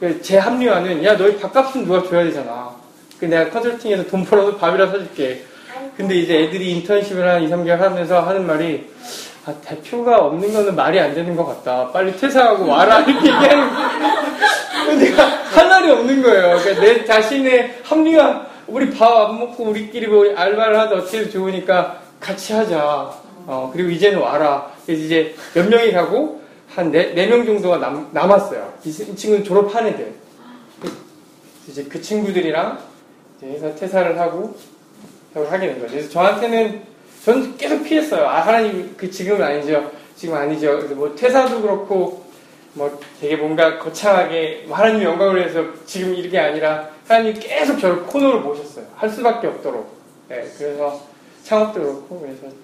그제 0.00 0.38
합리화는 0.38 1.04
야 1.04 1.16
너희 1.16 1.38
밥값은 1.38 1.84
누가 1.84 2.02
줘야 2.02 2.24
되잖아. 2.24 2.71
그 3.22 3.26
내가 3.26 3.50
컨설팅에서 3.50 4.06
돈 4.08 4.24
벌어서 4.24 4.56
밥이라 4.56 4.88
사줄게. 4.88 5.44
근데 5.96 6.16
이제 6.16 6.42
애들이 6.42 6.72
인턴십을 6.72 7.28
한 7.28 7.40
2, 7.40 7.48
3개월 7.50 7.76
하면서 7.78 8.20
하는 8.20 8.44
말이 8.44 8.90
아, 9.46 9.54
대표가 9.64 10.16
없는 10.24 10.52
거는 10.52 10.74
말이 10.74 10.98
안 10.98 11.14
되는 11.14 11.36
것 11.36 11.44
같다. 11.46 11.92
빨리 11.92 12.16
퇴사하고 12.16 12.66
와라. 12.66 12.98
이렇게 12.98 13.28
얘기하는 13.28 13.70
거예요. 13.74 14.98
내가 14.98 15.24
할 15.24 15.68
말이 15.68 15.90
없는 15.92 16.20
거예요. 16.20 16.58
그러니까 16.58 16.80
내 16.80 17.04
자신의 17.04 17.78
합리화, 17.84 18.44
우리 18.66 18.90
밥 18.90 19.28
안 19.28 19.38
먹고 19.38 19.66
우리끼리 19.66 20.08
뭐 20.08 20.24
알바를 20.34 20.76
하다 20.80 20.96
어떻게 20.96 21.30
좋으니까 21.30 22.00
같이 22.18 22.54
하자. 22.54 23.08
어, 23.46 23.70
그리고 23.72 23.90
이제는 23.90 24.18
와라. 24.18 24.68
그래서 24.84 25.00
이제 25.00 25.36
몇 25.54 25.68
명이 25.68 25.92
가고 25.92 26.42
한 26.74 26.90
네, 26.90 27.14
네 27.14 27.26
명 27.28 27.46
정도가 27.46 27.76
남, 27.78 28.08
남았어요. 28.10 28.72
이, 28.84 28.88
이 28.88 29.14
친구는 29.16 29.44
졸업한 29.44 29.86
애들. 29.86 30.12
이제 31.68 31.84
그 31.88 32.02
친구들이랑 32.02 32.90
해서 33.42 33.74
퇴사를 33.74 34.18
하고 34.18 34.54
작업을 35.34 35.50
하게 35.52 35.68
된 35.68 35.80
거죠. 35.80 35.92
그래서 35.92 36.08
저한테는 36.10 36.82
저는 37.24 37.56
계속 37.56 37.84
피했어요. 37.84 38.26
아 38.26 38.40
하나님 38.40 38.94
그 38.96 39.10
지금은 39.10 39.42
아니죠. 39.42 39.90
지금 40.16 40.34
아니죠. 40.36 40.76
그래서 40.76 40.94
뭐 40.94 41.14
퇴사도 41.14 41.62
그렇고 41.62 42.24
뭐 42.74 42.98
되게 43.20 43.36
뭔가 43.36 43.78
거창하게 43.78 44.64
뭐 44.66 44.76
하나님 44.76 45.02
영광을 45.02 45.36
위해서 45.36 45.64
지금 45.86 46.14
이렇게 46.14 46.38
아니라 46.38 46.90
하나님 47.06 47.34
계속 47.38 47.78
저를 47.78 48.02
코너로 48.04 48.40
모셨어요. 48.40 48.86
할 48.96 49.10
수밖에 49.10 49.46
없도록. 49.46 49.94
네, 50.28 50.44
그래서 50.58 51.00
창업도 51.44 51.80
그렇고 51.80 52.20
그래서 52.20 52.54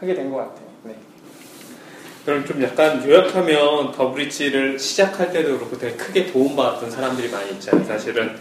하게 0.00 0.14
된 0.14 0.30
것 0.30 0.38
같아요. 0.38 0.66
네. 0.84 0.94
그럼 2.24 2.44
좀 2.46 2.62
약간 2.62 3.06
요약하면 3.06 3.92
더브리지를 3.92 4.78
시작할 4.78 5.30
때도 5.32 5.58
그렇고 5.58 5.76
되게 5.78 5.94
크게 5.96 6.26
도움받았던 6.32 6.90
사람들이 6.90 7.28
많이 7.30 7.50
있잖아요. 7.52 7.84
사실은 7.84 8.36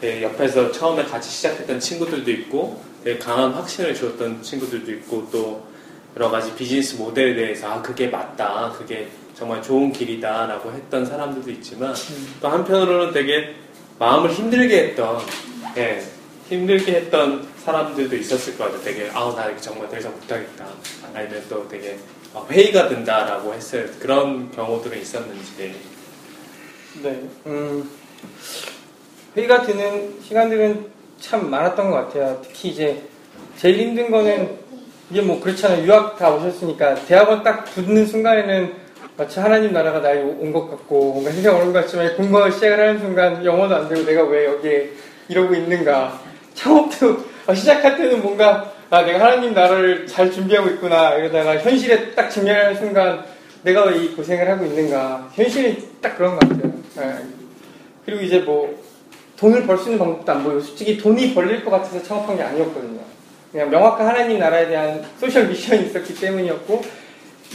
되게 0.00 0.22
옆에서 0.22 0.70
처음에 0.72 1.04
같이 1.04 1.30
시작했던 1.30 1.80
친구들도 1.80 2.30
있고 2.30 2.82
되게 3.02 3.18
강한 3.18 3.52
확신을 3.52 3.94
주었던 3.94 4.42
친구들도 4.42 4.92
있고 4.92 5.28
또 5.30 5.66
여러 6.16 6.30
가지 6.30 6.54
비즈니스 6.54 6.96
모델에 6.96 7.34
대해서 7.34 7.68
아 7.68 7.82
그게 7.82 8.08
맞다 8.08 8.72
그게 8.76 9.08
정말 9.34 9.62
좋은 9.62 9.92
길이다라고 9.92 10.72
했던 10.72 11.06
사람들도 11.06 11.50
있지만 11.52 11.94
또 12.40 12.48
한편으로는 12.48 13.12
되게 13.12 13.54
마음을 13.98 14.32
힘들게 14.32 14.88
했던 14.88 15.20
예, 15.76 16.02
힘들게 16.48 16.92
했던 16.92 17.46
사람들도 17.64 18.16
있었을 18.16 18.56
것 18.56 18.64
같아요. 18.64 18.82
되게 18.82 19.10
아우 19.12 19.34
나 19.36 19.48
이거 19.50 19.60
정말 19.60 19.88
더 19.88 19.98
이상 19.98 20.12
못하겠다 20.12 20.66
아니면 21.14 21.44
또 21.48 21.68
되게 21.68 21.98
아, 22.34 22.44
회의가 22.50 22.88
된다라고 22.88 23.54
했을 23.54 23.94
그런 23.98 24.50
경우들은 24.52 25.00
있었는지 25.00 25.74
네. 27.02 27.28
음, 27.46 27.88
회의가 29.38 29.62
드는 29.62 30.14
시간들은 30.26 30.86
참 31.20 31.48
많았던 31.48 31.90
것 31.90 31.96
같아요. 31.96 32.40
특히 32.42 32.70
이제 32.70 33.00
제일 33.56 33.78
힘든 33.78 34.10
거는 34.10 34.50
이게 35.10 35.22
뭐 35.22 35.40
그렇잖아요. 35.40 35.84
유학 35.86 36.18
다 36.18 36.30
오셨으니까 36.34 36.96
대학원 37.06 37.44
딱 37.44 37.64
붙는 37.66 38.04
순간에는 38.06 38.72
마치 39.16 39.38
하나님 39.38 39.72
나라가 39.72 40.00
나에 40.00 40.20
온 40.22 40.52
것 40.52 40.68
같고 40.70 41.12
뭔가 41.12 41.30
세상 41.30 41.54
오는 41.56 41.72
것 41.72 41.80
같지만 41.82 42.16
공부를 42.16 42.50
시작을 42.52 42.80
하는 42.80 42.98
순간 42.98 43.44
영어도 43.44 43.76
안 43.76 43.88
되고 43.88 44.04
내가 44.04 44.24
왜 44.24 44.46
여기에 44.46 44.90
이러고 45.28 45.54
있는가 45.54 46.20
창업도 46.54 47.18
시작할 47.54 47.96
때는 47.96 48.20
뭔가 48.22 48.72
아 48.90 49.02
내가 49.02 49.20
하나님 49.26 49.54
나라를 49.54 50.06
잘 50.08 50.30
준비하고 50.32 50.68
있구나 50.70 51.14
이러다가 51.14 51.58
현실에 51.58 52.12
딱 52.14 52.28
직면하는 52.28 52.76
순간 52.76 53.24
내가 53.62 53.84
왜 53.84 53.98
이 53.98 54.08
고생을 54.16 54.48
하고 54.50 54.64
있는가 54.64 55.30
현실이 55.34 56.00
딱 56.00 56.16
그런 56.16 56.36
것 56.36 56.48
같아요. 56.48 56.72
예. 56.98 57.24
그리고 58.04 58.22
이제 58.22 58.38
뭐 58.40 58.87
돈을 59.38 59.66
벌 59.66 59.78
수 59.78 59.84
있는 59.84 59.98
방법도 59.98 60.32
안 60.32 60.42
보이고 60.44 60.60
솔직히 60.60 60.96
돈이 60.98 61.34
벌릴 61.34 61.64
것 61.64 61.70
같아서 61.70 62.02
창업한 62.02 62.36
게 62.36 62.42
아니었거든요. 62.42 63.00
그냥 63.52 63.70
명확한 63.70 64.06
하나님 64.06 64.38
나라에 64.38 64.68
대한 64.68 65.04
소셜 65.18 65.46
미션이 65.48 65.86
있었기 65.86 66.14
때문이었고 66.14 66.82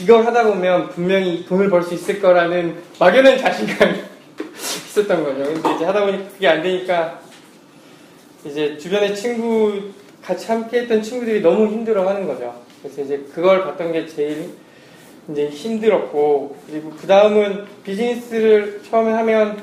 이걸 0.01 0.25
하다 0.25 0.45
보면 0.45 0.89
분명히 0.89 1.45
돈을 1.45 1.69
벌 1.69 1.83
수 1.83 1.93
있을 1.93 2.19
거라는 2.21 2.77
막연한 2.99 3.37
자신감이 3.37 3.99
있었던 4.87 5.23
거죠. 5.23 5.43
근데 5.53 5.75
이제 5.75 5.85
하다 5.85 6.05
보니 6.05 6.29
그게 6.33 6.47
안 6.47 6.63
되니까 6.63 7.19
이제 8.45 8.77
주변에 8.77 9.13
친구 9.13 9.91
같이 10.23 10.47
함께 10.47 10.81
했던 10.81 11.01
친구들이 11.01 11.41
너무 11.41 11.67
힘들어 11.67 12.07
하는 12.07 12.25
거죠. 12.27 12.55
그래서 12.81 13.01
이제 13.01 13.25
그걸 13.33 13.63
봤던 13.65 13.91
게 13.91 14.07
제일 14.07 14.49
이제 15.31 15.47
힘들었고 15.49 16.57
그리고 16.67 16.91
그 16.99 17.07
다음은 17.07 17.65
비즈니스를 17.83 18.81
처음에 18.89 19.11
하면 19.11 19.61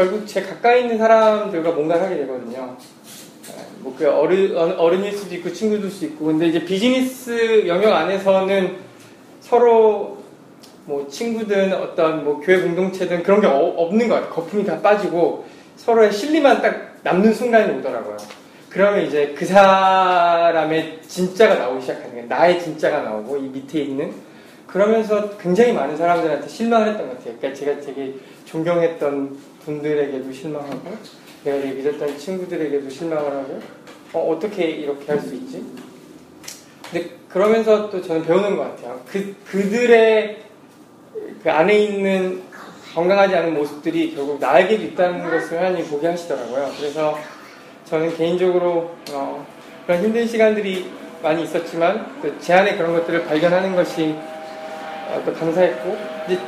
결국 0.00 0.26
제 0.26 0.40
가까이 0.40 0.80
있는 0.80 0.96
사람들과 0.96 1.72
뭔가를 1.72 2.04
하게 2.06 2.16
되거든요. 2.20 2.74
뭐그 3.80 4.10
어른 4.10 4.56
어른일 4.56 5.12
수도 5.12 5.34
있고 5.34 5.52
친구들 5.52 5.90
수도 5.90 6.06
있고 6.06 6.24
근데 6.24 6.46
이제 6.46 6.64
비즈니스 6.64 7.66
영역 7.66 7.92
안에서는 7.92 8.76
서로 9.40 10.16
뭐 10.86 11.06
친구든 11.06 11.74
어떤 11.74 12.24
뭐 12.24 12.40
교회 12.40 12.62
공동체든 12.62 13.22
그런 13.22 13.42
게 13.42 13.46
어- 13.46 13.74
없는 13.76 14.08
것 14.08 14.14
같아요. 14.14 14.30
거품이 14.30 14.64
다 14.64 14.80
빠지고 14.80 15.44
서로의 15.76 16.10
실리만 16.12 16.62
딱 16.62 16.94
남는 17.02 17.34
순간이 17.34 17.78
오더라고요. 17.78 18.16
그러면 18.70 19.04
이제 19.04 19.34
그 19.36 19.44
사람의 19.44 21.00
진짜가 21.06 21.56
나오기 21.56 21.82
시작하는 21.82 22.10
거예요. 22.12 22.26
나의 22.26 22.58
진짜가 22.58 23.02
나오고 23.02 23.36
이 23.36 23.42
밑에 23.48 23.82
있는 23.82 24.14
그러면서 24.66 25.36
굉장히 25.36 25.74
많은 25.74 25.94
사람들한테 25.98 26.48
실망을 26.48 26.88
했던 26.88 27.06
것 27.06 27.18
같아요. 27.18 27.34
그러니까 27.38 27.58
제가 27.60 27.80
되게 27.80 28.14
존경했던 28.46 29.49
분들에게도 29.70 30.32
실망하고 30.32 30.96
내가 31.44 31.60
되게 31.60 31.74
믿었던 31.74 32.18
친구들에게도 32.18 32.90
실망을 32.90 33.30
하고 33.30 33.60
어, 34.12 34.32
어떻게 34.32 34.64
이렇게 34.64 35.06
할 35.06 35.20
수 35.20 35.34
있지? 35.34 35.64
근데 36.90 37.10
그러면서 37.28 37.88
또 37.90 38.02
저는 38.02 38.24
배우는 38.24 38.56
것 38.56 38.62
같아요. 38.76 39.00
그, 39.06 39.34
그들의 39.46 40.42
그 41.42 41.50
안에 41.50 41.78
있는 41.78 42.42
건강하지 42.94 43.36
않은 43.36 43.54
모습들이 43.54 44.14
결국 44.16 44.40
나에게도 44.40 44.82
있다는 44.82 45.30
것을 45.30 45.58
하나님 45.58 45.86
보게 45.86 46.08
하시더라고요. 46.08 46.72
그래서 46.76 47.16
저는 47.84 48.16
개인적으로 48.16 48.90
어, 49.12 49.46
그런 49.86 50.02
힘든 50.02 50.26
시간들이 50.26 50.90
많이 51.22 51.44
있었지만 51.44 52.20
또제 52.20 52.52
안에 52.52 52.76
그런 52.76 52.92
것들을 52.94 53.24
발견하는 53.26 53.76
것이 53.76 54.16
어, 55.08 55.22
또 55.24 55.32
감사했고 55.32 55.96
이제 56.26 56.38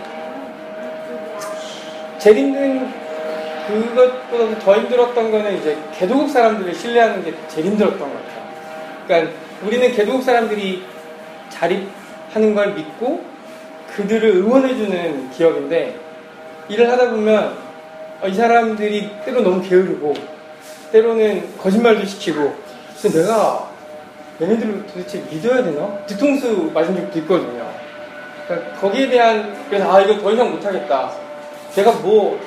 제일 2.19 2.39
힘든 2.39 3.02
그것보다 3.73 4.59
더 4.59 4.77
힘들었던 4.77 5.31
거는 5.31 5.59
이제 5.59 5.79
개도국 5.99 6.31
사람들을 6.31 6.75
신뢰하는 6.75 7.25
게 7.25 7.35
제일 7.49 7.67
힘들었던 7.67 7.99
것 7.99 8.07
같아요. 8.07 8.43
그러니까 9.07 9.33
우리는 9.65 9.93
개도국 9.93 10.23
사람들이 10.23 10.85
자립하는 11.49 12.55
걸 12.55 12.75
믿고 12.75 13.25
그들을 13.95 14.29
응원해주는 14.37 15.31
기업인데 15.31 15.97
일을 16.69 16.91
하다 16.91 17.11
보면 17.11 17.57
어, 18.21 18.29
이 18.29 18.35
사람들이 18.35 19.11
때로 19.25 19.43
너무 19.43 19.63
게으르고 19.63 20.15
때로는 20.93 21.57
거짓말도 21.59 22.07
시키고 22.07 22.55
그래서 23.01 23.19
내가 23.19 23.73
얘네들을 24.41 24.87
도대체 24.87 25.23
믿어야 25.31 25.63
되나? 25.63 25.99
뒤통수 26.07 26.71
맞은 26.73 26.97
적도 26.97 27.19
있거든요. 27.21 27.71
그러니까 28.47 28.81
거기에 28.81 29.09
대한 29.09 29.55
그래서 29.69 29.93
아 29.93 30.01
이거 30.01 30.19
더 30.21 30.33
이상 30.33 30.51
못하겠다. 30.51 31.13
내가 31.75 31.93
뭐 31.93 32.39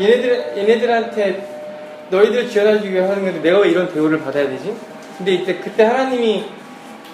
얘네들 0.00 0.54
얘네들한테 0.56 1.58
너희들 2.10 2.48
지원해주기 2.48 2.92
위해 2.92 3.02
하는 3.02 3.22
건데 3.22 3.40
내가 3.40 3.58
왜 3.60 3.70
이런 3.70 3.92
대우를 3.92 4.20
받아야 4.20 4.48
되지? 4.48 4.74
근데 5.16 5.32
이제 5.32 5.54
그때 5.56 5.84
하나님이 5.84 6.46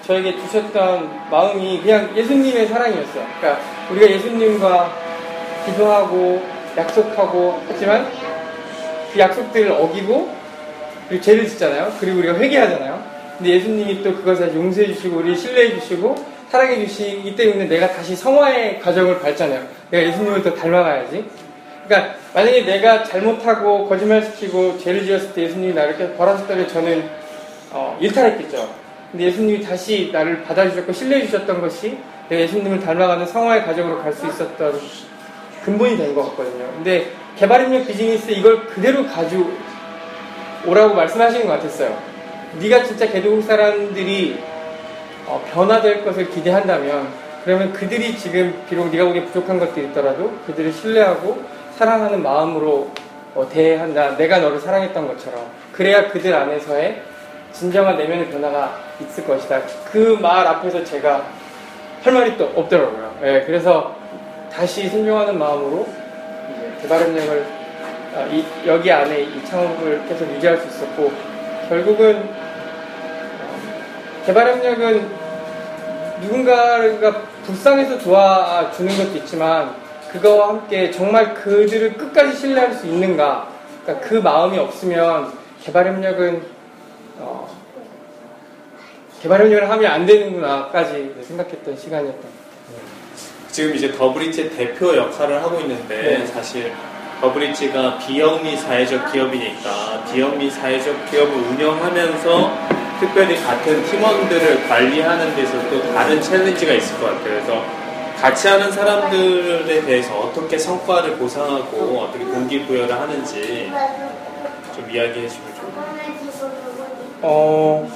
저에게 0.07 0.37
주셨던 0.37 1.31
마음이 1.31 1.81
그냥 1.81 2.15
예수님의 2.15 2.67
사랑이었어요. 2.67 3.27
그러니까 3.41 3.61
우리가 3.91 4.11
예수님과 4.13 4.93
기도하고 5.67 6.43
약속하고 6.77 7.63
하지만 7.69 8.07
그 9.13 9.19
약속들을 9.19 9.73
어기고 9.73 10.31
그리고 11.09 11.23
죄를 11.23 11.49
짓잖아요. 11.49 11.93
그리고 11.99 12.19
우리가 12.19 12.35
회개하잖아요. 12.35 13.03
근데 13.39 13.51
예수님이 13.51 14.03
또 14.03 14.15
그것을 14.15 14.55
용서해 14.55 14.89
주시고 14.89 15.19
우리 15.19 15.37
신뢰해 15.37 15.81
주시고 15.81 16.15
사랑해 16.51 16.87
주시기 16.87 17.35
때문에 17.35 17.65
내가 17.65 17.89
다시 17.89 18.15
성화의 18.15 18.81
과정을 18.81 19.21
밟잖아요. 19.21 19.63
내가 19.91 20.09
예수님을 20.09 20.43
더 20.43 20.55
닮아가야지. 20.55 21.25
그러니까 21.87 22.15
만약에 22.35 22.63
내가 22.65 23.05
잘못하고 23.05 23.89
거짓말시키고 23.89 24.79
죄를 24.79 25.05
지었을 25.07 25.33
때 25.35 25.43
예수님이 25.43 25.73
나를 25.73 25.95
이렇게 25.95 26.15
벌하셨다면 26.17 26.69
저는 26.69 27.09
어, 27.71 27.97
일탈했겠죠. 28.01 28.69
근데 29.13 29.27
예수님이 29.27 29.63
다시 29.63 30.11
나를 30.13 30.43
받아주셨고 30.43 30.93
신뢰해 30.93 31.27
주셨던 31.27 31.61
것이 31.61 31.97
내가 32.29 32.43
예수님을 32.43 32.81
닮아가는 32.81 33.25
성화의 33.27 33.65
과정으로 33.65 34.03
갈 34.03 34.13
수 34.13 34.27
있었던 34.27 34.81
근본이 35.65 35.97
된 35.97 36.15
것 36.15 36.31
같거든요. 36.31 36.67
근데 36.75 37.07
개발협력 37.39 37.87
비즈니스 37.87 38.31
이걸 38.33 38.67
그대로 38.67 39.07
가지고 39.07 39.53
오라고 40.67 40.95
말씀하시는 40.95 41.47
것 41.47 41.53
같았어요. 41.53 41.97
네가 42.61 42.83
진짜 42.85 43.07
개도국 43.11 43.43
사람들이 43.45 44.39
어, 45.27 45.45
변화될 45.53 46.05
것을 46.05 46.29
기대한다면 46.31 47.09
그러면 47.45 47.73
그들이 47.73 48.17
지금 48.19 48.55
비록 48.69 48.89
네가 48.91 49.05
보기에 49.05 49.25
부족한 49.27 49.59
것들이 49.61 49.87
있더라도 49.87 50.33
그들을 50.47 50.73
신뢰하고 50.73 51.54
사랑하는 51.77 52.23
마음으로 52.23 52.89
어, 53.35 53.49
대한다. 53.49 54.17
내가 54.17 54.39
너를 54.39 54.61
사랑했던 54.61 55.09
것처럼 55.09 55.41
그래야 55.73 56.09
그들 56.09 56.33
안에서의 56.33 57.03
진정한 57.53 57.97
내면의 57.97 58.31
변화가 58.31 58.79
있을 59.01 59.27
것이다. 59.27 59.61
그 59.91 60.17
말 60.21 60.47
앞에서 60.47 60.85
제가 60.85 61.25
할 62.03 62.13
말이 62.13 62.37
또 62.37 62.45
없더라고요. 62.55 63.15
예, 63.23 63.43
그래서 63.47 63.97
다시 64.53 64.89
순종하는 64.89 65.39
마음으로 65.39 65.87
이제 66.57 66.73
개발협력을 66.83 67.47
어, 68.15 68.29
이- 68.31 68.45
여기 68.67 68.93
안에 68.93 69.23
이 69.23 69.45
창업을 69.45 70.03
계속 70.09 70.31
유지할 70.33 70.57
수 70.59 70.69
있었고 70.69 71.11
결국은 71.69 72.17
어, 72.19 73.55
개발협력은 74.27 75.25
누군가가 76.23 77.23
불쌍해서 77.45 77.99
도와주는 77.99 78.97
것도 78.97 79.17
있지만 79.19 79.75
그거와 80.15 80.49
함께 80.49 80.93
정말 80.93 81.35
그들을 81.35 81.95
끝까지 81.95 82.37
신뢰할 82.37 82.73
수 82.73 82.87
있는가 82.87 83.49
그러니까 83.83 84.09
그 84.09 84.15
마음이 84.15 84.57
없으면 84.59 85.33
개발협력은 85.65 86.41
어, 87.19 87.49
개발협력을 89.21 89.69
하면 89.69 89.91
안 89.91 90.07
되는구나까지 90.07 91.17
생각했던 91.21 91.77
시간이었던. 91.77 92.45
지금 93.51 93.75
이제 93.75 93.93
더브리지의 93.93 94.51
대표 94.51 94.97
역할을 94.97 95.43
하고 95.43 95.61
있는데 95.61 96.19
네. 96.19 96.27
사실 96.27 96.73
더브리지가 97.21 97.99
비영리 97.99 98.57
사회적 98.57 99.11
기업이니까 99.13 100.05
비영리 100.13 100.49
사회적 100.49 101.11
기업을 101.11 101.35
운영하면서 101.35 102.53
특별히 103.01 103.37
같은 103.43 103.85
팀원들을 103.85 104.69
관리하는 104.69 105.35
데서 105.35 105.71
또 105.71 105.83
다른 105.93 106.21
챌린지가 106.21 106.73
있을 106.73 106.99
것 107.01 107.07
같아요. 107.07 107.25
그래서 107.25 107.84
같이 108.21 108.49
하는 108.49 108.73
사람들에 108.73 109.85
대해서 109.85 110.19
어떻게 110.19 110.57
성과를 110.59 111.17
보상하고 111.17 112.01
어떻게 112.01 112.25
동기부여를 112.25 112.99
하는지 112.99 113.71
좀 114.75 114.91
이야기해 114.91 115.29
주시면 115.29 115.55
좋겠어요. 115.55 115.75
어, 117.23 117.91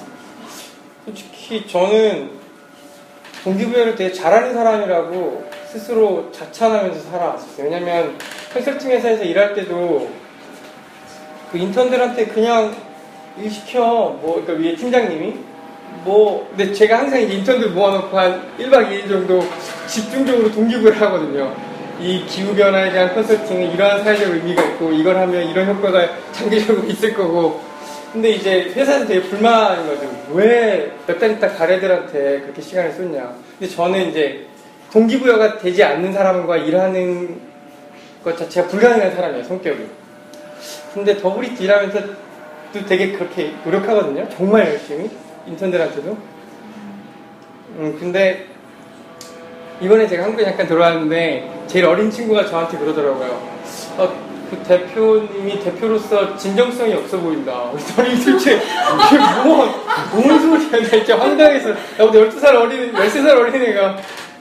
솔직히 1.04 1.66
저는 1.66 2.30
동기부여를 3.44 3.94
되게 3.96 4.12
잘하는 4.12 4.52
사람이라고 4.52 5.48
스스로 5.66 6.30
자찬하면서 6.32 7.10
살아왔었어요. 7.10 7.64
왜냐면 7.64 8.18
컨설팅 8.52 8.90
회사에서 8.90 9.22
일할 9.24 9.54
때도 9.54 10.10
그 11.50 11.58
인턴들한테 11.58 12.26
그냥 12.26 12.74
일 13.38 13.50
시켜. 13.50 13.80
뭐, 14.20 14.42
그러니까 14.44 14.52
위에 14.54 14.74
팀장님이. 14.74 15.36
뭐, 16.04 16.46
근데 16.56 16.72
제가 16.72 16.98
항상 17.00 17.20
인턴들 17.20 17.70
모아놓고 17.70 18.18
한 18.18 18.42
1박 18.58 18.88
2일 18.90 19.08
정도 19.08 19.44
집중적으로 19.86 20.50
동기부여를 20.52 21.00
하거든요. 21.00 21.54
이 22.00 22.24
기후변화에 22.26 22.92
대한 22.92 23.12
컨설팅은 23.14 23.72
이러한 23.72 24.04
사회적 24.04 24.32
의미가 24.32 24.62
있고, 24.64 24.92
이걸 24.92 25.16
하면 25.16 25.42
이런 25.48 25.66
효과가 25.68 26.08
장기적으로 26.32 26.86
있을 26.88 27.12
거고, 27.14 27.60
근데 28.12 28.30
이제 28.30 28.72
회사에서 28.74 29.06
되게 29.06 29.20
불만인 29.22 29.86
거죠. 29.86 30.08
왜 30.32 30.92
몇 31.06 31.18
달 31.18 31.32
있다 31.32 31.48
갈 31.48 31.68
애들한테 31.68 32.40
그렇게 32.40 32.62
시간을 32.62 32.92
쏟냐. 32.92 33.34
근데 33.58 33.74
저는 33.74 34.10
이제 34.10 34.46
동기부여가 34.92 35.58
되지 35.58 35.82
않는 35.84 36.12
사람과 36.12 36.56
일하는 36.58 37.40
것 38.24 38.36
자체가 38.38 38.68
불가능한 38.68 39.14
사람이에요, 39.14 39.44
성격이. 39.44 39.86
근데 40.94 41.16
더브릿지 41.18 41.62
일하면서 41.62 42.00
또 42.72 42.86
되게 42.86 43.12
그렇게 43.12 43.52
노력하거든요. 43.64 44.26
정말 44.30 44.68
열심히. 44.68 45.10
인턴들한테도. 45.48 46.16
음, 47.76 47.96
근데 47.98 48.46
이번에 49.80 50.06
제가 50.08 50.24
한국에 50.24 50.44
잠깐 50.44 50.66
들어왔는데 50.66 51.64
제일 51.66 51.84
어린 51.86 52.10
친구가 52.10 52.46
저한테 52.46 52.78
그러더라고요. 52.78 53.58
어, 53.98 54.28
그 54.50 54.56
대표님이 54.66 55.60
대표로서 55.60 56.36
진정성이 56.36 56.94
없어 56.94 57.18
보인다. 57.18 57.70
저는 57.94 58.18
도대체 58.24 58.54
이게 58.54 59.18
뭐, 59.44 59.84
뭔 60.12 60.40
소리야. 60.40 60.88
나 60.88 60.96
이렇게 60.96 61.12
황당해서. 61.12 61.68
나보다 61.98 62.18
12살 62.18 62.54
어린, 62.56 62.92
13살 62.92 63.38
어린 63.38 63.62
애가 63.62 63.98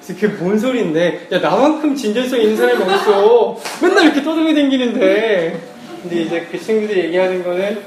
그게 0.07 0.27
뭔 0.27 0.57
소리인데. 0.57 1.27
야, 1.31 1.39
나만큼 1.39 1.95
진정성 1.95 2.39
있는 2.39 2.55
사람이 2.55 2.81
어딨어. 2.81 3.57
맨날 3.81 4.05
이렇게 4.05 4.23
떠들고 4.23 4.53
다니는데. 4.53 5.59
근데 6.01 6.15
이제 6.21 6.47
그 6.49 6.57
친구들이 6.57 7.05
얘기하는 7.05 7.43
거는 7.43 7.81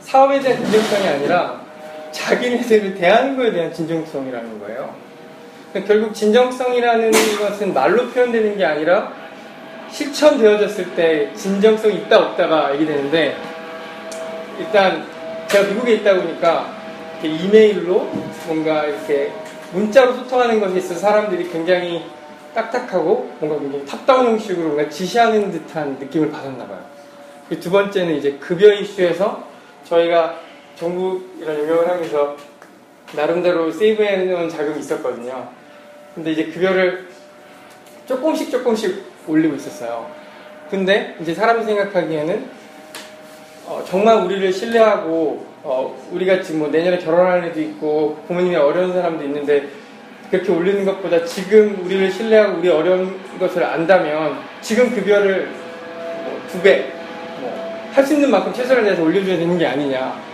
사업에 0.00 0.40
대한 0.40 0.62
진정성이 0.62 1.08
아니라 1.08 1.57
자기네들을 2.12 2.94
대하는 2.94 3.36
거에 3.36 3.52
대한 3.52 3.72
진정성이라는 3.72 4.58
거예요. 4.60 4.94
그러니까 5.72 5.92
결국 5.92 6.14
진정성이라는 6.14 7.10
것은 7.38 7.74
말로 7.74 8.08
표현되는 8.08 8.56
게 8.56 8.64
아니라 8.64 9.12
실천되어졌을 9.90 10.94
때 10.94 11.32
진정성이 11.34 11.96
있다 11.96 12.18
없다가 12.18 12.66
알게 12.66 12.84
되는데 12.84 13.36
일단 14.58 15.06
제가 15.48 15.68
미국에 15.68 15.94
있다 15.94 16.14
보니까 16.14 16.72
이메일로 17.22 18.10
뭔가 18.46 18.84
이렇게 18.84 19.32
문자로 19.72 20.14
소통하는 20.14 20.60
것에 20.60 20.78
있어서 20.78 21.00
사람들이 21.00 21.50
굉장히 21.50 22.04
딱딱하고 22.54 23.30
뭔가 23.40 23.58
굉장히 23.60 23.86
탑다운 23.86 24.26
형식으로 24.26 24.68
뭔가 24.68 24.88
지시하는 24.88 25.50
듯한 25.50 25.98
느낌을 26.00 26.30
받았나 26.30 26.66
봐요. 26.66 26.80
그두 27.48 27.70
번째는 27.70 28.16
이제 28.16 28.32
급여 28.32 28.72
이슈에서 28.72 29.46
저희가 29.84 30.47
정부 30.78 31.20
이런 31.40 31.58
영역을 31.58 31.88
하면서 31.88 32.36
나름대로 33.14 33.70
세이브해 33.72 34.24
놓은 34.24 34.48
자금이 34.48 34.78
있었거든요. 34.80 35.48
근데 36.14 36.32
이제 36.32 36.44
급여를 36.46 37.08
조금씩 38.06 38.50
조금씩 38.50 39.02
올리고 39.26 39.56
있었어요. 39.56 40.10
근데 40.70 41.16
이제 41.20 41.34
사람이 41.34 41.64
생각하기에는 41.64 42.44
어, 43.66 43.84
정말 43.86 44.24
우리를 44.24 44.52
신뢰하고 44.52 45.46
어, 45.62 46.08
우리가 46.12 46.42
지금 46.42 46.60
뭐 46.60 46.68
내년에 46.68 46.98
결혼할 46.98 47.44
애도 47.44 47.60
있고 47.60 48.22
부모님이 48.26 48.56
어려운 48.56 48.92
사람도 48.92 49.24
있는데 49.24 49.68
그렇게 50.30 50.52
올리는 50.52 50.84
것보다 50.84 51.24
지금 51.24 51.84
우리를 51.84 52.10
신뢰하고 52.12 52.58
우리 52.58 52.68
어려운 52.68 53.18
것을 53.38 53.64
안다면 53.64 54.38
지금 54.60 54.94
급여를 54.94 55.46
뭐 56.24 56.38
두 56.48 56.62
배, 56.62 56.86
뭐할수 57.40 58.14
있는 58.14 58.30
만큼 58.30 58.52
최선을 58.52 58.82
다해서 58.84 59.02
올려줘야 59.02 59.36
되는 59.36 59.58
게 59.58 59.66
아니냐. 59.66 60.27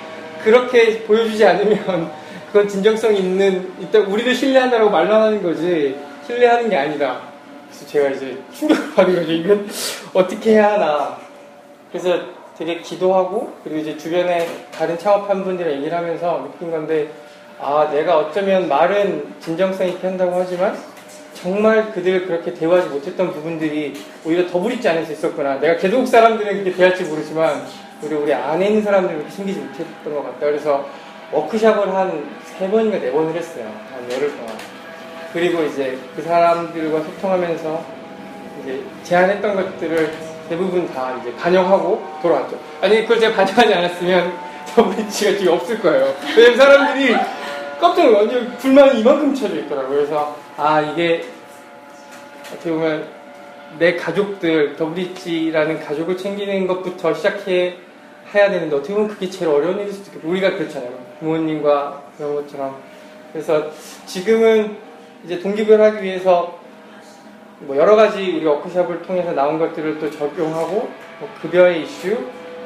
그렇게 0.45 1.03
보여주지 1.05 1.45
않으면 1.45 2.11
그건 2.53 2.68
진정성 2.68 3.16
있는, 3.16 3.72
일단 3.80 4.03
우리를 4.03 4.32
신뢰한다라고 4.32 4.90
말만 4.90 5.22
하는 5.22 5.42
거지, 5.42 5.97
신뢰하는 6.24 6.70
게 6.70 6.76
아니다. 6.76 7.22
그래서 7.68 7.86
제가 7.88 8.11
이제 8.11 8.38
충격을 8.53 8.95
받은 8.95 9.14
거죠. 9.16 9.32
이건 9.32 9.66
어떻게 10.14 10.53
해야 10.53 10.74
하나. 10.74 11.18
그래서 11.90 12.20
되게 12.57 12.78
기도하고, 12.78 13.55
그리고 13.64 13.80
이제 13.80 13.97
주변에 13.97 14.47
다른 14.70 14.97
창업한 14.97 15.42
분들이랑 15.42 15.78
얘기를 15.78 15.99
하면서 15.99 16.49
느낀 16.53 16.70
건데, 16.70 17.09
아, 17.59 17.90
내가 17.90 18.18
어쩌면 18.18 18.68
말은 18.68 19.34
진정성 19.40 19.88
있게 19.88 20.07
한다고 20.07 20.36
하지만, 20.36 20.76
정말 21.34 21.90
그들 21.90 22.26
그렇게 22.26 22.55
대화하지 22.55 22.88
못했던 22.88 23.32
부분들이 23.32 23.95
오히려 24.24 24.47
더 24.49 24.61
부딪지 24.61 24.88
않을 24.88 25.05
수 25.05 25.12
있었구나. 25.12 25.59
내가 25.59 25.76
개도국 25.76 26.07
사람들은 26.07 26.53
그렇게 26.53 26.72
대할지 26.72 27.03
모르지만, 27.03 27.66
우리 28.05 28.14
우리 28.14 28.32
안에 28.34 28.66
있는 28.68 28.82
사람들은 28.82 29.16
그렇게 29.18 29.34
생기지 29.34 29.61
못했던 29.61 30.14
것 30.14 30.22
같다. 30.24 30.38
그래서 30.46 30.86
워크샵을 31.32 31.94
한 31.94 32.44
세 32.59 32.70
번인가 32.70 32.98
네 32.98 33.11
번을 33.11 33.34
했어요. 33.34 33.64
한 33.92 34.11
열흘 34.12 34.30
동안. 34.36 34.55
그리고 35.32 35.64
이제 35.64 35.98
그 36.14 36.22
사람들과 36.22 37.00
소통하면서 37.02 37.84
이제 38.62 38.80
제안했던 39.02 39.57
것들을 39.57 40.12
대부분 40.48 40.86
다 40.92 41.18
이제 41.20 41.34
반영하고 41.34 42.00
돌아왔죠. 42.22 42.57
아니, 42.80 43.02
그걸 43.02 43.18
제가 43.18 43.34
반영하지 43.34 43.74
않았으면 43.74 44.32
더블리치가 44.76 45.36
지금 45.38 45.55
없을 45.55 45.80
거예요. 45.80 46.14
왜냐면 46.36 46.57
사람들이 46.57 47.16
깜짝 47.80 48.05
놀라 48.05 48.18
완전 48.18 48.57
불만이 48.59 49.00
이만큼 49.00 49.34
쳐져 49.34 49.57
있더라고요. 49.57 49.96
그래서, 49.96 50.36
아, 50.57 50.80
이게 50.80 51.24
어떻게 52.52 52.70
보면 52.70 53.09
내 53.78 53.96
가족들, 53.96 54.76
더브릿지라는 54.76 55.84
가족을 55.84 56.16
챙기는 56.16 56.68
것부터 56.68 57.12
시작해 57.14 57.74
해야 58.35 58.51
되는데 58.51 58.74
어떻게 58.76 58.95
보면 58.95 59.09
그게 59.09 59.28
제일 59.30 59.51
어려운 59.51 59.78
일일 59.80 59.93
수도 59.93 60.16
있고 60.18 60.28
우리가 60.28 60.51
그렇잖아요. 60.57 60.91
부모님과 61.20 62.03
그런 62.16 62.35
것처럼. 62.35 62.76
그래서 63.32 63.70
지금은 64.07 64.76
이제 65.24 65.41
동기부여를 65.41 65.85
하기 65.85 66.03
위해서 66.03 66.59
뭐 67.61 67.76
여러 67.76 67.97
가지 67.97 68.18
우리 68.20 68.45
워크숍을 68.45 69.03
통해서 69.03 69.32
나온 69.32 69.59
것들을 69.59 69.99
또 69.99 70.11
적용하고 70.11 70.89
뭐 71.20 71.28
급여의 71.41 71.82
이슈, 71.85 72.16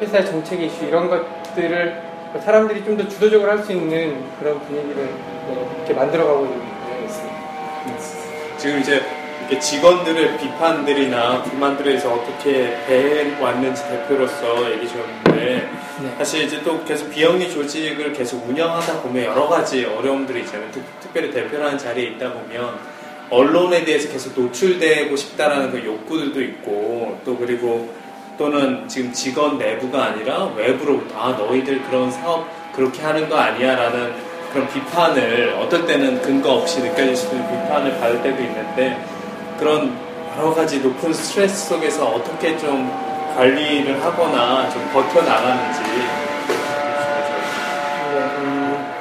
회사의 0.01 0.27
정책의 0.27 0.66
이슈 0.66 0.85
이런 0.87 1.09
것들을 1.09 2.03
사람들이 2.45 2.85
좀 2.85 2.97
더 2.97 3.09
주도적으로 3.09 3.51
할 3.51 3.59
수 3.62 3.73
있는 3.73 4.23
그런 4.39 4.59
분위기를 4.61 5.07
네, 5.07 5.66
이렇게 5.79 5.95
만들어가고 5.95 6.45
있는 6.45 6.59
경향이 6.61 7.05
있습니다. 7.05 8.57
지금 8.59 8.81
이제 8.81 9.03
이렇게 9.49 9.61
직원들의 9.61 10.36
비판들이나 10.36 11.42
불만들에 11.42 11.88
대해서 11.88 12.12
어떻게 12.12 12.76
대해왔는지 12.86 13.82
대표로서 13.88 14.70
얘기 14.72 14.86
주셨는데 14.86 15.70
네. 16.03 16.14
사실 16.18 16.44
이제 16.44 16.62
또 16.62 16.84
계속 16.84 17.11
비영리 17.11 17.51
조직을 17.51 18.12
계속 18.12 18.46
운영하다 18.46 19.01
보면 19.01 19.24
여러 19.24 19.49
가지 19.49 19.86
어려움들이 19.86 20.40
있잖아요. 20.40 20.70
특, 20.70 20.82
특별히 21.01 21.30
대표라는 21.30 21.78
자리에 21.78 22.11
있다 22.11 22.30
보면 22.34 22.78
언론에 23.30 23.84
대해서 23.84 24.12
계속 24.12 24.38
노출되고 24.38 25.16
싶다라는 25.16 25.70
그 25.70 25.82
욕구들도 25.82 26.42
있고 26.42 27.18
또 27.24 27.38
그리고 27.38 27.90
또는 28.36 28.86
지금 28.86 29.12
직원 29.14 29.57
내부가 29.57 30.05
아니라 30.05 30.44
외부로부터 30.57 31.18
아 31.18 31.30
너희들 31.32 31.82
그런 31.84 32.11
사업 32.11 32.46
그렇게 32.74 33.01
하는 33.01 33.28
거 33.30 33.36
아니야라는 33.36 34.12
그런 34.53 34.68
비판을 34.68 35.55
어떨 35.59 35.86
때는 35.86 36.20
근거 36.20 36.53
없이 36.53 36.80
느껴질 36.80 37.16
수 37.16 37.34
있는 37.34 37.49
비판을 37.49 37.99
받을 37.99 38.22
때도 38.22 38.42
있는데 38.42 39.18
그런 39.59 39.97
여러 40.39 40.55
가지 40.55 40.81
높은 40.81 41.13
스트레스 41.13 41.69
속에서 41.69 42.07
어떻게 42.07 42.57
좀 42.57 42.89
관리를 43.35 44.03
하거나 44.03 44.71
좀 44.71 44.89
버텨 44.93 45.23
나가는지 45.23 45.81
네, 48.11 48.21
음, 48.39 48.93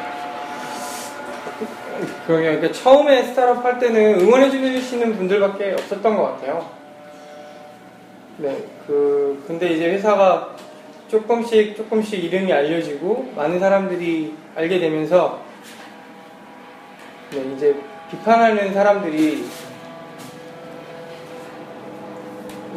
그러게요. 2.25 2.51
그러니까 2.57 2.71
처음에 2.71 3.23
스타트업 3.23 3.63
할 3.63 3.79
때는 3.79 4.19
응원해 4.19 4.49
주시는 4.49 5.15
분들밖에 5.17 5.73
없었던 5.73 6.17
것 6.17 6.23
같아요. 6.23 6.69
네, 8.37 8.57
그 8.85 9.43
근데 9.47 9.73
이제 9.73 9.91
회사가 9.91 10.55
조금씩 11.07 11.77
조금씩 11.77 12.23
이름이 12.23 12.51
알려지고 12.51 13.31
많은 13.35 13.59
사람들이 13.59 14.35
알게 14.55 14.79
되면서 14.79 15.39
네, 17.31 17.43
이제 17.55 17.75
비판하는 18.09 18.73
사람들이 18.73 19.45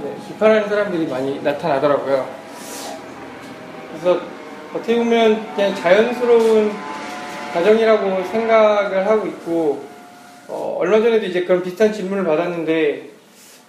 네, 0.03 0.17
비판하는 0.29 0.67
사람들이 0.67 1.07
많이 1.09 1.43
나타나더라고요. 1.43 2.27
그래서 3.91 4.21
어떻게 4.75 4.97
보면 4.97 5.55
그냥 5.55 5.75
자연스러운 5.75 6.73
과정이라고 7.53 8.25
생각을 8.25 9.07
하고 9.07 9.27
있고 9.27 9.85
어, 10.49 10.79
얼마 10.81 11.01
전에도 11.01 11.27
이제 11.27 11.45
그런 11.45 11.63
비슷한 11.63 11.93
질문을 11.93 12.25
받았는데 12.25 13.11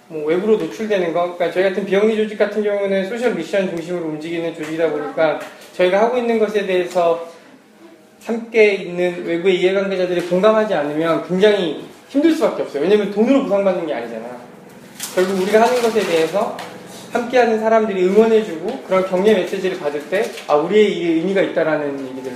뭐 0.08 0.24
외부로 0.24 0.56
노출되는 0.56 1.12
거, 1.12 1.34
그러니까 1.34 1.50
저희 1.50 1.64
같은 1.64 1.84
비영리 1.84 2.16
조직 2.16 2.38
같은 2.38 2.62
경우는 2.62 3.08
소셜 3.08 3.34
미션 3.34 3.68
중심으로 3.68 4.06
움직이는 4.06 4.54
조직이다 4.54 4.90
보니까 4.90 5.38
저희가 5.74 6.00
하고 6.00 6.16
있는 6.16 6.38
것에 6.38 6.64
대해서 6.64 7.28
함께 8.24 8.74
있는 8.74 9.24
외부의 9.26 9.60
이해관계자들이 9.60 10.22
공감하지 10.22 10.72
않으면 10.74 11.28
굉장히 11.28 11.84
힘들 12.08 12.32
수밖에 12.32 12.62
없어요. 12.62 12.82
왜냐면 12.82 13.10
돈으로 13.10 13.42
보상받는 13.42 13.86
게 13.86 13.94
아니잖아요. 13.94 14.51
결국 15.14 15.42
우리가 15.42 15.62
하는 15.62 15.82
것에 15.82 16.00
대해서 16.06 16.56
함께하는 17.12 17.60
사람들이 17.60 18.04
응원해주고 18.04 18.84
그런 18.86 19.06
격려 19.06 19.34
메시지를 19.34 19.78
받을 19.78 20.08
때, 20.08 20.30
아, 20.48 20.54
우리의 20.54 20.96
일에 20.96 21.12
의미가 21.14 21.42
있다라는 21.42 22.08
얘기들, 22.08 22.32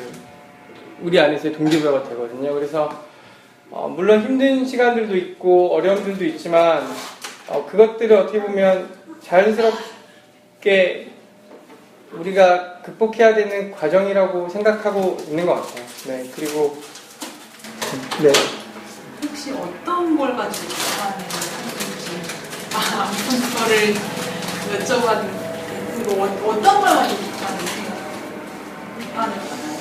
우리 1.00 1.18
안에서의 1.18 1.54
동기부여가 1.54 2.06
되거든요. 2.10 2.52
그래서, 2.52 3.04
어, 3.70 3.88
물론 3.88 4.22
힘든 4.22 4.66
시간들도 4.66 5.16
있고 5.16 5.74
어려움들도 5.74 6.22
있지만, 6.26 6.86
어, 7.48 7.66
그것들을 7.66 8.14
어떻게 8.14 8.42
보면 8.42 8.90
자연스럽게 9.22 11.12
우리가 12.12 12.82
극복해야 12.82 13.34
되는 13.34 13.72
과정이라고 13.72 14.50
생각하고 14.50 15.16
있는 15.28 15.46
것 15.46 15.54
같아요. 15.54 15.84
네, 16.06 16.30
그리고, 16.34 16.76
네. 18.22 18.30
혹시 19.22 19.52
어떤 19.52 20.16
걸 20.16 20.36
가지고 20.36 20.68
아, 22.76 23.08
아무튼 23.08 23.40
거를 23.56 23.94
여쭤봤는데 24.78 25.46
그리고 26.04 26.22
어- 26.22 26.50
어떤 26.50 26.80
걸 26.80 26.90
가지고 26.90 27.20
비판을 27.22 27.60
해요? 27.62 27.92
비판을 29.00 29.34
받나요? 29.34 29.76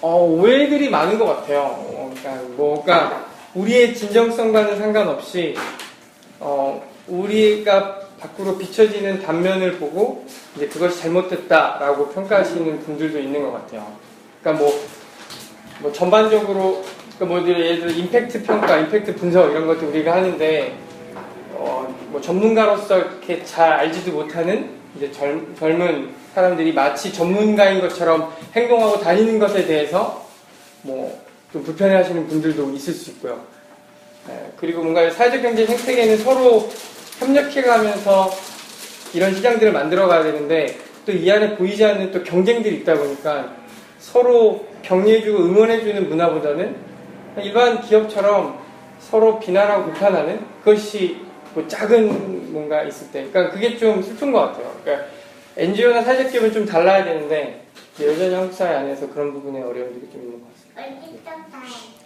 어, 0.00 0.24
오해들이 0.24 0.90
많은 0.90 1.18
것 1.20 1.26
같아요. 1.26 1.60
어, 1.60 2.12
그러니까 2.18 2.42
뭐, 2.56 2.82
그러니까 2.82 3.26
우리의 3.54 3.94
진정성과는 3.94 4.78
상관없이 4.78 5.54
어, 6.40 6.82
우리가 7.06 8.00
밖으로 8.20 8.58
비춰지는 8.58 9.22
단면을 9.22 9.78
보고 9.78 10.24
이제 10.56 10.66
그것이 10.66 10.98
잘못됐다라고 11.00 12.08
평가하시는 12.08 12.80
분들도 12.80 13.20
있는 13.20 13.42
것 13.42 13.52
같아요. 13.52 13.86
그러니까 14.42 14.64
뭐, 14.64 14.84
뭐 15.80 15.92
전반적으로 15.92 16.84
그러니까 17.16 17.40
뭐 17.40 17.48
예를 17.48 17.80
들어 17.80 17.90
임팩트 17.90 18.42
평가, 18.42 18.78
임팩트 18.78 19.14
분석 19.14 19.50
이런 19.50 19.66
것도 19.68 19.86
우리가 19.88 20.14
하는데 20.16 20.87
어, 21.58 21.94
뭐 22.10 22.20
전문가로서 22.20 22.98
이렇게 22.98 23.44
잘 23.44 23.72
알지도 23.72 24.12
못하는 24.12 24.70
이제 24.96 25.10
젊, 25.12 25.54
젊은 25.58 26.14
사람들이 26.34 26.72
마치 26.72 27.12
전문가인 27.12 27.80
것처럼 27.80 28.32
행동하고 28.54 29.00
다니는 29.00 29.38
것에 29.38 29.66
대해서 29.66 30.26
뭐 30.82 31.28
좀 31.52 31.62
불편해하시는 31.62 32.26
분들도 32.28 32.70
있을 32.72 32.92
수 32.92 33.10
있고요. 33.12 33.40
네, 34.26 34.52
그리고 34.58 34.82
뭔가 34.82 35.08
사회적 35.10 35.40
경제 35.40 35.64
생태계는 35.64 36.18
서로 36.18 36.68
협력해가면서 37.18 38.30
이런 39.14 39.34
시장들을 39.34 39.72
만들어가야 39.72 40.24
되는데 40.24 40.76
또 41.06 41.12
이 41.12 41.30
안에 41.30 41.56
보이지 41.56 41.82
않는 41.82 42.12
또 42.12 42.22
경쟁들이 42.22 42.76
있다 42.76 42.94
보니까 42.98 43.54
서로 43.98 44.66
격려해주고 44.82 45.38
응원해주는 45.38 46.06
문화보다는 46.06 46.76
일반 47.38 47.80
기업처럼 47.80 48.58
서로 49.00 49.40
비난하고 49.40 49.90
비판하는 49.92 50.44
그것이 50.62 51.16
뭐 51.58 51.66
작은 51.66 52.52
뭔가 52.52 52.84
있을 52.84 53.10
때, 53.10 53.26
그러니까 53.26 53.52
그게 53.52 53.76
좀 53.76 54.00
슬픈 54.00 54.30
것 54.30 54.40
같아요. 54.40 54.72
그러니까 54.84 55.08
NGO나 55.56 56.02
사회적 56.02 56.30
기업은 56.30 56.52
좀 56.52 56.64
달라야 56.64 57.02
되는데 57.02 57.64
여전히 58.00 58.32
한국 58.32 58.54
사회 58.54 58.76
안에서 58.76 59.08
그런 59.10 59.32
부분에 59.32 59.60
어려움들이 59.60 60.08
좀 60.12 60.22
있는 60.22 60.40
것 60.40 60.46
같습니다. 60.52 60.80